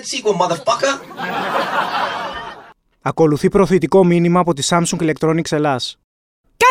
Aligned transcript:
that 0.00 0.06
sequel, 0.06 0.34
motherfucker. 0.34 0.98
Ακολουθεί 3.02 3.48
προωθητικό 3.48 4.04
μήνυμα 4.04 4.40
από 4.40 4.52
τη 4.54 4.66
Samsung 4.70 5.10
Electronics 5.10 5.50
Ελλάς. 5.52 5.99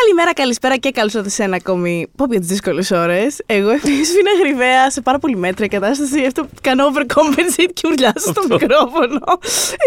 Καλημέρα, 0.02 0.32
καλησπέρα 0.34 0.76
και 0.76 0.90
καλώς 0.90 1.12
ήρθατε 1.12 1.30
σε 1.30 1.42
ένα 1.42 1.56
ακόμη 1.56 2.06
pop 2.16 2.28
για 2.30 2.38
τις 2.38 2.48
δύσκολες 2.48 2.90
ώρες. 2.90 3.40
Εγώ 3.46 3.70
είμαι 3.70 4.30
γρυβαία 4.42 4.90
σε 4.90 5.00
πάρα 5.00 5.18
πολύ 5.18 5.36
μέτρια 5.36 5.68
κατάσταση. 5.68 6.24
Αυτό 6.26 6.48
κάνω 6.60 6.84
overcompensate 6.88 7.70
και 7.72 7.88
ουρλιάζω 7.88 8.18
στο 8.18 8.42
μικρόφωνο. 8.50 9.38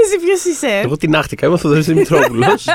Εσύ 0.03 0.17
ποιος 0.25 0.43
είσαι; 0.43 0.81
Εγώ 0.83 0.97
την 0.97 1.15
άχτηκα, 1.15 1.45
είμαι 1.45 1.55
ο 1.55 1.57
Θοδωρής 1.57 1.85
Δημητρόπουλος. 1.85 2.65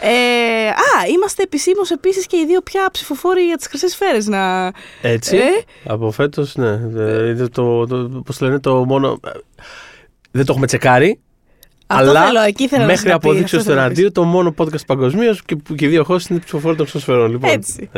ε, 0.00 0.68
α, 0.68 1.06
είμαστε 1.14 1.42
επισήμως 1.42 1.90
επίσης 1.90 2.26
και 2.26 2.36
οι 2.36 2.46
δύο 2.46 2.60
πια 2.60 2.88
ψηφοφόροι 2.92 3.42
για 3.42 3.56
τις 3.56 3.66
χρυσές 3.66 3.90
σφαίρες. 3.90 4.26
Να... 4.26 4.72
Έτσι. 5.02 5.36
Ε; 5.36 5.42
Από 5.84 6.10
φέτος, 6.10 6.56
ναι. 6.56 6.80
Ε, 6.96 7.34
το, 7.34 7.48
το, 7.86 7.86
το, 7.86 8.22
πώς 8.24 8.40
λένε, 8.40 8.58
το 8.60 8.84
μόνο. 8.84 9.20
Δεν 10.30 10.44
το 10.44 10.52
έχουμε 10.52 10.66
τσεκάρει. 10.66 11.20
Αυτό 11.90 12.08
αλλά 12.08 12.24
θέλω, 12.24 12.40
εκεί 12.40 12.68
θέλω 12.68 12.80
να 12.80 12.86
μέχρι 12.86 13.02
σου 13.02 13.12
τα 13.12 13.18
πει, 13.18 13.28
αποδείξεω 13.28 13.58
αυτό 13.58 13.70
στο 13.70 13.70
θέλω 13.70 13.82
να 13.82 13.88
πεις. 13.88 13.96
ραντίο, 13.96 14.12
το 14.12 14.24
μόνο 14.24 14.54
podcast 14.58 14.86
παγκοσμίως 14.86 15.42
και 15.42 15.56
που 15.56 15.74
και 15.74 15.84
οι 15.84 15.88
δύο 15.88 16.06
hosts 16.08 16.28
είναι 16.30 16.38
ψηφοφόροι 16.38 16.76
των 16.76 16.86
σωσφαιρών. 16.86 17.30
Λοιπόν. 17.30 17.50
Έτσι. 17.50 17.90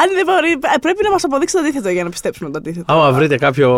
Αν 0.00 0.14
δεν 0.14 0.24
μπορεί, 0.26 0.50
ε, 0.50 0.78
πρέπει 0.80 1.02
να 1.02 1.10
μας 1.10 1.24
αποδείξει 1.24 1.54
το 1.54 1.60
αντίθετο 1.60 1.88
για 1.88 2.04
να 2.04 2.10
πιστέψουμε 2.10 2.50
το 2.50 2.58
αντίθετο. 2.58 2.92
Άμα 2.92 3.12
βρείτε 3.12 3.36
κάποιο 3.36 3.70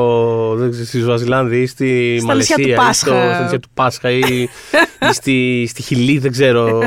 δεν 0.56 0.70
ξέρω, 0.70 0.86
στη 0.86 0.98
Ζουαζιλάνδη 0.98 1.60
ή 1.60 1.66
στη 1.66 2.18
Στα 2.20 2.34
νησιά 2.34 2.56
Μαλαισία 2.56 2.56
του 2.56 2.62
ή 2.62 2.72
στο, 2.72 2.82
Πάσχα. 2.82 3.34
στα 3.34 3.42
νησιά 3.42 3.60
του 3.60 3.68
Πάσχα 3.74 4.10
ή, 4.10 4.20
ή 5.10 5.12
στη, 5.12 5.66
στη 5.68 5.82
Χιλή, 5.82 6.18
δεν 6.18 6.30
ξέρω. 6.30 6.82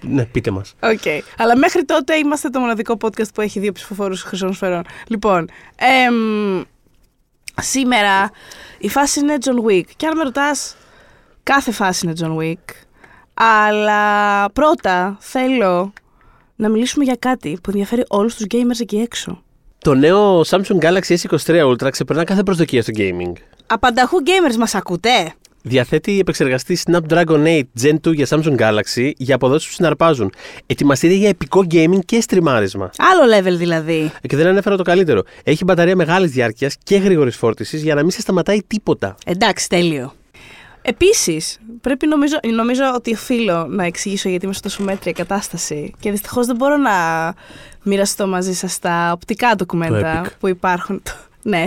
ναι, 0.00 0.24
πείτε 0.24 0.50
μας. 0.50 0.74
Οκ. 0.80 1.22
Αλλά 1.36 1.56
μέχρι 1.56 1.84
τότε 1.84 2.14
είμαστε 2.14 2.48
το 2.48 2.60
μοναδικό 2.60 2.96
podcast 3.00 3.34
που 3.34 3.40
έχει 3.40 3.60
δύο 3.60 3.72
ψηφοφόρους 3.72 4.22
χρυσών 4.22 4.52
σφαιρών. 4.54 4.82
Λοιπόν, 5.06 5.48
εμ, 6.06 6.62
σήμερα 7.60 8.30
η 8.78 8.88
φάση 8.88 9.20
είναι 9.20 9.36
John 9.44 9.70
Wick. 9.70 9.84
Και 9.96 10.06
αν 10.06 10.16
με 10.16 10.22
ρωτάς, 10.22 10.76
κάθε 11.42 11.70
φάση 11.70 12.06
είναι 12.06 12.14
John 12.20 12.36
Wick. 12.42 12.74
Αλλά 13.34 14.50
πρώτα 14.50 15.16
θέλω 15.20 15.92
να 16.56 16.68
μιλήσουμε 16.68 17.04
για 17.04 17.16
κάτι 17.18 17.58
που 17.62 17.70
ενδιαφέρει 17.70 18.04
όλους 18.08 18.34
τους 18.34 18.46
gamers 18.50 18.80
εκεί 18.80 18.96
έξω. 18.96 19.42
Το 19.78 19.94
νέο 19.94 20.40
Samsung 20.40 20.78
Galaxy 20.80 21.16
S23 21.16 21.70
Ultra 21.70 21.90
ξεπερνά 21.90 22.24
κάθε 22.24 22.42
προσδοκία 22.42 22.82
στο 22.82 22.92
gaming. 22.96 23.32
Απανταχού 23.66 24.16
gamers 24.26 24.56
μας 24.56 24.74
ακούτε; 24.74 25.34
Διαθέτει 25.62 26.18
επεξεργαστή 26.18 26.78
Snapdragon 26.84 27.44
8 27.44 27.62
Gen 27.82 27.94
2 28.08 28.14
για 28.14 28.26
Samsung 28.28 28.56
Galaxy 28.56 29.10
για 29.16 29.34
αποδόσεις 29.34 29.68
που 29.68 29.74
συναρπάζουν. 29.74 30.32
Ετοιμαστήρια 30.66 31.16
για 31.16 31.28
επικό 31.28 31.64
gaming 31.70 31.98
και 32.04 32.20
στριμάρισμα. 32.20 32.90
Άλλο 32.96 33.36
level 33.36 33.56
δηλαδή. 33.56 34.12
Και 34.28 34.36
δεν 34.36 34.46
ανέφερα 34.46 34.76
το 34.76 34.82
καλύτερο. 34.82 35.22
Έχει 35.44 35.64
μπαταρία 35.64 35.96
μεγάλης 35.96 36.30
διάρκειας 36.30 36.76
και 36.82 36.96
γρήγορης 36.96 37.36
φόρτισης 37.36 37.82
για 37.82 37.94
να 37.94 38.00
μην 38.00 38.10
σε 38.10 38.20
σταματάει 38.20 38.62
τίποτα. 38.66 39.14
Εντάξει, 39.26 39.68
τέλειο. 39.68 40.12
Επίσης, 40.82 41.58
πρέπει 41.80 42.06
νομίζω, 42.06 42.36
νομίζω 42.54 42.82
ότι 42.94 43.12
οφείλω 43.12 43.66
να 43.66 43.84
εξηγήσω 43.84 44.28
γιατί 44.28 44.44
είμαι 44.44 44.54
σε 44.54 44.60
τόσο 44.60 44.82
μέτρια 44.82 45.12
κατάσταση 45.12 45.92
και 46.00 46.10
δυστυχώς 46.10 46.46
δεν 46.46 46.56
μπορώ 46.56 46.76
να 46.76 46.90
μοιραστώ 47.82 48.26
μαζί 48.26 48.54
σας 48.54 48.78
τα 48.78 49.10
οπτικά 49.14 49.54
ντοκουμέντα 49.56 50.22
epic. 50.24 50.28
που 50.40 50.48
υπάρχουν. 50.48 51.02
Ναι, 51.44 51.64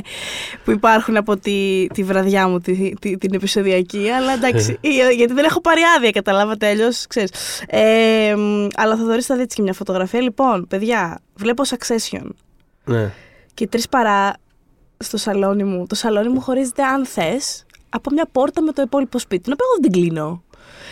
που 0.64 0.72
υπάρχουν 0.72 1.18
από 1.18 1.38
τη, 1.38 1.88
τη 1.94 2.04
βραδιά 2.04 2.48
μου, 2.48 2.60
τη, 2.60 2.94
τη- 3.02 3.18
την 3.18 3.34
επεισοδιακή. 3.34 4.10
Αλλά 4.10 4.32
εντάξει, 4.34 4.78
ε, 4.82 5.10
γιατί 5.16 5.34
δεν 5.34 5.44
έχω 5.46 5.62
πάρει 5.62 5.81
άδεια, 5.98 6.12
καταλάβατε 6.12 6.68
αλλιώς, 6.68 7.08
ξέρεις. 7.08 7.31
Ε, 7.68 8.34
μ, 8.38 8.68
αλλά 8.75 8.96
θα 8.98 9.04
δωρήσει 9.04 9.28
θα 9.28 9.36
δείτε 9.36 9.56
και 9.56 9.62
μια 9.62 9.74
φωτογραφία. 9.74 10.22
Λοιπόν, 10.22 10.68
παιδιά, 10.68 11.20
βλέπω 11.36 11.64
Succession 11.68 12.28
Ναι. 12.86 13.12
και 13.54 13.68
τρεις 13.68 13.90
παρά 13.90 14.34
στο 14.98 15.18
σαλόνι 15.18 15.64
μου. 15.64 15.86
Το 15.88 15.96
σαλόνι 15.96 16.30
μου 16.30 16.42
χωρίζεται, 16.42 16.84
αν 16.84 17.06
θες, 17.06 17.65
από 17.95 18.09
μια 18.11 18.28
πόρτα 18.31 18.61
με 18.61 18.72
το 18.72 18.81
υπόλοιπο 18.81 19.19
σπίτι. 19.19 19.44
Την 19.44 19.53
οποία 19.53 19.66
εγώ 19.72 19.81
δεν 19.81 19.91
την 19.91 20.01
κλείνω. 20.01 20.44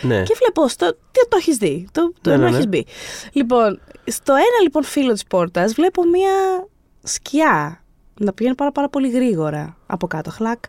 ναι. 0.02 0.22
Και 0.22 0.34
βλέπω 0.38 0.68
στο. 0.68 0.92
Τι 0.92 1.28
το 1.28 1.36
έχεις 1.36 1.56
δει. 1.56 1.86
Το, 1.92 2.12
το 2.20 2.30
Ναι, 2.30 2.36
ναι, 2.36 2.44
ναι, 2.44 2.50
ναι. 2.50 2.56
έχει 2.56 2.66
μπει. 2.66 2.86
Λοιπόν, 3.32 3.80
στο 4.04 4.32
ένα 4.32 4.60
λοιπόν 4.62 4.84
φύλλο 4.84 5.12
της 5.12 5.24
πόρτας 5.24 5.72
βλέπω 5.72 6.04
μια 6.04 6.66
σκιά 7.02 7.82
να 8.20 8.32
πηγαίνει 8.32 8.54
πάρα, 8.54 8.72
πάρα 8.72 8.88
πολύ 8.88 9.10
γρήγορα 9.10 9.76
από 9.86 10.06
κάτω. 10.06 10.30
Χλακ. 10.30 10.64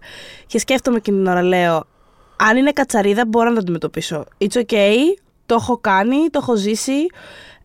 Και 0.48 0.60
σκέφτομαι 0.60 0.98
εκείνη 0.98 1.18
την 1.18 1.28
ώρα, 1.28 1.42
λέω, 1.42 1.84
αν 2.36 2.58
είναι 2.58 2.72
κατσαρίδα 2.72 3.26
μπορώ 3.26 3.48
να 3.48 3.54
το 3.54 3.60
αντιμετωπίσω. 3.60 4.26
It's 4.38 4.58
okay, 4.66 4.96
το 5.46 5.56
έχω 5.56 5.78
κάνει, 5.78 6.30
το 6.30 6.40
έχω 6.42 6.56
ζήσει. 6.56 7.08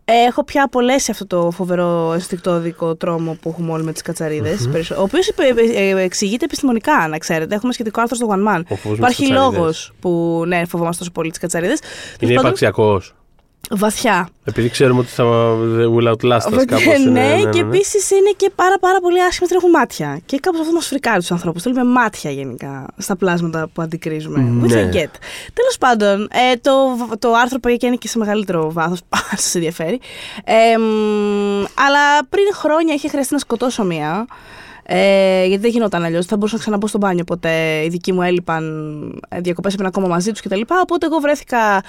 Ε, 0.05 0.13
Έχω 0.13 0.43
πια 0.43 0.63
απολέσει 0.63 1.11
αυτό 1.11 1.27
το 1.27 1.51
φοβερό 1.51 2.11
ενστικτόδικο 2.13 2.95
τρόμο 2.95 3.37
που 3.41 3.49
έχουμε 3.49 3.71
όλοι 3.71 3.83
με 3.83 3.91
τις 3.91 4.01
κατσαριδε 4.01 4.57
Ο 4.97 5.01
οποίος 5.01 5.31
εξηγείται 5.97 6.45
επιστημονικά, 6.45 7.07
να 7.07 7.17
ξέρετε. 7.17 7.55
Έχουμε 7.55 7.73
σχετικό 7.73 8.01
άρθρο 8.01 8.15
στο 8.15 8.27
One 8.29 8.55
Man. 8.55 8.61
Ο 8.69 8.75
φόβος 8.75 8.99
με 8.99 9.07
τις 9.07 9.17
Υπάρχει 9.17 9.27
κατσαρίδες. 9.27 9.53
λόγος 9.61 9.93
που 9.99 10.43
ναι, 10.47 10.65
φοβόμαστε 10.65 10.99
τόσο 10.99 11.11
πολύ 11.11 11.29
τις 11.29 11.39
κατσαρίδες. 11.39 11.79
Είναι 12.19 12.33
υπαρξιακός. 12.33 13.13
Βαθιά. 13.73 14.29
Επειδή 14.43 14.69
ξέρουμε 14.69 14.99
ότι 14.99 15.09
θα 15.09 15.23
they 15.77 15.95
will 15.97 16.07
outlast 16.11 16.59
us 16.59 16.65
κάπως. 16.65 17.03
ναι, 17.11 17.41
και 17.49 17.59
επίσης 17.59 18.11
είναι 18.11 18.33
και 18.35 18.51
πάρα, 18.55 18.79
πάρα 18.79 18.99
πολύ 18.99 19.23
άσχημα 19.23 19.47
ότι 19.49 19.55
έχουν 19.55 19.69
μάτια. 19.69 20.19
Και 20.25 20.37
κάπως 20.39 20.59
αυτό 20.59 20.73
μας 20.73 20.85
φρικάρει 20.87 21.19
τους 21.19 21.31
ανθρώπους. 21.31 21.61
Θέλουμε 21.61 21.83
μάτια 21.83 22.31
γενικά 22.31 22.85
στα 22.97 23.15
πλάσματα 23.15 23.69
που 23.73 23.81
αντικρίζουμε. 23.81 24.53
Which 24.63 24.67
Ναι. 24.69 24.89
I 24.93 24.95
get. 24.95 25.11
Τέλος 25.53 25.77
πάντων, 25.79 26.21
ε, 26.31 26.55
το, 26.61 26.71
το 27.19 27.33
άρθρο 27.33 27.59
πήγε 27.59 27.75
και 27.75 27.85
είναι 27.85 27.95
και 27.95 28.07
σε 28.07 28.17
μεγαλύτερο 28.17 28.71
βάθος, 28.71 28.99
αν 29.31 29.37
σας 29.37 29.55
ενδιαφέρει. 29.55 29.99
Ε, 30.43 30.77
μ, 30.77 31.63
αλλά 31.85 32.25
πριν 32.29 32.45
χρόνια 32.53 32.93
είχε 32.93 33.07
χρειαστεί 33.07 33.33
να 33.33 33.39
σκοτώσω 33.39 33.83
μία. 33.83 34.25
Ε, 34.93 35.45
γιατί 35.45 35.61
δεν 35.61 35.71
γινόταν 35.71 36.03
αλλιώς. 36.03 36.25
Θα 36.25 36.35
μπορούσα 36.35 36.55
να 36.55 36.61
ξαναμπω 36.61 36.87
στο 36.87 36.97
μπάνιο 36.97 37.23
ποτέ. 37.23 37.83
Οι 37.83 37.89
δικοί 37.89 38.13
μου 38.13 38.21
έλειπαν 38.21 38.63
διακοπές, 39.37 39.73
έπαιρνα 39.73 39.89
ακόμα 39.89 40.07
μαζί 40.07 40.31
τους 40.31 40.41
κτλ. 40.41 40.61
Οπότε 40.81 41.05
εγώ 41.05 41.19
βρέθηκα 41.19 41.83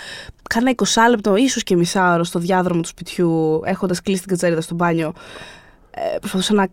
κάνα 0.49 0.75
20 0.77 0.85
λεπτό, 1.11 1.37
ίσως 1.37 1.62
και 1.62 1.77
μισά 1.77 2.12
ώρα 2.15 2.25
στο 2.25 2.39
διάδρομο 2.39 2.81
του 2.81 2.89
σπιτιού, 2.89 3.61
έχοντας 3.65 4.03
κλείσει 4.03 4.21
την 4.21 4.29
κατσαρίδα 4.31 4.61
στο 4.61 4.75
μπάνιο. 4.75 5.12
Ε, 5.91 6.19
προσπαθούσα 6.19 6.55
να 6.55 6.69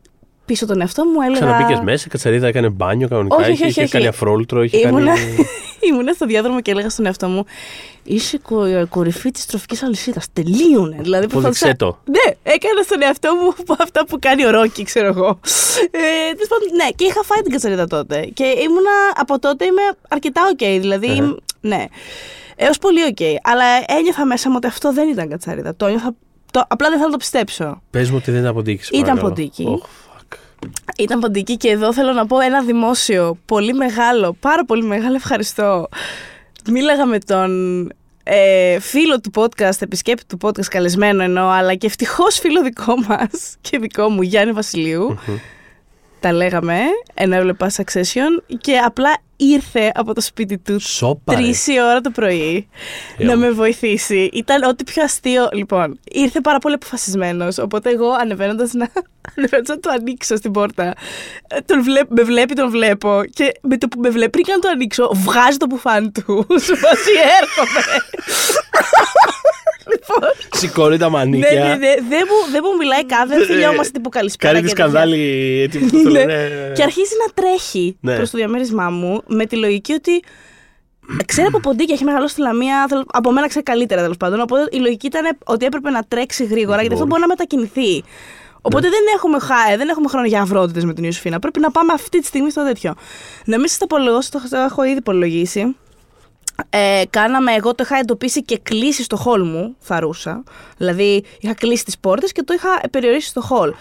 πείσω 0.49 0.65
τον 0.65 0.81
εαυτό 0.81 1.05
μου. 1.05 1.21
Έλεγα. 1.21 1.39
Ξαναμπήκες 1.45 1.79
μέσα, 1.83 2.03
η 2.07 2.09
κατσαρίδα 2.09 2.47
έκανε 2.47 2.69
μπάνιο 2.69 3.07
κανονικά. 3.07 3.35
Όχι, 3.35 3.43
όχι, 3.43 3.51
είχε, 3.53 3.61
όχι, 3.63 3.71
είχε 3.71 3.81
όχι. 3.81 3.91
κάνει 3.91 4.07
αφρόλουτρο, 4.07 4.63
είχε 4.63 4.77
Ήμουνα, 4.87 5.13
κάνει. 5.13 5.35
ήμουνα 5.89 6.13
στο 6.13 6.25
διάδρομο 6.25 6.61
και 6.61 6.71
έλεγα 6.71 6.89
στον 6.89 7.05
εαυτό 7.05 7.27
μου 7.27 7.45
Είσαι 8.03 8.37
κο- 8.37 8.87
κορυφή 8.89 9.31
της 9.31 9.45
τροφικής 9.45 9.83
αλυσίδας. 9.83 10.25
Τελείωνε. 10.33 10.97
Δηλαδή, 11.01 11.25
Απόδειξέ 11.25 11.65
προσπαθούσα- 11.65 11.75
το. 11.75 11.97
Ναι, 12.05 12.33
έκανα 12.43 12.81
στον 12.83 13.01
εαυτό 13.01 13.35
μου 13.35 13.53
από 13.59 13.75
αυτά 13.83 14.05
που 14.05 14.17
κάνει 14.19 14.45
ο 14.45 14.49
Ρόκι, 14.49 14.83
ξέρω 14.83 15.07
εγώ. 15.07 15.39
Ε, 15.91 16.31
τέλος 16.33 16.47
πάντων, 16.49 16.67
ναι, 16.75 16.87
και 16.95 17.05
είχα 17.05 17.23
φάει 17.23 17.41
την 17.41 17.51
κατσαρίδα 17.51 17.87
τότε. 17.87 18.29
Και 18.33 18.43
ήμουνα 18.43 18.91
από 19.15 19.39
τότε 19.39 19.65
είμαι 19.65 19.81
αρκετά 20.09 20.41
οκ. 20.51 20.79
δηλαδή, 20.81 21.07
Αχα. 21.09 21.35
ναι. 21.61 21.85
Έως 22.55 22.77
πολύ 22.77 23.03
οκ. 23.03 23.17
Αλλά 23.43 23.63
ένιωθα 23.87 24.25
μέσα 24.25 24.49
μου 24.49 24.55
ότι 24.57 24.67
αυτό 24.67 24.93
δεν 24.93 25.09
ήταν 25.09 25.29
κατσαρίδα. 25.29 25.75
Το 25.75 25.85
ένιωθα. 25.85 26.15
Το, 26.51 26.63
απλά 26.67 26.87
δεν 26.87 26.95
θέλω 26.97 27.05
να 27.07 27.11
το 27.13 27.17
πιστέψω. 27.17 27.81
Πες 27.89 28.09
μου 28.09 28.15
ότι 28.21 28.31
δεν 28.31 28.41
ήταν 28.41 28.53
ποντίκι. 28.53 28.97
Ήταν 28.97 29.17
ποντίκι. 29.19 29.65
Oh, 29.67 29.83
fuck. 29.83 29.87
Ήταν 30.97 31.19
ποντίκι 31.19 31.57
και 31.57 31.69
εδώ 31.69 31.93
θέλω 31.93 32.11
να 32.13 32.25
πω 32.25 32.39
ένα 32.39 32.63
δημόσιο, 32.63 33.37
πολύ 33.45 33.73
μεγάλο, 33.73 34.35
πάρα 34.39 34.65
πολύ 34.65 34.83
μεγάλο 34.83 35.15
ευχαριστώ. 35.15 35.89
Μίλαγα 36.71 37.05
με 37.05 37.19
τον 37.19 37.51
ε, 38.23 38.79
φίλο 38.79 39.19
του 39.19 39.31
podcast, 39.35 39.81
επισκέπτη 39.81 40.25
του 40.25 40.37
podcast, 40.41 40.65
καλεσμένο 40.65 41.23
εννοώ, 41.23 41.49
αλλά 41.49 41.75
και 41.75 41.85
ευτυχώς 41.87 42.39
φίλο 42.39 42.61
δικό 42.61 42.95
μας 43.07 43.57
και 43.61 43.79
δικό 43.79 44.09
μου, 44.09 44.21
Γιάννη 44.21 44.51
Βασιλείου. 44.51 45.17
Τα 46.19 46.33
λέγαμε, 46.33 46.79
ενώ 47.13 47.35
έβλεπα 47.35 47.71
Succession 47.75 48.57
και 48.61 48.77
απλά 48.77 49.17
ήρθε 49.35 49.91
από 49.95 50.13
το 50.13 50.21
σπίτι 50.21 50.57
του 50.57 50.79
Σόπα. 50.79 51.33
ρε. 51.35 51.41
τρεις 51.41 51.67
η 51.67 51.81
ώρα 51.81 52.01
το 52.01 52.09
πρωί 52.09 52.67
Ε, 53.17 53.23
να 53.25 53.33
όμως. 53.33 53.45
με 53.45 53.51
βοηθήσει. 53.51 54.29
Ήταν 54.33 54.63
ό,τι 54.63 54.83
πιο 54.83 55.03
αστείο. 55.03 55.49
Λοιπόν, 55.53 55.99
ήρθε 56.11 56.41
πάρα 56.41 56.57
πολύ 56.57 56.73
αποφασισμένος. 56.75 57.57
Οπότε 57.57 57.89
εγώ 57.89 58.11
ανεβαίνοντας 58.11 58.73
να, 58.73 58.89
ανεβαίνοντας 59.37 59.75
να 59.75 59.79
το 59.79 59.89
ανοίξω 59.89 60.35
στην 60.35 60.51
πόρτα. 60.51 60.93
ε, 61.47 61.59
Τον 61.65 61.83
βλέπ, 61.83 62.07
με 62.09 62.23
βλέπει, 62.23 62.53
τον 62.53 62.69
βλέπω. 62.69 63.21
Και 63.33 63.51
με 63.61 63.77
το 63.77 63.87
που 63.87 63.99
με 63.99 64.09
βλέπει, 64.09 64.29
πριν 64.29 64.43
και 64.43 64.51
να 64.51 64.59
το 64.59 64.67
ανοίξω, 64.69 65.11
βγάζει 65.13 65.57
το 65.57 65.65
μπουφάν 65.65 66.11
του. 66.11 66.45
Σου 66.65 66.75
βάζει 66.81 67.11
έρχομαι. 67.41 67.81
λοιπόν. 69.91 70.29
Σηκώνει 70.53 70.97
τα 70.97 71.05
Ναι, 71.05 71.11
μανίκια. 71.11 71.49
ναι, 71.63 71.67
ναι. 71.67 71.93
Δεν 72.09 72.23
μου, 72.29 72.51
δεν 72.51 72.61
μου 72.63 72.75
μιλάει 72.77 73.05
καν, 73.05 73.27
δεν 73.27 73.45
φιλιόμαστε 73.45 73.91
τύπου 73.91 74.09
καλησπέρα. 74.09 74.53
Κάνει 74.53 74.65
τη 74.65 74.69
και 74.69 74.75
τέτοια. 74.75 74.89
σκανδάλη. 74.91 75.67
τι 75.71 75.77
που 75.77 75.89
το 75.89 75.97
Ναι. 75.97 76.09
λένε, 76.09 76.33
ναι, 76.33 76.41
ναι, 76.41 76.67
ναι. 76.67 76.73
Και 76.73 76.83
αρχίζει 76.83 77.13
να 77.27 77.33
τρέχει 77.33 77.97
Ναι. 78.01 78.15
προς 78.15 78.29
το 78.29 78.37
διαμέρισμά 78.37 78.89
μου 78.89 79.21
με 79.27 79.45
τη 79.45 79.55
λογική 79.55 79.93
ότι. 79.93 80.23
Ξέρει 81.25 81.47
από 81.47 81.59
ποντίκια, 81.59 81.93
έχει 81.93 82.03
μεγαλώσει 82.03 82.31
στη 82.33 82.41
Λαμία. 82.41 82.85
θέλω- 82.89 83.05
Από 83.07 83.31
μένα 83.31 83.47
ξέρει 83.47 83.63
καλύτερα 83.63 84.01
τέλος 84.01 84.17
πάντων. 84.17 84.39
Οπότε 84.39 84.67
η 84.71 84.77
λογική 84.77 85.05
ήταν 85.07 85.37
ότι 85.45 85.65
έπρεπε 85.65 85.89
να 85.89 86.03
τρέξει 86.07 86.45
γρήγορα 86.45 86.79
γιατί 86.79 86.93
αυτό 86.93 87.05
μπορεί 87.05 87.21
να 87.21 87.27
μετακινηθεί. 87.27 88.03
Οπότε 88.61 88.83
Ναι. 88.87 88.89
δεν, 88.89 88.99
έχουμε, 89.15 89.39
χα- 89.39 89.77
δεν 89.77 89.89
έχουμε 89.89 90.07
χρόνο 90.07 90.25
για 90.25 90.41
αυρότητες 90.41 90.85
με 90.85 90.93
την 90.93 91.03
Ιωσήφινα. 91.03 91.39
Πρέπει 91.39 91.59
να 91.59 91.71
πάμε 91.71 91.93
αυτή 91.93 92.19
τη 92.19 92.25
στιγμή 92.25 92.51
στο 92.51 92.63
τέτοιο. 92.65 92.93
Να 93.45 93.57
μην 93.57 93.67
σας 93.67 93.77
το 93.77 93.85
απολογώσω, 93.89 94.29
το, 94.31 94.41
το 94.49 94.57
έχω 94.57 94.83
ήδη 94.83 94.97
υπολογίσει. 94.97 95.75
Ε, 96.69 97.01
κάναμε, 97.09 97.53
εγώ 97.53 97.75
το 97.75 97.83
είχα 97.85 97.97
εντοπίσει 97.97 98.43
και 98.43 98.59
κλείσει 98.63 99.03
στο 99.03 99.15
χολ 99.15 99.43
μου, 99.43 99.75
θαρούσα. 99.79 100.43
Δηλαδή 100.77 101.23
είχα 101.39 101.53
κλείσει 101.53 101.85
τις 101.85 101.97
πόρτες 101.97 102.31
και 102.31 102.43
το 102.43 102.53
είχα 102.53 102.81
περιορίσει 102.91 103.27
στο 103.27 103.41
χολ. 103.41 103.73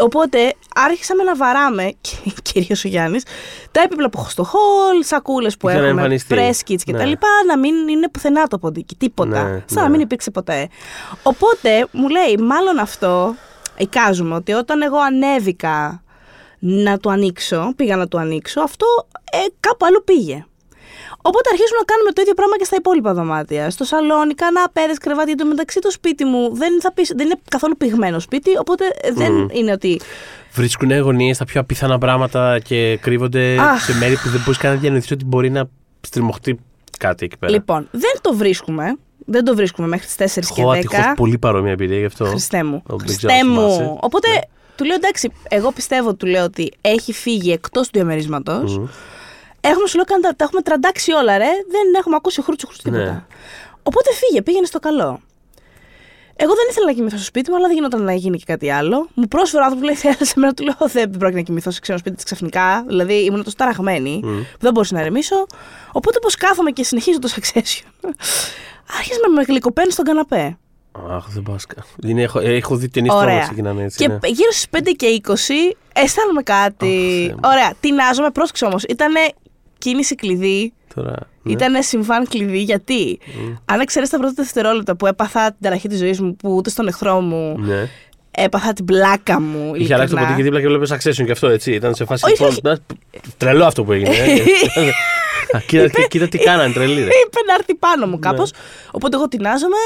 Οπότε 0.00 0.54
άρχισαμε 0.74 1.22
να 1.22 1.36
βαράμε, 1.36 1.92
κυρίως 2.52 2.84
ο 2.84 2.88
Γιάννης, 2.88 3.22
τα 3.70 3.80
έπιπλα 3.82 4.10
που 4.10 4.18
έχω 4.18 4.28
στο 4.28 4.44
χολ, 4.44 5.02
σακούλες 5.02 5.56
που 5.56 5.68
Για 5.68 5.80
να 5.80 5.86
έχουμε, 5.86 6.00
εμφανιστείς. 6.00 6.36
press 6.38 6.70
kits 6.70 6.80
κτλ. 6.86 7.08
Ναι. 7.08 7.16
Να 7.46 7.58
μην 7.58 7.88
είναι 7.88 8.08
πουθενά 8.08 8.46
το 8.46 8.58
ποντίκι, 8.58 8.94
τίποτα. 8.94 9.42
Ναι, 9.42 9.62
σαν 9.66 9.82
να 9.82 9.82
ναι. 9.82 9.88
μην 9.88 10.00
υπήρξε 10.00 10.30
ποτέ. 10.30 10.68
Οπότε 11.22 11.88
μου 11.90 12.08
λέει, 12.08 12.36
μάλλον 12.36 12.78
αυτό, 12.78 13.34
εικάζουμε 13.76 14.34
ότι 14.34 14.52
όταν 14.52 14.82
εγώ 14.82 14.98
ανέβηκα 14.98 16.02
να 16.58 16.98
το 16.98 17.10
ανοίξω, 17.10 17.72
πήγα 17.76 17.96
να 17.96 18.08
το 18.08 18.18
ανοίξω, 18.18 18.60
αυτό 18.60 18.86
ε, 19.32 19.38
κάπου 19.60 19.86
αλλού 19.86 20.02
πήγε. 20.04 20.44
Οπότε 21.22 21.48
αρχίζουμε 21.52 21.78
να 21.78 21.84
κάνουμε 21.92 22.10
το 22.12 22.20
ίδιο 22.22 22.34
πράγμα 22.34 22.56
και 22.56 22.64
στα 22.64 22.76
υπόλοιπα 22.76 23.14
δωμάτια. 23.14 23.70
Στο 23.70 23.84
σαλόνι, 23.84 24.34
καναπέδε, 24.34 24.94
κρεβάτια. 25.00 25.32
Εν 25.32 25.38
τω 25.38 25.46
μεταξύ 25.46 25.78
το 25.78 25.90
σπίτι 25.90 26.24
μου 26.24 26.54
δεν, 26.54 26.80
θα 26.80 26.92
πεις, 26.92 27.12
δεν 27.16 27.26
είναι 27.26 27.38
καθόλου 27.50 27.76
πυγμένο 27.76 28.18
σπίτι, 28.18 28.50
οπότε 28.58 28.84
δεν 29.14 29.48
είναι 29.52 29.72
ότι. 29.72 30.00
Βρίσκουν 30.52 30.98
γωνίες 31.00 31.38
τα 31.38 31.44
πιο 31.44 31.60
απίθανα 31.60 31.98
πράγματα 31.98 32.58
και 32.58 32.98
κρύβονται 33.00 33.56
Αχ. 33.60 33.80
σε 33.84 33.94
μέρη 33.94 34.14
που 34.14 34.28
δεν 34.28 34.40
μπορείς 34.44 34.58
καν 34.58 34.72
να 34.74 34.78
διανοηθείς 34.80 35.10
ότι 35.10 35.24
μπορεί 35.24 35.50
να 35.50 35.64
στριμωχτεί 36.00 36.58
κάτι 36.98 37.24
εκεί 37.24 37.36
πέρα. 37.36 37.52
Λοιπόν, 37.52 37.88
δεν 37.90 38.12
το 38.20 38.34
βρίσκουμε. 38.34 38.96
Δεν 39.26 39.44
το 39.44 39.54
βρίσκουμε 39.54 39.88
μέχρι 39.88 40.06
τις 40.06 40.14
4 40.14 40.40
και 40.54 40.54
10. 40.54 40.58
Έχω 40.60 40.70
ατυχώς 40.70 41.12
πολύ 41.16 41.38
παρόμοια 41.38 41.72
εμπειρία 41.72 41.98
γι' 41.98 42.04
αυτό. 42.04 42.24
Χριστέ 42.24 42.64
μου. 42.64 42.82
Δεν 42.86 42.98
Χριστέ 42.98 43.26
ξέρω 43.26 43.32
αν 43.40 43.48
μου. 43.50 43.54
θυμάσαι. 43.70 43.96
Οπότε 44.00 44.28
Ναι. 44.28 44.38
του 44.76 44.84
λέω 44.84 44.94
εντάξει, 44.94 45.32
εγώ 45.48 45.72
πιστεύω 45.72 46.14
του 46.14 46.26
λέω 46.26 46.44
ότι 46.44 46.72
έχει 46.80 47.12
φύγει 47.12 47.52
εκτός 47.52 47.82
του 47.86 47.90
διαμερίσματος. 47.92 48.78
Μμμ. 48.78 48.86
Έχουμε 49.60 49.86
σου 49.88 49.96
λέω 49.96 50.04
κάνει 50.04 50.22
τα, 50.22 50.36
τα 50.36 50.44
έχουμε 50.44 50.62
τραντάξει 50.62 51.12
όλα, 51.12 51.38
ρε. 51.38 51.50
Δεν 51.68 51.94
έχουμε 51.98 52.16
ακούσει 52.16 52.42
χρούτσου 52.42 52.66
χρούτσου 52.66 52.82
τίποτα. 52.82 53.04
Ναι. 53.04 53.24
Οπότε 53.82 54.10
φύγε, 54.14 54.42
πήγαινε 54.42 54.66
στο 54.66 54.78
καλό. 54.78 55.20
Εγώ 56.42 56.54
δεν 56.54 56.66
ήθελα 56.70 56.86
να 56.86 56.92
κοιμηθώ 56.92 57.16
στο 57.16 57.24
σπίτι 57.24 57.50
μου, 57.50 57.56
αλλά 57.56 57.66
δεν 57.66 57.76
γινόταν 57.76 58.02
να 58.02 58.14
γίνει 58.14 58.38
και 58.38 58.44
κάτι 58.46 58.70
άλλο. 58.70 59.08
Μου 59.14 59.28
πρόσφερε 59.28 59.62
ο 59.62 59.66
άνθρωπος 59.66 59.88
που 59.88 60.02
λέει: 60.02 60.14
Θέλει 60.14 60.28
σε 60.28 60.38
μένα, 60.38 60.54
του 60.54 60.64
λέω: 60.64 60.88
Δεν 60.88 61.10
πρόκειται 61.10 61.38
να 61.38 61.44
κοιμηθώ 61.44 61.70
σε 61.70 61.80
ξένο 61.80 61.98
σπίτι 61.98 62.16
της 62.16 62.24
ξαφνικά. 62.24 62.84
Δηλαδή 62.86 63.24
ήμουν 63.24 63.44
τόσο 63.44 63.56
ταραγμένη 63.56 64.20
που 64.22 64.58
δεν 64.60 64.72
μπορούσα 64.72 64.94
να 64.94 65.00
ερεμήσω. 65.00 65.46
Οπότε 65.92 66.18
πώ 66.18 66.28
κάθομαι 66.38 66.70
και 66.70 66.84
συνεχίζω 66.84 67.18
το 67.18 67.28
succession. 67.34 68.10
Άρχισε 68.98 69.20
να 69.22 69.30
με 69.30 69.42
γλυκοπαίνεις 69.42 69.92
στον 69.92 70.04
καναπέ. 70.04 70.58
Αχ, 71.10 71.28
δεν 71.28 71.42
πάω. 71.42 71.56
Είναι, 72.06 72.22
έχω, 72.22 72.38
έχω 72.38 72.76
δει 72.76 72.88
ταινίε 72.88 73.10
που 73.10 73.16
Ωραία. 73.16 73.40
ξεκινάνε 73.40 73.82
έτσι. 73.82 73.96
Και 73.96 74.08
ναι. 74.08 74.18
γύρω 74.22 74.50
στις 74.50 74.66
5 74.76 74.80
και 74.96 75.20
20 75.24 75.32
αισθάνομαι 75.94 76.42
κάτι. 76.42 76.86
Αχ, 76.86 77.26
Θεέ 77.26 77.32
μου. 77.34 77.40
Ωραία, 77.44 77.72
τεινάζομαι, 77.80 78.30
πρόσεξε 78.30 78.64
όμως. 78.64 78.82
Ήταν 78.82 79.12
κίνηση 79.80 80.14
κλειδί. 80.14 80.72
Τώρα, 80.94 81.14
ναι. 81.42 81.52
Ήταν 81.52 81.82
συμβάν 81.82 82.28
κλειδί 82.28 82.58
γιατί, 82.62 83.18
αν 83.64 83.80
εξαιρέσεις 83.80 84.12
τα 84.12 84.18
πρώτα 84.18 84.32
δευτερόλεπτα 84.36 84.96
που 84.96 85.06
έπαθα 85.06 85.46
την 85.46 85.56
ταραχή 85.60 85.88
της 85.88 85.98
ζωής 85.98 86.20
μου, 86.20 86.36
που 86.36 86.54
ούτε 86.54 86.70
στον 86.70 86.86
εχθρό 86.88 87.20
μου 87.20 87.58
Ναι. 87.58 87.88
έπαθα 88.30 88.72
την 88.72 88.84
πλάκα 88.84 89.40
μου. 89.40 89.74
Είχε 89.74 89.94
αλλάξει 89.94 90.14
το 90.14 90.20
ειλικρινά. 90.20 90.20
ποντίκι 90.26 90.42
δίπλα 90.42 90.60
και 90.60 90.68
βλέπεις 90.68 90.92
Succession 90.92 91.24
και 91.24 91.32
αυτό 91.32 91.46
έτσι. 91.48 91.72
Ήταν 91.72 91.94
σε 91.94 92.04
φάση. 92.04 92.24
Όχι, 92.24 92.42
λοιπόν, 92.54 92.60
να- 92.62 92.78
Τρελό 93.36 93.64
αυτό 93.64 93.84
που 93.84 93.92
έγινε. 93.92 94.14
ε. 94.16 95.60
κοίτα, 95.66 95.84
τι- 95.90 96.08
κοίτα 96.08 96.28
τι 96.28 96.38
κάνανε, 96.38 96.72
τρελή. 96.72 96.94
ρε. 96.94 97.00
Είπε 97.00 97.38
να 97.46 97.54
έρθει 97.54 97.74
πάνω 97.74 98.04
Ναι. 98.04 98.10
μου 98.10 98.18
κάπως. 98.18 98.52
Οπότε 98.90 99.16
εγώ 99.16 99.28
τεινάζομαι. 99.28 99.76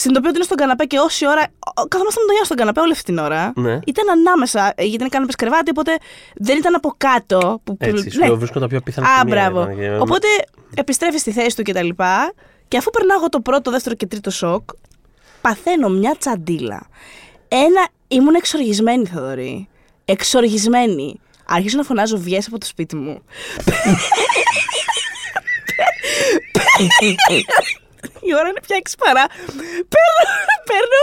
Συνειδητοποιώ 0.00 0.28
ότι 0.30 0.36
είναι 0.38 0.44
στον 0.44 0.56
καναπέ 0.56 0.84
και 0.84 0.98
όση 0.98 1.26
ώρα. 1.28 1.42
ο- 1.82 1.88
Καθόμασταν 1.92 2.22
με 2.22 2.26
τον 2.26 2.34
Γιάννη 2.36 2.44
στον 2.44 2.56
καναπέ 2.56 2.80
όλη 2.80 2.92
αυτή 2.92 3.04
την 3.04 3.18
ώρα. 3.18 3.52
Ναι. 3.56 3.78
Ήταν 3.86 4.08
ανάμεσα, 4.10 4.72
ε, 4.76 4.84
γιατί 4.84 5.00
είναι 5.02 5.08
καναπέ 5.08 5.32
κρεβάτι, 5.36 5.70
οπότε 5.70 5.92
δεν 6.36 6.56
ήταν 6.58 6.74
από 6.74 6.94
κάτω. 6.96 7.60
Που, 7.64 7.76
Έτσι, 7.80 8.04
που- 8.04 8.10
σου 8.12 8.18
λέω, 8.24 8.36
βρίσκω 8.36 8.60
τα 8.60 8.66
πιο 8.68 8.80
πιθανά 8.80 9.08
Α, 9.08 9.18
σημεία, 9.18 9.34
μπράβο. 9.34 9.62
ήταν 9.62 9.76
και- 9.76 9.96
Οπότε 10.00 10.26
επιστρέφεις 10.74 11.20
στη 11.20 11.30
θέση 11.32 11.56
του 11.56 11.62
κτλ. 11.62 11.88
Και, 11.88 12.32
και 12.68 12.76
αφού 12.76 12.90
περνάω 12.90 13.18
εγώ 13.18 13.28
το 13.28 13.40
πρώτο, 13.40 13.70
δεύτερο 13.70 13.94
και 13.94 14.06
τρίτο 14.06 14.30
σοκ, 14.30 14.70
παθαίνω 15.40 15.88
μια 15.88 16.16
τσαντίλα. 16.18 16.86
Ένα. 17.48 17.88
Ήμουν 18.08 18.34
εξοργισμένη, 18.34 19.06
Θοδωρή. 19.06 19.68
Εξοργισμένη. 20.04 21.20
Αρχίζω 21.46 21.76
να 21.76 21.82
φωνάζω 21.82 22.18
βιές 22.18 22.46
από 22.46 22.58
το 22.58 22.66
σπίτι 22.66 22.96
μου. 22.96 23.22
Η 28.20 28.34
ώρα 28.34 28.48
είναι 28.48 28.60
πια 28.66 28.80
6 28.84 28.90
παρά. 28.98 29.26
Παίρνω, 29.92 30.24
παίρνω, 30.64 31.02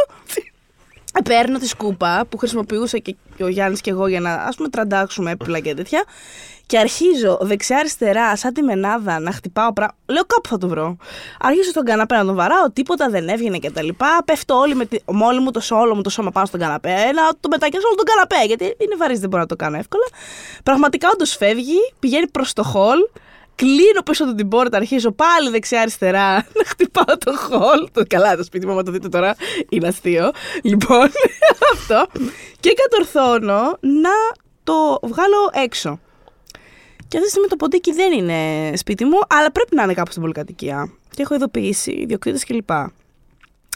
παίρνω 1.24 1.60
τη 1.60 1.68
σκούπα 1.68 2.26
που 2.30 2.38
χρησιμοποιούσα 2.38 2.98
και 2.98 3.16
ο 3.42 3.48
Γιάννης 3.48 3.82
και 3.82 3.90
εγώ 3.90 4.08
για 4.08 4.20
να 4.20 4.34
ας 4.34 4.56
πούμε 4.56 4.70
τραντάξουμε 4.70 5.32
έπιπλα 5.32 5.60
και 5.60 5.74
τέτοια 5.74 6.04
και 6.68 6.78
αρχίζω 6.78 7.38
δεξιά-αριστερά 7.42 8.36
σαν 8.36 8.54
τη 8.54 8.62
μενάδα 8.62 9.20
να 9.20 9.32
χτυπάω 9.32 9.74
πράγματα. 9.74 9.98
Λέω 10.06 10.24
κάπου 10.26 10.50
θα 10.50 10.58
το 10.58 10.68
βρω. 10.68 10.98
Αρχίζω 11.40 11.70
στον 11.70 11.84
καναπέ 11.84 12.16
να 12.16 12.26
τον 12.26 12.36
βαράω, 12.36 12.72
τίποτα 12.72 13.10
δεν 13.10 13.30
έβγαινε 13.30 13.58
και 13.58 13.72
τα 13.72 13.82
λοιπά. 13.82 14.24
Πέφτω 14.26 14.56
όλη 14.56 14.76
με, 14.76 14.86
τη, 14.86 14.98
με 15.12 15.26
όλη 15.26 15.40
μου 15.40 15.52
το 15.52 15.60
σώμα, 15.60 15.82
όλο 15.82 15.96
μου 15.96 16.02
το 16.02 16.10
σώμα 16.10 16.32
πάνω 16.32 16.46
στον 16.46 16.60
καναπέ. 16.60 16.96
Να 16.96 17.30
το 17.40 17.48
μετακινήσω 17.50 17.88
όλο 17.88 17.96
τον 17.96 18.06
καναπέ, 18.06 18.46
γιατί 18.46 18.64
είναι 18.64 18.96
βαρύς, 18.98 19.20
δεν 19.20 19.30
μπορώ 19.30 19.42
να 19.42 19.48
το 19.48 19.56
κάνω 19.56 19.78
εύκολα. 19.78 20.06
Πραγματικά 20.64 21.10
όντως 21.14 21.36
φεύγει, 21.36 21.94
πηγαίνει 22.00 22.28
προς 22.28 22.54
το 22.54 22.64
χολ. 22.64 23.00
Κλείνω 23.58 24.02
πίσω 24.06 24.26
του 24.26 24.36
την 24.36 24.48
πόρτα, 24.48 24.78
αρχίζω 24.78 25.12
πάλι 25.12 25.50
δεξιά-αριστερά 25.50 26.34
να 26.58 26.66
χτυπάω 26.66 27.18
το 27.18 27.34
χολ. 27.38 27.90
Το 27.92 28.04
καλά, 28.08 28.36
το 28.36 28.44
σπίτι 28.44 28.66
μου, 28.66 28.72
άμα 28.72 28.84
το 28.84 28.92
δείτε 28.92 29.10
τώρα, 29.10 29.36
είναι 29.70 29.88
αστείο. 29.88 30.32
Λοιπόν, 30.64 31.10
αυτό. 31.74 32.06
Και 32.60 32.74
κατορθώνω 32.74 33.78
να 33.80 34.16
το 34.64 35.00
βγάλω 35.02 35.50
έξω. 35.64 36.00
Και 37.08 37.18
αυτή 37.18 37.22
τη 37.24 37.30
στιγμή 37.30 37.48
το 37.48 37.56
ποντίκι 37.56 37.94
δεν 37.94 38.12
είναι 38.12 38.72
σπίτι 38.78 39.06
μου, 39.06 39.18
αλλά 39.28 39.52
πρέπει 39.52 39.76
να 39.76 39.84
είναι 39.84 39.94
κάπου 39.94 40.10
στην 40.10 40.22
πολυκατοικία. 40.22 40.92
Και 41.16 41.22
έχω 41.22 41.36
ειδοποιήσει 41.36 41.92
ιδιοκτήτες 41.92 42.44
κλπ. 42.46 42.70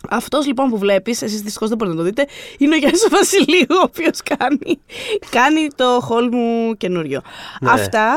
Αυτός 0.09 0.45
λοιπόν 0.45 0.69
που 0.69 0.77
βλέπεις, 0.77 1.21
εσείς 1.21 1.41
δυστυχώς 1.41 1.69
δεν 1.69 1.77
μπορείτε 1.77 1.97
να 1.97 2.03
το 2.03 2.09
δείτε, 2.09 2.25
είναι 2.57 2.75
ο 2.75 2.77
Γιάννης 2.77 3.07
Βασιλείου, 3.11 3.65
ο 3.69 3.83
οποίος 3.83 4.19
κάνει, 4.37 4.79
κάνει 5.29 5.67
το 5.75 5.99
χολ 6.01 6.27
μου 6.31 6.73
καινούριο. 6.77 7.21
Ναι. 7.61 7.69
Αυτά. 7.71 8.13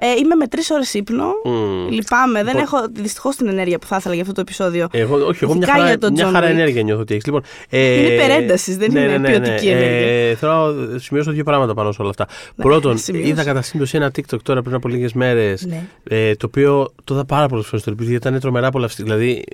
Ε, 0.00 0.06
είμαι 0.10 0.34
με 0.34 0.46
τρεις 0.46 0.70
ώρες 0.70 0.94
ύπνο. 0.94 1.24
Μμμ. 1.44 1.88
Λυπάμαι, 1.88 2.42
δεν 2.44 2.56
Λοιπόν. 2.56 2.60
έχω 2.62 2.86
δυστυχώς 2.92 3.36
την 3.36 3.48
ενέργεια 3.48 3.78
που 3.78 3.86
θα 3.86 3.96
ήθελα 3.96 4.14
για 4.14 4.22
αυτό 4.22 4.34
το 4.34 4.40
επεισόδιο. 4.40 4.88
Εγώ, 4.92 5.14
όχι, 5.26 5.44
εγώ 5.44 5.52
μια 5.54 5.62
Ειδικά 5.62 5.72
χαρά, 5.72 5.86
για 5.86 5.98
τον 5.98 6.12
μια 6.12 6.28
John 6.28 6.32
χαρά 6.32 6.46
Wick. 6.46 6.50
ενέργεια 6.50 6.82
νιώθω 6.82 7.00
ότι 7.00 7.12
έχεις. 7.14 7.26
Λοιπόν, 7.26 7.42
ε, 7.70 7.98
Είναι 7.98 8.12
υπερέντασης, 8.14 8.76
δεν 8.76 8.90
είναι 8.90 9.20
ποιοτική 9.20 9.68
ενέργεια. 9.68 10.28
Ε, 10.30 10.34
θέλω 10.34 10.72
να 10.72 10.98
σημειώσω 10.98 11.30
δύο 11.32 11.44
πράγματα 11.44 11.74
πάνω 11.74 11.92
σε 11.92 12.00
όλα 12.00 12.10
αυτά. 12.10 12.26
Ναι, 12.54 12.64
Πρώτον, 12.64 12.98
σημείωσε. 12.98 13.28
είδα 13.28 13.44
κατά 13.44 13.62
σύμπτωση 13.62 13.96
ένα 13.96 14.10
TikTok 14.16 14.40
τώρα 14.42 14.62
πριν 14.62 14.74
από 14.74 14.88
λίγες 14.88 15.12
μέρες. 15.12 15.66
Ναι. 15.66 15.82
Ε, 16.08 16.34
το 16.34 16.46
οποίο 16.46 16.92
το 17.04 17.14
είδα 17.14 17.24
πάρα 17.24 17.48
πολλές 17.48 17.66
φορές 17.66 17.80
στο 17.80 17.92
repeat, 17.92 17.98
γιατί 17.98 18.14
ήταν 18.14 18.40
τρομερά 18.40 18.66
απολαυστικό. 18.66 19.08
Δηλαδή, 19.08 19.44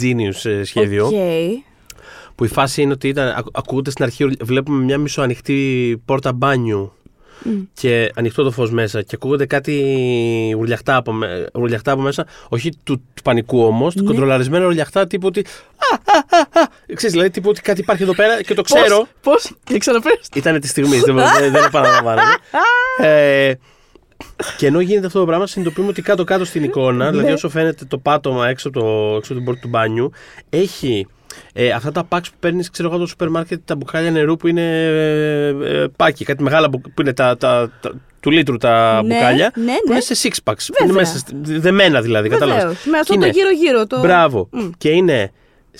genius 0.00 0.44
ε, 0.50 0.64
σχέδιο. 0.64 1.06
Οκ. 1.06 1.12
Που 2.34 2.44
η 2.44 2.48
φάση 2.48 2.82
είναι 2.82 2.92
ότι 2.92 3.08
ήταν, 3.08 3.28
ακου- 3.36 3.58
ακούγεται 3.58 3.90
στην 3.90 4.04
αρχή, 4.04 4.26
βλέπουμε 4.40 4.84
μια 4.84 4.98
μισοανοιχτή 4.98 6.02
πόρτα 6.04 6.32
μπάνιου 6.32 6.92
και 7.72 8.10
ανοιχτό 8.14 8.42
το 8.42 8.50
φως 8.50 8.70
μέσα 8.70 9.02
και 9.02 9.10
ακούγονται 9.14 9.46
κάτι 9.46 10.54
ουρλιαχτά 10.58 10.96
από, 10.96 11.12
με- 11.12 11.46
ουρλιαχτά 11.54 11.92
από 11.92 12.02
μέσα, 12.02 12.26
όχι 12.48 12.70
του, 12.84 13.02
του 13.14 13.22
πανικού 13.22 13.64
όμως, 13.64 13.94
του 13.94 14.04
κοντρολαρισμένα 14.04 14.66
ουρλιαχτά 14.66 15.06
τύπου 15.06 15.26
ότι 15.26 15.40
α, 15.40 16.16
α, 16.16 16.38
α, 16.38 16.60
α. 16.62 16.66
Ξέρεις, 16.94 17.12
δηλαδή 17.12 17.30
τύπου 17.30 17.48
ότι 17.48 17.60
κάτι 17.60 17.80
υπάρχει 17.80 18.02
εδώ 18.02 18.14
πέρα 18.14 18.42
και 18.42 18.54
το 18.54 18.62
ξέρω. 18.62 19.06
Πώς, 19.22 19.52
για 19.68 19.78
ξαναπες. 19.78 20.28
Ήταν 20.34 20.60
τη 20.60 20.66
στιγμή, 20.68 20.98
δεν, 21.00 21.14
δεν, 21.16 21.52
δεν 21.52 21.64
επαναλαμβάνεται. 21.64 22.36
ε, 23.48 23.54
και 24.56 24.66
ενώ 24.66 24.80
γίνεται 24.80 25.06
αυτό 25.06 25.18
το 25.18 25.26
πράγμα, 25.26 25.46
συνειδητοποιούμε 25.46 25.88
ότι 25.90 26.02
κάτω-κάτω 26.02 26.44
στην 26.44 26.62
εικόνα, 26.64 27.10
δηλαδή 27.10 27.32
όσο 27.32 27.48
φαίνεται 27.48 27.84
το 27.84 27.98
πάτωμα 27.98 28.48
έξω 28.48 28.68
από, 28.68 28.80
το, 28.80 28.86
έξω 29.16 29.32
από 29.32 29.34
την 29.34 29.44
πόρτα 29.44 29.60
του 29.60 29.68
μπάνιου, 29.68 30.10
έχει 30.50 31.06
ε, 31.52 31.70
αυτά 31.70 31.92
τα 31.92 32.06
packs 32.08 32.22
που 32.24 32.36
παίρνεις, 32.40 32.70
ξέρω 32.70 32.88
εγώ, 32.88 32.96
από 32.96 33.04
το 33.04 33.10
σούπερ 33.10 33.28
μάρκετ, 33.28 33.60
τα 33.64 33.76
μπουκάλια 33.76 34.10
νερού 34.10 34.36
που 34.36 34.46
είναι 34.48 34.84
ε, 34.84 35.46
ε, 35.48 35.86
πάκι, 35.96 36.24
κάτι 36.24 36.42
μεγάλα 36.42 36.68
μπου- 36.68 36.80
που 36.94 37.00
είναι 37.02 37.12
τα, 37.12 37.36
τα, 37.36 37.70
τα- 37.80 37.92
του 38.20 38.30
λίτρου 38.30 38.56
τα 38.56 39.02
Ναι, 39.02 39.14
μπουκάλια, 39.14 39.52
ναι, 39.54 39.62
που 39.64 39.88
ναι. 39.88 39.92
είναι 39.94 40.00
σε 40.00 40.14
six 40.28 40.32
packs. 40.50 40.56
που 40.66 40.74
Είναι 40.84 40.92
Βέβαια. 40.92 40.94
μέσα, 40.94 41.18
στη- 41.18 41.58
δεμένα 41.58 42.00
δηλαδή, 42.00 42.28
κατάλαβες. 42.28 42.62
Βεβαίως. 42.62 42.84
Με 42.86 42.98
αυτό 42.98 43.12
Και 43.14 43.18
το 43.18 43.26
είναι- 43.26 43.34
γύρω-γύρω. 43.34 43.86
Το... 43.86 44.00
Μπράβο. 44.00 44.48
Μμ. 44.52 44.70
Και 44.78 44.88
είναι 44.90 45.32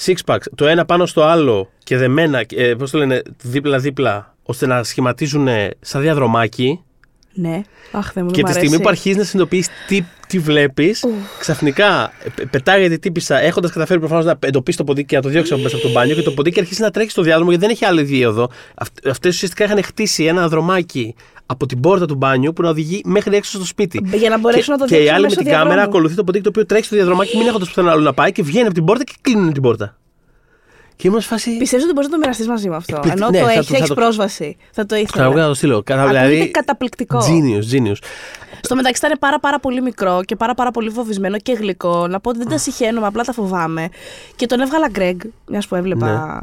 six 0.04 0.14
packs, 0.26 0.38
το 0.54 0.66
ένα 0.66 0.84
πάνω 0.84 1.06
στο 1.06 1.22
άλλο 1.22 1.70
και 1.84 1.96
δεμένα, 1.96 2.44
ε, 2.56 2.74
πώς 2.74 2.90
το 2.90 2.98
λένε, 2.98 3.22
δίπλα-δίπλα, 3.42 4.34
ώστε 4.42 4.66
να 4.66 4.82
σχηματίζουν 4.82 5.48
σαν 5.80 6.00
διαδρομάκι. 6.02 6.80
Ναι. 7.34 7.60
Αχ, 7.92 8.12
δεν 8.12 8.24
μου 8.24 8.30
Και 8.30 8.40
μ' 8.40 8.44
τη 8.44 8.50
αρέσει. 8.50 8.66
στιγμή 8.66 8.82
που 8.82 8.88
αρχίζεις 8.88 9.18
να 9.18 9.24
συνειδητοποιείς 9.24 9.68
τι, 9.86 10.04
τι 10.28 10.38
βλέπεις, 10.38 11.04
ξαφνικά 11.38 12.12
ε, 12.24 12.28
πε- 12.34 12.46
πετάγεται 12.48 12.94
η 12.94 12.98
τύπησα 12.98 13.38
έχοντας 13.40 13.70
καταφέρει 13.72 13.98
προφανώς 13.98 14.24
να 14.24 14.34
εντοπίσει 14.40 14.76
το 14.78 14.84
ποντίκι 14.84 15.06
και 15.06 15.16
να 15.16 15.22
το 15.22 15.28
διώξει 15.28 15.52
από 15.52 15.62
μέσα 15.62 15.76
από 15.76 15.84
το 15.86 15.92
μπάνιο 15.92 16.14
και 16.14 16.22
το 16.22 16.30
ποντίκι 16.30 16.60
αρχίζει 16.60 16.80
να 16.82 16.90
τρέχει 16.90 17.10
στο 17.10 17.22
διάδρομο 17.22 17.50
γιατί 17.50 17.64
δεν 17.66 17.74
έχει 17.74 17.84
άλλη 17.84 18.02
δίωδο. 18.02 18.50
Αυτές 19.10 19.34
ουσιαστικά 19.34 19.64
είχαν 19.64 19.82
χτίσει 19.82 20.24
ένα 20.24 20.48
δρομάκι 20.48 21.14
από 21.46 21.66
την 21.66 21.80
πόρτα 21.80 22.06
του 22.06 22.14
μπάνιου 22.14 22.52
που 22.52 22.62
να 22.62 22.68
οδηγεί 22.68 23.00
μέχρι 23.04 23.36
έξω 23.36 23.50
στο 23.56 23.64
σπίτι. 23.66 24.00
Για 24.16 24.28
να 24.30 24.38
μπορέσουν 24.38 24.64
και, 24.64 24.70
να 24.70 24.78
το 24.78 24.84
Και 24.84 24.94
η 24.94 24.98
διώξουν 24.98 25.14
άλλη 25.14 25.22
με 25.22 25.28
μέσω 25.28 25.40
την 25.40 25.46
κάμερα 25.50 25.64
διαδρόμου. 25.64 25.88
ακολουθεί 25.88 26.14
το 26.14 26.24
ποντίκι 26.24 26.42
το 26.44 26.48
οποίο 26.48 26.66
τρέχει 26.66 26.84
στο 26.84 26.96
διαδρομάκι, 26.96 27.36
μην 27.36 27.46
έχοντας 27.46 27.68
πουθενά 27.68 27.90
άλλο 27.90 28.02
να 28.02 28.12
πάει 28.12 28.32
και 28.32 28.42
βγαίνει 28.42 28.64
από 28.66 28.74
την 28.74 28.84
πόρτα 28.84 29.04
και 29.04 29.12
κλείνει 29.20 29.52
την 29.52 29.62
πόρτα. 29.62 29.96
Και 30.96 31.08
είμαστε 31.08 31.28
σε 31.36 31.44
φάση. 31.44 31.56
Πιστεύω 31.58 31.82
ότι 31.84 31.92
μπορείς 31.92 32.08
να 32.08 32.14
το 32.14 32.20
μοιραστείς 32.20 32.48
μαζί 32.48 32.68
μου 32.68 32.74
αυτό; 32.74 32.96
Εκπληκ- 32.96 33.16
Ενώ 33.16 33.30
ναι, 33.30 33.38
το 33.38 33.44
θα 33.44 33.50
έχει, 33.50 33.58
το- 33.60 33.64
θα 33.66 33.76
έχεις 33.76 33.88
το- 33.88 33.94
πρόσβαση. 33.94 34.56
Θα 34.72 34.86
το 34.86 34.94
Θα 34.94 35.00
ήθελα. 35.00 35.24
βγάλω 35.26 35.42
να 35.42 35.48
το 35.48 35.54
στείλω. 35.54 35.82
Κατά- 35.82 36.02
Ακούγεται 36.02 36.26
Δηλαδή. 36.28 36.50
καταπληκτικό. 36.50 37.18
Genius, 37.18 37.74
genius. 37.76 37.96
Στο 38.60 38.74
μεταξύ 38.74 39.06
ήταν 39.06 39.18
πάρα, 39.18 39.38
πάρα 39.40 39.60
πολύ 39.60 39.82
μικρό 39.82 40.20
και 40.24 40.36
πάρα, 40.36 40.54
πάρα 40.54 40.70
πολύ 40.70 40.90
φοβισμένο 40.90 41.38
και 41.38 41.52
γλυκό. 41.52 42.06
Να 42.06 42.20
πω 42.20 42.28
ότι 42.28 42.38
δεν 42.38 42.48
τα 42.48 42.58
συχαίνομαι, 42.58 43.06
απλά 43.06 43.22
τα 43.22 43.32
φοβάμαι. 43.32 43.88
Και 44.36 44.46
τον 44.46 44.60
έβγαλα 44.60 44.88
Γκρέγκ, 44.88 45.20
μιας 45.46 45.66
που 45.68 45.74
έβλεπα. 45.74 46.40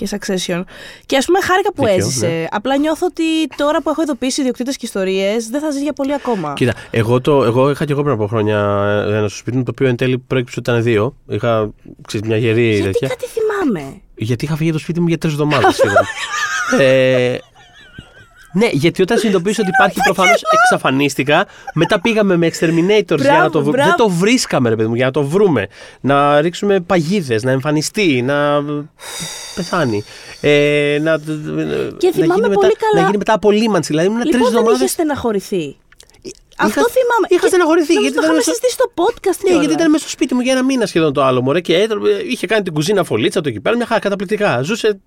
Ναι. 0.00 0.06
και 0.08 0.16
Succession. 0.20 0.62
Και 1.06 1.16
ας 1.16 1.24
πούμε, 1.26 1.40
χάρηκα 1.40 1.72
που 1.72 1.82
Δίκιο, 1.84 1.96
έζησε. 1.96 2.26
ναι. 2.26 2.44
Απλά 2.50 2.76
νιώθω 2.76 3.06
ότι 3.06 3.46
τώρα 3.56 3.82
που 3.82 3.90
έχω 3.90 4.02
ειδοποιήσει 4.02 4.40
ιδιοκτήτες 4.40 4.76
και 4.76 4.86
ιστορίες, 4.86 5.48
δεν 5.48 5.60
θα 5.60 5.70
ζει 5.70 5.82
για 5.82 5.92
πολύ 5.92 6.14
ακόμα. 6.14 6.52
Κοίτα, 6.56 6.74
εγώ, 6.90 7.20
το, 7.20 7.44
εγώ 7.44 7.70
είχα 7.70 7.84
και 7.84 7.92
εγώ 7.92 8.02
πριν 8.02 8.14
από 8.14 8.26
χρόνια 8.26 8.58
ένα 9.08 9.28
στο 9.28 9.36
σπίτι 9.38 9.56
μου, 9.56 9.62
το 9.62 9.70
οποίο 9.74 9.86
εν 9.86 9.96
τέλει 9.96 10.18
προέκυψε 10.18 10.58
ότι 10.58 10.70
ήταν 10.70 10.82
δύο. 10.82 11.16
Είχα 11.28 11.70
ξέρεις, 12.06 12.28
μια 12.28 12.36
γερή 12.36 12.68
Γιατί 12.68 12.82
τέτοια. 12.84 13.08
κάτι 13.08 13.26
θυμάμαι; 13.26 14.00
Γιατί 14.14 14.44
είχα 14.44 14.56
φύγει 14.56 14.68
από 14.68 14.78
το 14.78 14.84
σπίτι 14.84 15.00
μου 15.00 15.08
για 15.08 15.18
τρεις 15.18 15.32
εβδομάδες. 15.32 15.80
ε, 16.78 17.36
ναι, 18.52 18.68
γιατί 18.72 19.02
όταν 19.02 19.18
συνειδητοποίησα 19.18 19.62
ότι 19.62 19.70
υπάρχει 19.78 19.98
προφανώς 20.04 20.42
εξαφανίστηκα, 20.52 21.46
μετά 21.74 22.00
πήγαμε 22.00 22.36
με 22.36 22.50
exterminators 22.52 23.18
για 23.20 23.38
να 23.38 23.50
το 23.50 23.58
βρούμε. 23.62 23.70
μπράβο. 23.76 23.88
Δεν 23.88 23.96
το 23.96 24.08
βρίσκαμε, 24.08 24.68
ρε 24.68 24.76
παιδί 24.76 24.88
μου, 24.88 24.94
για 24.94 25.04
να 25.04 25.10
το 25.10 25.22
βρούμε. 25.22 25.66
Να 26.00 26.40
ρίξουμε 26.40 26.80
παγίδες, 26.80 27.42
να 27.42 27.50
εμφανιστεί, 27.50 28.22
να 28.22 28.64
πεθάνει. 29.54 30.04
Ε, 30.40 30.98
να, 31.02 31.16
Και 31.16 32.06
να 32.06 32.12
θυμάμαι 32.12 32.34
γίνει 32.34 32.40
πολύ 32.40 32.48
μετά, 32.48 32.68
καλά- 32.78 32.94
Να 32.94 33.00
γίνει 33.04 33.16
μετά 33.16 33.32
απολύμανση. 33.32 33.88
Δηλαδή 33.88 34.06
ήμουν 34.08 34.20
τρεις 34.20 34.32
Λοιπόν, 34.34 34.48
δεν 34.48 34.56
εβδομάδε. 34.58 34.84
είχε 34.84 34.92
στεναχωρηθεί. 34.92 35.76
Αυτό 36.60 36.80
Είχα- 36.80 36.90
θυμάμαι. 36.90 37.26
είχα 37.28 37.40
Και 37.40 37.46
στεναχωρηθεί, 37.46 37.94
νομίζω 37.94 38.00
γιατί 38.00 38.14
το 38.14 38.20
ήταν 38.20 38.24
είχαμε 38.24 38.40
στο- 38.40 38.50
συζητήσει 38.50 38.72
στο 38.78 38.86
podcast. 39.02 39.38
Ναι, 39.42 39.48
κιόλας. 39.48 39.60
γιατί 39.64 39.74
ήταν 39.78 39.90
μέσα 39.90 40.02
στο 40.02 40.12
σπίτι 40.12 40.34
μου 40.34 40.40
για 40.40 40.52
ένα 40.52 40.64
μήνα 40.64 40.86
σχεδόν 40.86 41.12
το 41.12 41.22
άλλο 41.24 41.42
μωρέ 41.42 41.60
και 41.60 41.74
έτρωγε- 41.76 42.30
είχε 42.32 42.46
κάνει 42.46 42.62
την 42.62 42.72
κουζίνα 42.72 43.04
φωλίτσα 43.04 43.40
το 43.40 43.48
εκεί 43.48 43.60
πέρα. 43.60 43.76
Μια 43.76 43.86
χαρά, 43.86 44.00
καταπληκτικά. 44.00 44.62
Ζούσε 44.62 45.00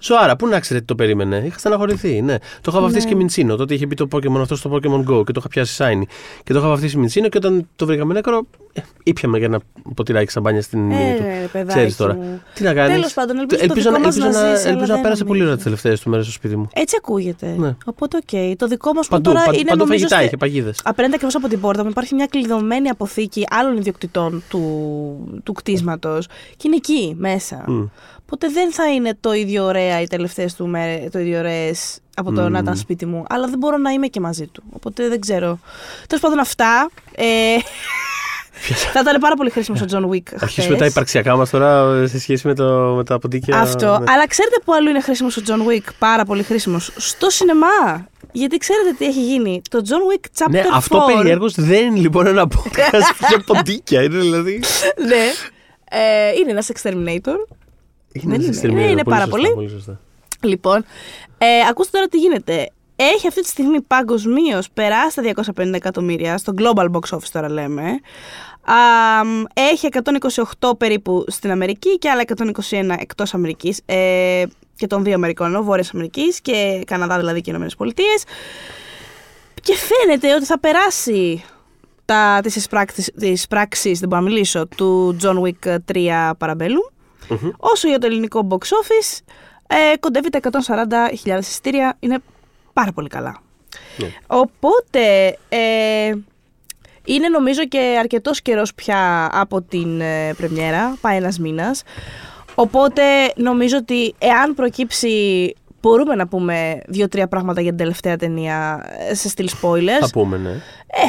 ζωάρα. 0.00 0.36
Πού 0.36 0.46
να 0.46 0.60
ξέρετε 0.60 0.84
τι 0.84 0.90
το 0.90 0.94
περίμενε; 0.94 1.42
Είχα 1.46 1.58
στεναχωρηθεί. 1.58 2.22
Ναι. 2.22 2.36
Το 2.60 2.70
είχα 2.70 2.80
βαφτίσει 2.80 3.04
Ναι. 3.04 3.10
και 3.12 3.16
Minccino. 3.16 3.56
Τότε 3.56 3.74
είχε 3.74 3.86
μπει 3.86 3.94
το 3.94 4.08
Pokémon 4.12 4.40
αυτό 4.40 4.56
στο 4.56 4.70
Pokémon 4.74 4.98
Go 5.10 5.24
και 5.24 5.32
το 5.32 5.38
είχα 5.38 5.48
πιάσει 5.48 5.76
Shiny. 5.84 6.02
Και 6.44 6.52
το 6.52 6.58
είχα 6.58 6.68
βαφτίσει 6.68 6.96
Minccino 6.98 7.28
και 7.28 7.38
όταν 7.38 7.68
το 7.76 7.86
βρήκαμε 7.86 8.14
νεκρό, 8.14 8.46
ε, 8.72 8.80
ήπιαμε 9.02 9.38
για 9.38 9.46
ένα 9.46 9.60
ποτηράκι 9.94 10.30
σαμπάνια 10.30 10.62
στην 10.62 10.90
Ε, 10.90 10.94
μύτη 10.94 11.16
του. 11.16 11.22
ρε, 11.22 11.48
παιδάκι 11.52 11.68
Ξέρεις 11.68 11.96
τώρα. 11.96 12.14
μου. 12.14 12.42
Τι 12.54 12.62
να 12.62 12.74
κάνεις; 12.74 12.94
Τέλος 12.94 13.12
πάντων, 13.12 13.38
ελπίζω 13.38 13.60
το 13.60 13.66
ελπίζω, 13.68 13.88
δικό 13.90 14.00
να- 14.00 14.06
μας 14.06 14.16
ελπίζω 14.16 14.38
να 14.38 14.42
να, 14.48 14.54
ζήσει, 14.54 14.62
αλλά 14.66 14.72
ελπίζω 14.72 14.86
να 14.88 14.94
δεν 14.94 15.02
πέρασε 15.02 15.24
πολύ 15.24 15.42
ωραία 15.42 15.54
τις 15.56 15.64
νομίζω. 15.64 15.82
τελευταίες 15.82 16.00
του 16.04 16.10
μέρες 16.10 16.24
στο 16.24 16.34
σπίτι 16.34 16.56
μου. 16.56 16.68
Έτσι 16.72 16.96
ακούγεται. 16.98 17.54
Ναι. 17.58 17.76
Οπότε, 17.84 18.16
οκ. 18.16 18.56
Το 18.58 18.66
δικό 18.66 18.92
μας 18.92 19.06
που 19.06 19.12
Παντού, 19.14 19.30
τώρα 19.30 19.44
παντού, 19.44 19.58
είναι 19.58 19.68
παντού 19.68 19.78
νομίζω. 19.84 19.98
φαγητά 19.98 20.14
στε- 20.16 20.26
είχε 20.26 20.36
παγίδες. 20.36 20.80
Απέναντι 20.84 21.14
ακριβώς 21.14 21.34
από 21.36 21.48
την 21.48 21.60
πόρτα 21.60 21.82
μου 21.84 21.88
υπάρχει 21.90 22.14
μια 22.14 22.26
κλειδωμένη 22.26 22.88
αποθήκη 22.88 23.44
άλλων 23.50 23.76
ιδιοκτητών 23.76 24.42
του, 24.48 24.60
του 25.42 25.52
κτίσματος 25.52 26.26
και 26.56 26.62
είναι 26.66 26.76
εκεί 26.76 27.14
μέσα. 27.18 27.64
Οπότε 28.24 28.48
δεν 28.48 28.72
θα 28.72 28.92
είναι 28.92 29.16
το 29.20 29.32
ίδιο 29.32 29.64
ωραία 29.64 30.00
οι 30.00 30.06
τελευταίες 30.06 30.54
του 30.54 30.66
μέρες, 30.68 31.10
το 31.10 31.18
ίδιο 31.18 31.38
ωραίες 31.38 31.98
από 32.16 32.32
το 32.32 32.48
να 32.48 32.58
ήταν 32.58 32.76
σπίτι 32.76 33.06
μου. 33.06 33.24
Αλλά 33.28 33.46
δεν 33.46 33.58
μπορώ 33.58 33.76
να 33.76 33.90
είμαι 33.90 34.06
και 34.06 34.20
μαζί 34.20 34.46
του. 34.46 34.62
Οπότε 34.72 35.08
δεν 35.08 35.20
ξέρω. 35.20 35.58
Τέλος 36.06 36.22
πάντων, 36.22 36.38
αυτά. 36.38 36.90
Ε, 37.14 37.24
θα 38.92 39.00
ήταν 39.00 39.20
πάρα 39.20 39.34
πολύ 39.34 39.50
χρήσιμο 39.50 39.78
ο 39.82 39.84
John 39.90 40.10
Wick. 40.14 40.22
Αρχίσουμε 40.40 40.72
τα 40.72 40.78
χθες. 40.78 40.90
υπαρξιακά 40.90 41.36
μας 41.36 41.50
τώρα 41.50 42.00
ε, 42.02 42.06
σε 42.06 42.18
σχέση 42.18 42.46
με, 42.46 42.54
το, 42.54 42.64
με 42.96 43.04
τα 43.04 43.18
ποντίκια. 43.18 43.60
Αυτό. 43.60 43.86
Ναι. 43.86 44.12
Αλλά 44.12 44.26
ξέρετε 44.28 44.56
που 44.64 44.74
αλλού 44.74 44.88
είναι 44.88 45.00
χρήσιμο 45.00 45.28
ο 45.38 45.42
John 45.46 45.70
Wick. 45.72 45.88
Πάρα 45.98 46.24
πολύ 46.24 46.42
χρήσιμο. 46.42 46.78
Στο 46.96 47.30
σινεμά. 47.30 48.06
Γιατί 48.32 48.56
ξέρετε 48.56 48.94
τι 48.98 49.04
έχει 49.04 49.24
γίνει; 49.24 49.62
Το 49.70 49.82
John 49.84 50.14
Wick 50.16 50.24
Chapter 50.38 50.50
Ναι, 50.50 50.62
4. 50.62 50.64
αυτό 50.72 51.04
περιέργω 51.16 51.46
δεν 51.56 51.86
είναι 51.86 51.98
λοιπόν 51.98 52.26
ένα 52.26 52.42
podcast 52.54 53.26
για 53.28 53.42
ποντίκια. 53.46 54.02
Είναι 54.02 54.18
δηλαδή. 54.18 54.60
ναι. 55.06 55.24
Ε, 55.90 56.30
είναι 56.40 56.50
ένας 56.50 56.68
exterminator. 56.74 57.36
Δεν 58.22 58.34
είναι. 58.40 58.46
εξτρεμμένο, 58.46 58.80
Είναι- 58.82 58.90
είναι 58.90 59.04
πάρα 59.04 59.24
σωστά, 59.24 59.36
πολύ. 59.36 59.52
πολύ 59.54 59.68
σωστά. 59.68 60.00
Λοιπόν, 60.40 60.84
ε, 61.38 61.46
ακούστε 61.70 61.90
τώρα 61.92 62.08
τι 62.08 62.18
γίνεται. 62.18 62.70
Έχει 62.96 63.26
αυτή 63.26 63.40
τη 63.42 63.48
στιγμή 63.48 63.80
παγκοσμίως 63.80 64.70
περάσει 64.74 65.16
τα 65.16 65.22
250 65.22 65.72
εκατομμύρια, 65.74 66.38
στο 66.38 66.52
global 66.58 66.86
box 66.90 67.16
office 67.16 67.28
τώρα 67.32 67.50
λέμε. 67.50 67.82
Α, 68.62 68.74
έχει 69.54 69.88
128 70.60 70.76
περίπου 70.78 71.24
στην 71.28 71.50
Αμερική 71.50 71.98
και 71.98 72.08
άλλα 72.10 72.22
121 72.70 72.96
εκτός 72.98 73.34
Αμερικής 73.34 73.80
ε, 73.86 74.44
και 74.76 74.86
των 74.86 75.04
δύο 75.04 75.14
Αμερικών, 75.14 75.62
Βόρειας 75.62 75.90
Αμερικής 75.94 76.40
και 76.40 76.82
Καναδά 76.86 77.16
δηλαδή 77.18 77.40
και 77.40 77.50
Ηνωμένες 77.50 77.74
Πολιτείες. 77.76 78.24
Και 79.62 79.74
φαίνεται 79.74 80.34
ότι 80.34 80.44
θα 80.44 80.58
περάσει 80.58 81.44
τα, 82.04 82.40
τις, 82.42 82.56
εισπράξεις, 82.56 83.10
τις 83.18 83.46
πράξεις, 83.46 83.98
δεν 83.98 84.08
μπορώ 84.08 84.22
να 84.22 84.28
μιλήσω, 84.28 84.66
του 84.76 85.16
John 85.22 85.42
Wick 85.42 85.76
3 85.92 86.32
Parabellum. 87.28 87.50
Όσο 87.56 87.88
για 87.88 87.98
το 87.98 88.06
ελληνικό 88.06 88.46
box 88.50 88.62
office, 88.62 89.18
ε, 89.66 89.96
κοντεύει 90.00 90.30
τα 90.30 90.38
140.000 90.38 91.38
εισιτήρια. 91.38 91.96
Είναι 92.00 92.18
πάρα 92.72 92.92
πολύ 92.92 93.08
καλά. 93.08 93.42
Ναι. 93.96 94.08
Οπότε, 94.26 95.36
ε, 95.48 96.12
είναι 97.04 97.28
νομίζω 97.28 97.66
και 97.66 97.96
αρκετός 97.98 98.42
καιρός 98.42 98.74
πια 98.74 99.30
από 99.32 99.62
την 99.62 100.00
ε, 100.00 100.34
πρεμιέρα, 100.36 100.96
πάει 101.00 101.16
ένας 101.16 101.38
μήνας. 101.38 101.82
Οπότε 102.54 103.02
νομίζω 103.36 103.76
ότι 103.76 104.14
εάν 104.18 104.54
προκύψει, 104.54 105.54
μπορούμε 105.80 106.14
να 106.14 106.26
πούμε 106.26 106.82
δύο-τρία 106.86 107.28
πράγματα 107.28 107.60
για 107.60 107.70
την 107.70 107.78
τελευταία 107.78 108.16
ταινία 108.16 108.86
ε, 109.08 109.14
σε 109.14 109.28
στυλ 109.28 109.48
spoilers. 109.60 110.00
Θα 110.00 110.10
πούμε, 110.12 110.36
ναι. 110.36 110.62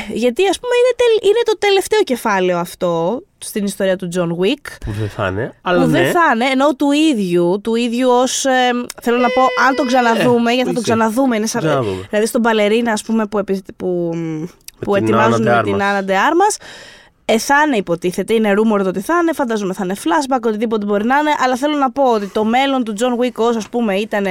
Ε, 0.09 0.13
γιατί 0.13 0.47
ας 0.47 0.59
πούμε 0.59 0.73
είναι, 0.81 0.93
τελ- 0.95 1.29
είναι 1.31 1.41
το 1.45 1.57
τελευταίο 1.57 2.01
κεφάλαιο 2.03 2.57
αυτό 2.57 3.21
στην 3.37 3.65
ιστορία 3.65 3.95
του 3.95 4.09
John 4.15 4.29
Wick. 4.43 4.65
Που 4.85 4.91
δεν 4.99 5.09
θα 5.09 5.27
είναι. 5.27 5.53
Αλλά 5.61 5.83
Που 5.83 5.89
ναι. 5.89 6.01
δεν 6.01 6.11
θα 6.11 6.21
είναι, 6.33 6.45
ενώ 6.45 6.75
του 6.75 6.91
ίδιου, 6.91 7.59
του 7.63 7.75
ίδιου 7.75 8.09
ως, 8.09 8.45
ε, 8.45 8.51
θέλω 9.01 9.17
να 9.17 9.27
πω, 9.29 9.41
αν 9.67 9.75
τον 9.75 9.87
ξαναδούμε, 9.87 10.51
γιατί 10.51 10.67
θα 10.69 10.73
τον 10.73 10.83
ισχύει. 10.83 10.83
ξαναδούμε, 10.83 11.35
είναι 11.35 11.45
σαν, 11.45 11.61
Ξαναδούμε. 11.61 12.05
δηλαδή 12.09 12.27
στον 12.27 12.41
Παλερίνα, 12.41 12.91
ας 12.91 13.01
πούμε, 13.03 13.25
που, 13.25 13.37
επι- 13.37 13.71
που, 13.77 14.09
που 14.79 14.93
την 14.93 15.03
ετοιμάζουν 15.03 15.47
Άννα 15.47 15.59
de 15.61 15.63
την 15.63 15.75
Armas. 15.75 15.81
Άννα 15.81 16.03
de 16.07 16.11
Armas, 16.11 16.61
ε, 17.25 17.37
θα 17.37 17.55
είναι 17.67 17.77
υποτίθεται, 17.77 18.33
είναι 18.33 18.51
rumor 18.53 18.79
το 18.83 18.87
ότι 18.87 18.99
θα 18.99 19.13
είναι, 19.21 19.33
φανταζούμε 19.33 19.73
θα 19.73 19.81
είναι 19.83 19.95
flashback, 20.03 20.39
οτιδήποτε 20.43 20.85
μπορεί 20.85 21.05
να 21.05 21.17
είναι, 21.17 21.31
αλλά 21.43 21.55
θέλω 21.55 21.75
να 21.77 21.91
πω 21.91 22.03
ότι 22.13 22.27
το 22.27 22.43
μέλλον 22.43 22.83
του 22.83 22.93
John 22.99 23.23
Wick 23.23 23.33
ως 23.35 23.55
ας 23.55 23.69
πούμε 23.69 23.95
ήταν 23.95 24.25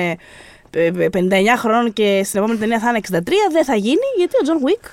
59 1.10 1.56
χρόνων 1.56 1.92
και 1.92 2.20
στην 2.24 2.38
επόμενη 2.38 2.58
ταινία 2.58 2.78
θα 2.78 2.88
είναι 2.88 3.00
63, 3.10 3.22
δεν 3.52 3.64
θα 3.64 3.74
γίνει, 3.74 4.06
γιατί 4.16 4.34
ο 4.36 4.40
John 4.46 4.68
Wick 4.68 4.90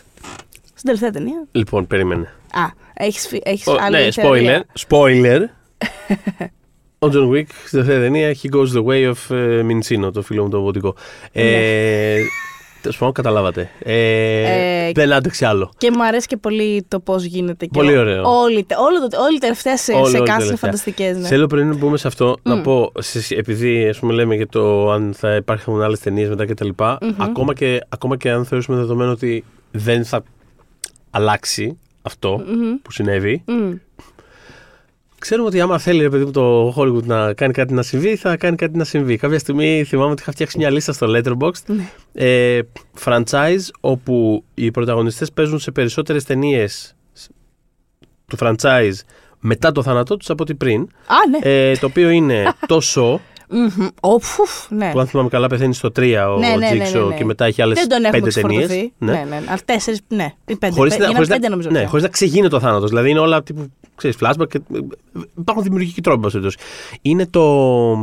στην 0.81 0.93
τελευταία 0.93 1.09
ταινία. 1.09 1.47
Λοιπόν, 1.51 1.87
περίμενε. 1.87 2.33
Α, 2.53 2.61
έχεις, 2.93 3.27
φυ- 3.27 3.47
έχεις 3.47 3.67
Ο- 3.67 3.75
άλλη 3.81 3.95
ναι, 3.95 4.07
spoiler. 4.07 4.11
θεωρία. 4.11 4.65
Spoiler. 4.89 5.39
Ο 7.03 7.07
John 7.07 7.29
Wick 7.35 7.45
στην 7.65 7.69
τελευταία 7.79 7.99
ταινία 7.99 8.35
he 8.41 8.55
goes 8.55 8.67
the 8.77 8.85
way 8.85 9.11
of 9.13 9.35
ε, 9.35 9.61
Mincino, 9.69 10.13
το 10.13 10.21
φίλο 10.21 10.43
μου 10.43 10.49
το 10.49 10.61
βοτικό. 10.61 10.95
Ε, 11.31 12.15
Τέλο 12.81 12.93
πάντων, 12.97 13.13
καταλάβατε. 13.13 13.69
Ε, 13.83 13.93
Ναι. 13.93 14.87
Ε, 14.87 14.91
δεν 14.93 15.13
άντεξε 15.13 15.45
άλλο. 15.45 15.71
Και 15.77 15.91
μου 15.91 16.03
αρέσει 16.05 16.27
και 16.27 16.37
πολύ 16.37 16.85
το 16.87 16.99
πώς 16.99 17.23
γίνεται. 17.23 17.65
Και 17.65 17.71
Πολύ 17.73 17.97
ο- 17.97 17.99
ωραίο. 17.99 18.23
Όλη, 18.41 18.65
όλο 18.77 19.07
το, 19.09 19.21
όλη 19.21 19.35
η 19.35 19.39
τελευταία 19.39 19.77
σε, 19.77 19.91
Όλη, 19.93 20.09
σε 20.09 20.17
όλη 20.17 20.25
cast 20.25 20.27
είναι 20.29 20.37
τελευταία. 20.37 20.57
φανταστικές. 20.57 21.17
Ναι. 21.17 21.27
Θέλω 21.27 21.47
πριν 21.47 21.77
μπούμε 21.77 21.97
σε 21.97 22.07
αυτό 22.07 22.37
να 22.43 22.61
πω, 22.61 22.91
σε- 22.99 23.35
επειδή 23.35 23.87
ας 23.87 23.99
πούμε, 23.99 24.13
λέμε 24.13 24.35
για 24.35 24.47
το 24.47 24.91
αν 24.91 25.13
θα 25.17 25.35
υπάρχουν 25.35 25.81
άλλες 25.81 25.99
ταινίες 25.99 26.29
μετά 26.29 26.45
κτλ. 26.45 26.69
Ακόμα, 27.17 27.53
και, 27.53 27.81
ακόμα 27.89 28.17
και 28.17 28.29
αν 28.31 28.45
θεωρήσουμε 28.45 28.77
δεδομένο 28.77 29.11
ότι 29.11 29.43
δεν 29.71 30.05
θα 30.05 30.23
αλλάξει 31.11 31.77
αυτό 32.01 32.43
που 32.81 32.91
συνέβη, 32.91 33.43
Μμ. 33.45 33.73
Ξέρουμε 35.19 35.47
ότι 35.47 35.61
άμα 35.61 35.79
θέλει 35.79 36.01
ρε 36.01 36.09
παιδί 36.09 36.25
μου 36.25 36.31
το 36.31 36.73
Hollywood 36.77 37.03
να 37.03 37.33
κάνει 37.33 37.53
κάτι 37.53 37.73
να 37.73 37.81
συμβεί, 37.81 38.15
θα 38.15 38.37
κάνει 38.37 38.55
κάτι 38.55 38.77
να 38.77 38.83
συμβεί. 38.83 39.17
Κάποια 39.17 39.39
στιγμή 39.39 39.83
θυμάμαι 39.87 40.11
ότι 40.11 40.21
είχα 40.21 40.31
φτιάξει 40.31 40.57
μια 40.57 40.69
λίστα 40.69 40.93
στο 40.93 41.07
Letterboxd 41.09 41.75
ε, 42.13 42.59
franchise 43.03 43.69
όπου 43.79 44.43
οι 44.53 44.71
πρωταγωνιστές 44.71 45.31
παίζουν 45.31 45.59
σε 45.59 45.71
περισσότερες 45.71 46.23
ταινίες 46.23 46.95
του 48.27 48.37
franchise 48.39 48.93
μετά 49.39 49.71
το 49.71 49.83
θάνατό 49.83 50.17
τους 50.17 50.29
από 50.29 50.43
ότι 50.43 50.55
πριν. 50.55 50.81
Α, 50.81 51.15
ναι. 51.29 51.69
Ε, 51.69 51.77
το 51.77 51.85
οποίο 51.85 52.09
είναι 52.09 52.53
το 52.67 52.79
Saw, 52.83 53.17
Μμμ. 53.51 53.87
Ω, 54.01 54.19
φουφ, 54.19 54.69
ναι. 54.69 54.91
που 54.91 54.99
αν 54.99 55.07
θυμάμαι 55.07 55.29
καλά 55.29 55.47
πεθαίνει 55.47 55.73
στο 55.73 55.89
3 55.95 55.99
ο 56.35 56.37
ναι, 56.39 56.47
ναι, 56.47 56.55
ναι, 56.55 56.69
ναι, 56.73 56.89
Jigsaw 56.89 57.07
ναι. 57.07 57.15
και 57.15 57.25
μετά 57.25 57.45
έχει 57.45 57.61
άλλες 57.61 57.77
Δεν 57.79 57.89
τον 57.89 58.03
έχουμε 58.05 58.19
πέντε 58.19 58.41
ταινίες. 58.41 58.65
ξεφορτωθεί. 58.65 58.93
Ναι, 58.97 59.11
ναι. 59.11 59.25
ναι. 59.29 59.35
Αλλά 59.47 59.59
τέσσερις, 59.65 59.99
ναι. 60.07 60.33
Ή 60.45 60.55
πέντε. 60.55 60.73
Χωρίς, 60.75 60.91
Πέ- 60.91 60.99
να, 61.01 61.05
είναι 61.05 61.15
χωρίς, 61.15 61.29
πέντε 61.29 61.43
να, 61.43 61.49
νομίζω. 61.49 61.69
ναι, 61.69 61.79
πια. 61.79 61.87
χωρίς 61.87 62.03
να 62.03 62.09
ξεγίνει 62.09 62.49
το 62.49 62.59
θάνατος. 62.59 62.89
Δηλαδή 62.89 63.09
είναι 63.09 63.19
όλα 63.19 63.43
τύπου, 63.43 63.71
ξέρεις, 63.95 64.17
flashback 64.21 64.47
και 64.49 64.61
ε, 64.75 64.79
υπάρχουν 65.37 65.63
δημιουργικοί 65.63 66.01
τρόποι. 66.01 66.17
εν 66.17 66.23
πάση 66.31 66.39
περιπτώσει. 66.39 66.57
Είναι 67.01 67.27
το, 67.29 67.93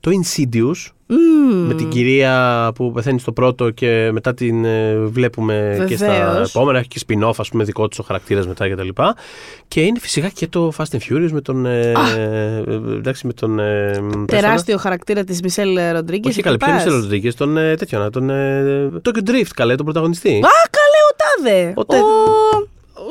το 0.00 0.10
Insidious 0.10 0.90
Μμμ. 1.06 1.66
με 1.66 1.74
την 1.74 1.88
κυρία 1.88 2.70
που 2.74 2.92
πεθαίνει 2.92 3.18
στο 3.18 3.32
πρώτο 3.32 3.70
και 3.70 4.10
μετά 4.12 4.34
την 4.34 4.64
ε, 4.64 4.98
βλέπουμε 4.98 5.84
και 5.88 5.96
στα 5.96 6.06
Βεβαίως. 6.06 6.54
επόμενα. 6.54 6.78
Έχει 6.78 6.88
και 6.88 7.00
spin-off, 7.08 7.32
ας 7.36 7.48
πούμε, 7.48 7.64
δικό 7.64 7.88
του 7.88 7.96
ο 8.00 8.04
χαρακτήρας 8.04 8.46
μετά 8.46 8.68
κτλ. 8.70 8.88
Και, 8.88 9.02
και 9.68 9.80
είναι 9.80 9.98
φυσικά 9.98 10.28
και 10.28 10.46
το 10.48 10.72
Fast 10.76 10.84
and 10.96 10.98
Furious 11.10 11.28
με 11.32 11.40
τον. 11.40 11.66
Ε, 11.66 11.92
ε, 12.16 12.56
εντάξει, 12.96 13.26
με 13.26 13.32
τον. 13.32 13.58
Ε, 13.58 13.90
πες 13.92 14.00
το 14.10 14.16
να. 14.18 14.24
Τεράστιο 14.24 14.76
χαρακτήρα 14.78 15.24
της 15.24 15.40
Μισελ 15.42 15.78
Ροντρίγκε. 15.92 16.28
Όχι 16.28 16.42
καλέ, 16.42 16.56
ποιο 16.56 16.72
είναι 16.72 16.82
ο 16.82 16.94
Ροντρίγκε, 17.00 17.32
τον 17.32 17.56
ε, 17.56 17.74
τέτοιο, 17.76 18.10
τον 18.10 18.30
ε, 18.30 18.90
Tokyo 19.04 19.28
Drift, 19.30 19.50
καλέ, 19.54 19.74
τον 19.74 19.84
πρωταγωνιστή. 19.84 20.28
Α, 20.28 20.50
καλέ, 20.70 21.00
ο 21.10 21.16
Τάδε. 21.16 21.72
Ο 21.76 21.84
Τε- 21.84 22.00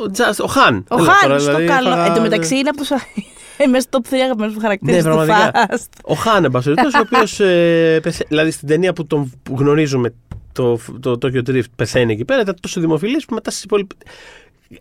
Ο, 0.08 0.12
Just, 0.18 0.44
ο 0.44 0.48
Χαν. 0.48 0.86
Ο 0.90 0.96
Έλα, 1.00 1.12
Χάν, 1.12 1.30
τώρα, 1.30 1.40
στο 1.40 1.56
δηλαδή, 1.56 1.66
καλό. 1.74 1.90
θα- 1.96 2.06
Εν 2.06 2.14
τω 2.14 2.22
μεταξύ 2.22 2.56
είναι 2.58 2.70
από 2.70 2.78
του. 2.84 2.88
Είμαι 3.66 3.80
στο 3.80 4.00
top 4.02 4.14
3 4.14 4.18
αγαπημένους 4.24 4.54
μου 4.56 4.60
χαρακτήρες 4.62 5.04
Ναι, 5.04 5.10
του 5.12 5.16
πραγματικά. 5.18 5.68
Fast. 5.72 5.88
Ο 6.04 6.14
Χάν, 6.14 6.44
εν 6.44 6.52
πάση 6.52 6.66
περιπτώσει, 6.74 6.98
ο 6.98 7.04
οποίος. 7.12 7.40
Ε, 7.40 8.00
πεθα- 8.04 8.26
δηλαδή 8.28 8.52
στην 8.52 8.68
ταινία 8.68 8.94
που 8.94 9.08
τον 9.08 9.32
γνωρίζουμε, 9.58 10.14
το, 10.54 10.80
το 11.00 11.12
Tokyo 11.22 11.50
Drift 11.50 11.64
πεθαίνει 11.76 12.14
εκεί 12.14 12.26
πέρα, 12.26 12.42
ήταν 12.42 12.56
τόσο 12.62 12.80
δημοφιλής 12.82 13.26
που 13.26 13.34
μετά 13.34 13.52
στις 13.52 13.64
υπόλοιπε. 13.64 13.96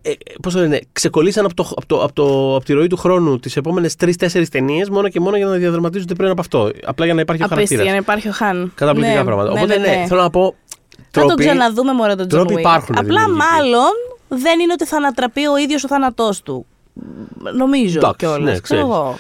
ε, 0.02 0.10
πώς 0.42 0.52
το 0.54 0.58
λένε, 0.60 0.80
ξεκολλήσαν 0.92 1.44
από, 1.44 1.54
το, 1.54 1.68
από, 1.76 1.86
το, 1.86 2.02
από, 2.02 2.12
το, 2.12 2.54
από 2.56 2.64
τη 2.64 2.72
ροή 2.72 2.86
του 2.86 2.96
χρόνου 2.96 3.38
τις 3.38 3.56
επόμενες 3.56 3.96
τρει-τέσσερι 3.96 4.48
ταινίες 4.48 4.88
μόνο 4.88 5.08
και 5.08 5.20
μόνο 5.20 5.36
για 5.36 5.46
να 5.46 5.52
διαδραματίζονται 5.52 6.14
πριν 6.14 6.30
από 6.30 6.40
αυτό. 6.40 6.70
Απλά 6.84 7.04
για 7.04 7.14
να 7.14 7.20
υπάρχει 7.20 7.42
ο 7.42 7.46
Απίστευτο, 7.50 7.54
χαρακτήρας. 7.54 7.82
για 7.82 7.92
να 7.92 7.98
υπάρχει 7.98 8.28
ο 8.28 8.32
Χαν. 8.32 8.72
Καταπληκτικά 8.74 9.18
Ναι, 9.18 9.24
πράγματα. 9.24 9.52
ναι, 9.52 9.58
Οπότε 9.60 9.78
ναι, 9.78 9.86
ναι, 9.86 9.96
ναι. 9.96 10.06
θέλω 10.06 10.20
να 10.22 10.30
πω. 10.30 10.54
Θα 10.96 11.04
τρόποι- 11.10 11.28
τον 11.28 11.38
ξαναδούμε 11.46 11.92
μόνο 11.92 12.16
τον 12.16 12.24
John 12.26 12.28
τρόποι 12.28 12.54
Wick. 12.56 12.58
υπάρχουν 12.58 12.94
Απλά 12.98 13.20
δημιουργικοί. 13.24 13.38
μάλλον 13.54 13.92
δεν 14.28 14.60
είναι 14.60 14.72
ότι 14.72 14.84
θα 14.84 14.96
ανατραπεί 14.96 15.46
ο 15.46 15.56
ίδιος 15.56 15.84
ο 15.84 15.88
θάνατός 15.88 16.42
του. 16.42 16.66
Νομίζω 17.54 17.98
Εντάξει, 17.98 18.16
κιόλας. 18.26 18.38
ναι, 18.38 18.44
ξέρω 18.44 18.62
ξέρεις. 18.62 18.82
εγώ. 18.84 19.18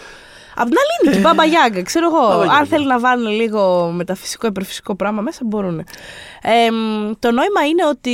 Απ' 0.60 0.68
την 0.68 0.76
άλλη 0.78 0.88
είναι 1.02 1.12
και 1.12 1.18
η 1.18 1.20
Μπάμπα 1.22 1.44
Γιάγκα, 1.44 1.82
ξέρω 1.82 2.06
εγώ. 2.06 2.20
Μπάμπα 2.28 2.36
Γιάγκα. 2.44 2.58
Αν 2.58 2.66
θέλει 2.66 2.86
να 2.86 2.98
βάλουν 2.98 3.32
λίγο 3.32 3.90
μεταφυσικό, 3.94 4.46
υπερφυσικό 4.46 4.94
πράγμα 4.96 5.20
μέσα, 5.20 5.40
μπορούν. 5.44 5.78
Ε, 6.42 6.70
μ, 6.70 7.10
το 7.18 7.30
νόημα 7.30 7.66
είναι 7.68 7.86
ότι 7.86 8.12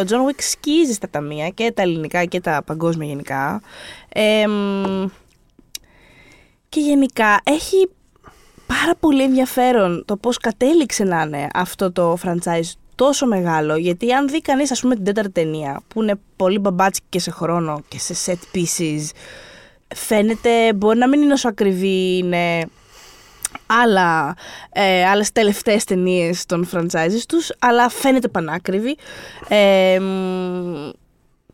ο 0.00 0.04
John 0.04 0.26
Wick 0.26 0.38
σκίζει 0.38 0.92
στα 0.92 1.10
ταμεία 1.10 1.48
και 1.48 1.72
τα 1.72 1.82
ελληνικά 1.82 2.24
και 2.24 2.40
τα 2.40 2.62
παγκόσμια 2.66 3.06
γενικά. 3.08 3.60
Ε, 4.08 4.46
μ, 4.46 5.06
και 6.68 6.80
γενικά 6.80 7.40
έχει 7.44 7.90
πάρα 8.66 8.94
πολύ 9.00 9.22
ενδιαφέρον 9.22 10.04
το 10.06 10.16
πώς 10.16 10.38
κατέληξε 10.38 11.04
να 11.04 11.22
είναι 11.22 11.48
αυτό 11.54 11.92
το 11.92 12.16
franchise 12.24 12.72
τόσο 12.96 13.26
μεγάλο. 13.26 13.76
Γιατί 13.76 14.12
αν 14.12 14.28
δει 14.28 14.40
κανείς 14.40 14.70
ας 14.70 14.80
πούμε 14.80 14.94
την 14.94 15.04
τέταρτη 15.04 15.30
ταινία 15.30 15.80
που 15.88 16.02
είναι 16.02 16.14
πολύ 16.36 16.58
μπαμπάτσικη 16.58 17.06
και 17.08 17.18
σε 17.20 17.30
χρόνο 17.30 17.82
και 17.88 17.98
σε 17.98 18.14
set 18.26 18.56
pieces 18.56 19.04
φαίνεται, 19.94 20.72
μπορεί 20.72 20.98
να 20.98 21.08
μην 21.08 21.22
είναι 21.22 21.32
όσο 21.32 21.48
ακριβή 21.48 22.16
είναι 22.16 22.64
άλλα, 23.66 24.36
ε, 24.72 25.04
άλλες 25.06 25.32
τελευταίες 25.32 25.84
ταινίες 25.84 26.46
των 26.46 26.68
franchises 26.72 27.22
τους, 27.28 27.52
αλλά 27.58 27.88
φαίνεται 27.88 28.28
πανάκριβη. 28.28 28.96
Ε, 29.48 29.98
μ, 30.00 30.90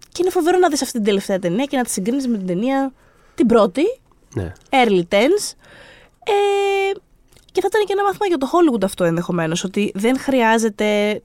και 0.08 0.18
είναι 0.20 0.30
φοβερό 0.30 0.58
να 0.58 0.68
δεις 0.68 0.82
αυτή 0.82 0.92
την 0.94 1.04
τελευταία 1.04 1.38
ταινία 1.38 1.64
και 1.64 1.76
να 1.76 1.82
τη 1.84 1.90
συγκρίνεις 1.90 2.26
με 2.28 2.36
την 2.36 2.46
ταινία 2.46 2.92
την 3.34 3.46
πρώτη, 3.46 3.82
Ναι. 4.34 4.52
early 4.70 5.02
tens. 5.08 5.52
Ε, 6.24 6.92
και 7.52 7.60
θα 7.60 7.66
ήταν 7.70 7.84
και 7.86 7.92
ένα 7.92 8.02
μάθημα 8.02 8.26
για 8.26 8.38
το 8.38 8.50
Hollywood 8.52 8.84
αυτό 8.84 9.04
ενδεχομένως. 9.04 9.64
Ότι 9.64 9.92
δεν 9.94 10.18
χρειάζεται 10.18 11.20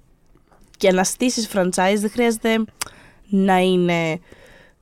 και 0.78 0.92
να 0.92 1.04
στήσεις 1.04 1.50
franchise, 1.54 1.98
δεν 2.00 2.10
χρειάζεται 2.10 2.64
να 3.30 3.58
είναι 3.58 4.20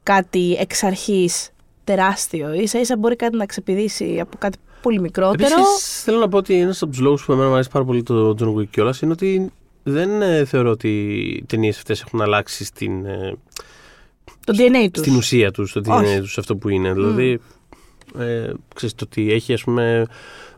κάτι 0.04 0.58
εξ 0.60 0.84
αρχής 0.84 1.50
τεράστιο. 1.84 2.48
σα 2.64 2.80
ίσα 2.80 2.98
μπορεί 2.98 3.16
κάτι 3.16 3.38
να 3.38 3.46
ξεπηδήσει 3.46 4.20
από 4.20 4.38
κάτι 4.38 4.58
πολύ 4.82 5.00
μικρότερο. 5.00 5.50
Επίσης, 5.56 6.04
θέλω 6.04 6.20
να 6.20 6.28
πω 6.28 6.38
ότι 6.38 6.60
ένας 6.60 6.82
από 6.82 6.92
τους 6.92 7.00
λόγους 7.00 7.25
που 7.25 7.32
εμένα 7.32 7.48
μου 7.48 7.54
αρέσει 7.54 7.70
πάρα 7.70 7.86
πολύ 7.86 8.04
το 8.04 8.36
John 8.40 8.56
Wick 8.56 8.68
κιόλας 8.70 9.02
είναι 9.02 9.12
ότι 9.12 9.52
δεν 9.84 10.22
ε, 10.22 10.46
θεωρώ 10.46 10.70
ότι 10.70 10.90
οι 10.90 11.46
ταινίες 11.48 11.78
αυτές 11.78 12.02
έχουν 12.02 12.22
αλλάξει 12.22 12.66
στην, 12.66 13.06
ε, 13.06 13.34
το 14.46 14.54
DNA 14.58 14.88
τους. 14.92 15.04
στην 15.04 15.16
ουσία 15.16 15.52
τους, 15.52 15.70
στο 15.70 15.82
Όχι. 15.88 16.06
DNA 16.06 16.20
τους, 16.20 16.38
αυτό 16.38 16.56
που 16.56 16.70
είναι. 16.70 16.94
Δηλαδή, 16.94 17.40
ε, 18.19 18.51
ξέρεις, 18.75 18.95
το 18.95 19.05
ότι 19.07 19.31
έχει 19.31 19.53
ας 19.53 19.63
πούμε 19.63 20.05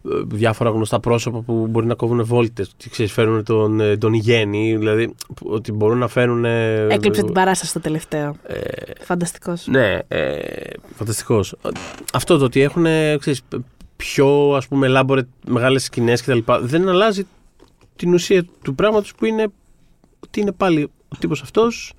ε, 0.06 0.10
διάφορα 0.26 0.70
γνωστά 0.70 1.00
πρόσωπα 1.00 1.40
που 1.40 1.68
μπορεί 1.68 1.86
να 1.86 1.94
κόβουν 1.96 2.26
βόλτες, 2.26 2.70
ότι 2.74 2.90
ξέρεις, 2.90 3.12
φέρουν 3.12 3.44
τον, 3.44 3.80
ε, 3.80 3.98
τον 3.98 4.14
γέννη, 4.14 4.78
δηλαδή 4.78 5.08
που- 5.36 5.48
ότι 5.50 5.72
μπορούν 5.72 5.98
να 5.98 6.08
φέρουν... 6.08 6.46
ε, 6.46 6.88
Έκλειψε 6.90 7.24
την 7.24 7.34
παράσταση 7.34 7.70
στο 7.72 7.80
τελευταίο. 7.80 8.36
ε, 8.44 8.60
Φανταστικός. 9.02 9.68
ναι, 9.68 10.00
ε, 10.08 10.40
φανταστικός. 10.96 11.56
Αυτό 12.14 12.38
το 12.38 12.46
ότι 12.46 12.62
έχουν 12.62 12.86
ε, 12.86 13.18
ξέρεις, 13.18 13.42
πιο 13.96 14.52
ας 14.56 14.68
πούμε 14.68 14.88
elaborate 14.92 15.28
μεγάλες 15.48 15.84
σκηνές 15.84 16.22
κτλ. 16.22 16.40
Δεν 16.62 16.90
αλλάζει 16.90 17.28
την 17.96 18.14
ουσία 18.14 18.46
του 18.62 18.76
πράγματος 18.76 19.16
που 19.16 19.26
είναι 19.26 19.48
ότι 20.20 20.40
είναι 20.40 20.52
πάλι 20.52 20.84
ο 20.84 21.16
τύπος 21.20 21.42
αυτός 21.42 21.94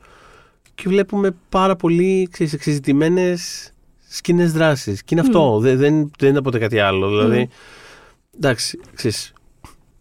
και 0.74 0.88
βλέπουμε 0.88 1.30
πάρα 1.48 1.76
πολύ 1.76 2.28
ξέρεις, 2.30 2.52
εξεζητημένες 2.52 3.72
σκηνές 4.08 4.52
δράσης. 4.52 5.02
Και 5.02 5.14
είναι 5.14 5.20
αυτό, 5.20 5.58
δεν, 5.58 5.78
δεν, 5.78 6.10
δεν 6.18 6.28
είναι 6.28 6.42
ποτέ 6.42 6.58
κάτι 6.58 6.78
άλλο. 6.78 7.08
Δηλαδή, 7.08 7.48
εντάξει, 8.36 8.80
ξέρεις, 8.94 9.32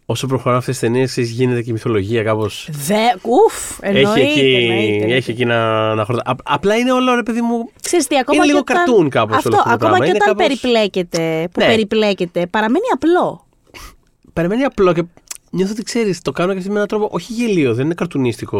όσο 0.06 0.26
προχωράνε 0.26 0.58
αυτές 0.58 0.78
τις 0.78 0.88
ταινίες 0.88 1.10
ξέρεις, 1.10 1.30
γίνεται 1.30 1.62
και 1.62 1.70
η 1.70 1.72
μυθολογία 1.72 2.22
κάπως... 2.22 2.68
Δε, 2.72 2.94
ουφ, 3.22 3.78
εννοείται, 3.80 4.20
έχει 4.20 4.30
εκεί, 4.40 4.54
εννοείται, 4.54 4.92
εννοείται. 4.94 5.14
έχει 5.14 5.30
εκεί 5.30 5.44
να, 5.44 5.94
να 5.94 6.04
χορτά. 6.04 6.30
Α- 6.30 6.34
απλά 6.44 6.76
είναι 6.76 6.92
όλο 6.92 7.14
ρε 7.14 7.22
παιδί 7.22 7.40
μου 7.40 7.70
Ξέρεις 7.82 8.06
τι, 8.06 8.18
ακόμα 8.18 8.36
είναι 8.36 8.44
και 8.44 8.50
λίγο 8.52 8.58
όταν... 8.68 8.76
καρτούν 8.76 9.08
κάπως 9.08 9.36
Αυτό, 9.36 9.48
όλο 9.48 9.58
αυτό 9.58 9.68
το 9.68 9.74
ακόμα 9.74 9.90
πράγμα. 9.96 10.04
και 10.04 10.10
Είναι 10.10 10.18
όταν 10.24 10.36
κάπως- 10.36 10.60
περιπλέκεται, 10.60 11.48
που 11.52 11.60
Ναι. 11.60 11.66
περιπλέκεται, 11.66 12.46
παραμένει 12.46 12.84
απλό. 12.94 13.46
Παραμένει 14.32 14.64
απλό 14.64 14.92
και 14.92 15.02
νιώθω 15.50 15.72
ότι 15.72 15.82
ξέρεις, 15.82 16.22
το 16.22 16.32
κάνω 16.32 16.52
και 16.52 16.58
αυτή 16.58 16.68
με 16.70 16.74
έναν 16.76 16.88
τρόπο 16.88 17.08
όχι 17.12 17.32
γελίο, 17.32 17.74
δεν 17.74 17.84
είναι 17.84 17.94
καρτουνίστικο. 17.94 18.58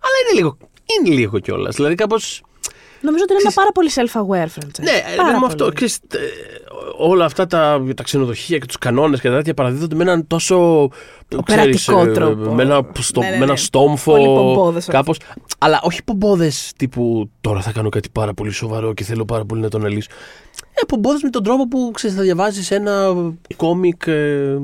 Αλλά 0.00 0.16
είναι 0.30 0.38
λίγο, 0.40 0.56
είναι 1.06 1.14
λίγο 1.16 1.38
κιόλας. 1.38 1.74
Δηλαδή 1.76 1.94
κάπω. 1.94 2.16
Νομίζω 3.06 3.24
ότι 3.24 3.32
είναι 3.32 3.42
ένα 3.44 3.52
πάρα 3.54 3.72
πολύ 3.72 3.90
self-aware 3.94 4.50
franchise. 4.58 4.82
Ναι, 4.84 5.16
Πάρα 5.16 5.32
με 5.32 5.38
πολύ. 5.38 5.44
αυτό. 5.46 5.68
Ξέρεις, 5.74 5.94
ε, 5.96 6.18
όλα 6.98 7.24
αυτά 7.24 7.46
τα, 7.46 7.82
τα 7.96 8.02
ξενοδοχεία 8.02 8.58
και 8.58 8.66
τους 8.66 8.78
κανόνες 8.78 9.20
και 9.20 9.28
τα 9.28 9.36
τέτοια 9.36 9.54
παραδίδονται 9.54 9.94
με 9.94 10.02
έναν 10.02 10.26
τόσο. 10.26 10.88
Οπερατικό 11.36 11.76
ξέρεις, 11.76 12.08
ε, 12.08 12.12
τρόπο. 12.12 12.52
Με 12.52 12.62
ένα, 12.62 12.86
στο, 12.98 13.20
Ναι, 13.20 13.26
ναι, 13.26 13.36
με 13.36 13.42
ένα 13.42 13.52
ναι. 13.52 13.56
στόμφο. 13.56 14.12
Πολύ 14.12 14.24
πομπόδες 14.24 14.88
όλα 14.88 14.98
κάπως. 14.98 15.18
Αλλά 15.58 15.80
όχι 15.82 16.02
πομπόδες 16.04 16.72
τύπου 16.76 17.30
τώρα 17.40 17.60
θα 17.60 17.72
κάνω 17.72 17.88
κάτι 17.88 18.08
πάρα 18.12 18.34
πολύ 18.34 18.50
σοβαρό 18.50 18.92
και 18.94 19.04
θέλω 19.04 19.24
πάρα 19.24 19.44
πολύ 19.44 19.60
να 19.60 19.68
τον 19.68 19.80
αναλύσω. 19.80 20.08
Ε, 20.72 20.80
πομπόδες 20.88 21.22
με 21.22 21.30
τον 21.30 21.42
τρόπο 21.42 21.68
που 21.68 21.90
ξέρεις, 21.94 22.16
θα 22.16 22.22
διαβάζεις 22.22 22.70
ένα 22.70 23.14
κόμικ 23.56 24.06
ε, 24.06 24.56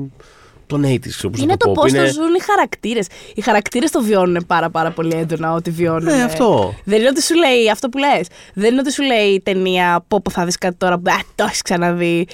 των 0.81 0.83
80s. 0.91 1.07
ξέρω 1.09 1.29
πώς 1.29 1.39
να 1.39 1.43
Είναι 1.45 1.57
το 1.57 1.65
πω, 1.65 1.71
πώς 1.73 1.83
που 1.91 1.95
το 1.97 2.01
είναι- 2.03 2.11
ζουν 2.11 2.33
οι 2.33 2.41
χαρακτήρες. 2.41 3.07
Οι 3.35 3.41
χαρακτήρες 3.41 3.91
το 3.91 4.01
βιώνουν 4.01 4.43
πάρα, 4.47 4.69
πάρα 4.69 4.91
πολύ 4.91 5.15
έντονα 5.15 5.53
ό,τι 5.53 5.69
βιώνουν. 5.71 6.03
Ναι, 6.03 6.23
αυτό. 6.23 6.73
Δεν 6.83 6.99
είναι 6.99 7.07
ότι 7.07 7.21
σου 7.23 7.35
λέει 7.35 7.69
αυτό 7.71 7.89
που 7.89 7.97
λες. 7.97 8.27
Δεν 8.53 8.71
είναι 8.71 8.79
ότι 8.79 8.91
σου 8.91 9.03
λέει 9.03 9.27
η 9.27 9.41
ταινία 9.41 10.05
πω, 10.07 10.21
πω 10.21 10.31
θα 10.31 10.45
δεις 10.45 10.57
κάτι 10.57 10.75
τώρα 10.75 10.95
που 10.99 11.11
α, 11.11 11.19
το 11.35 11.43
έχεις 11.43 11.61
ξαναδεί. 11.61 12.25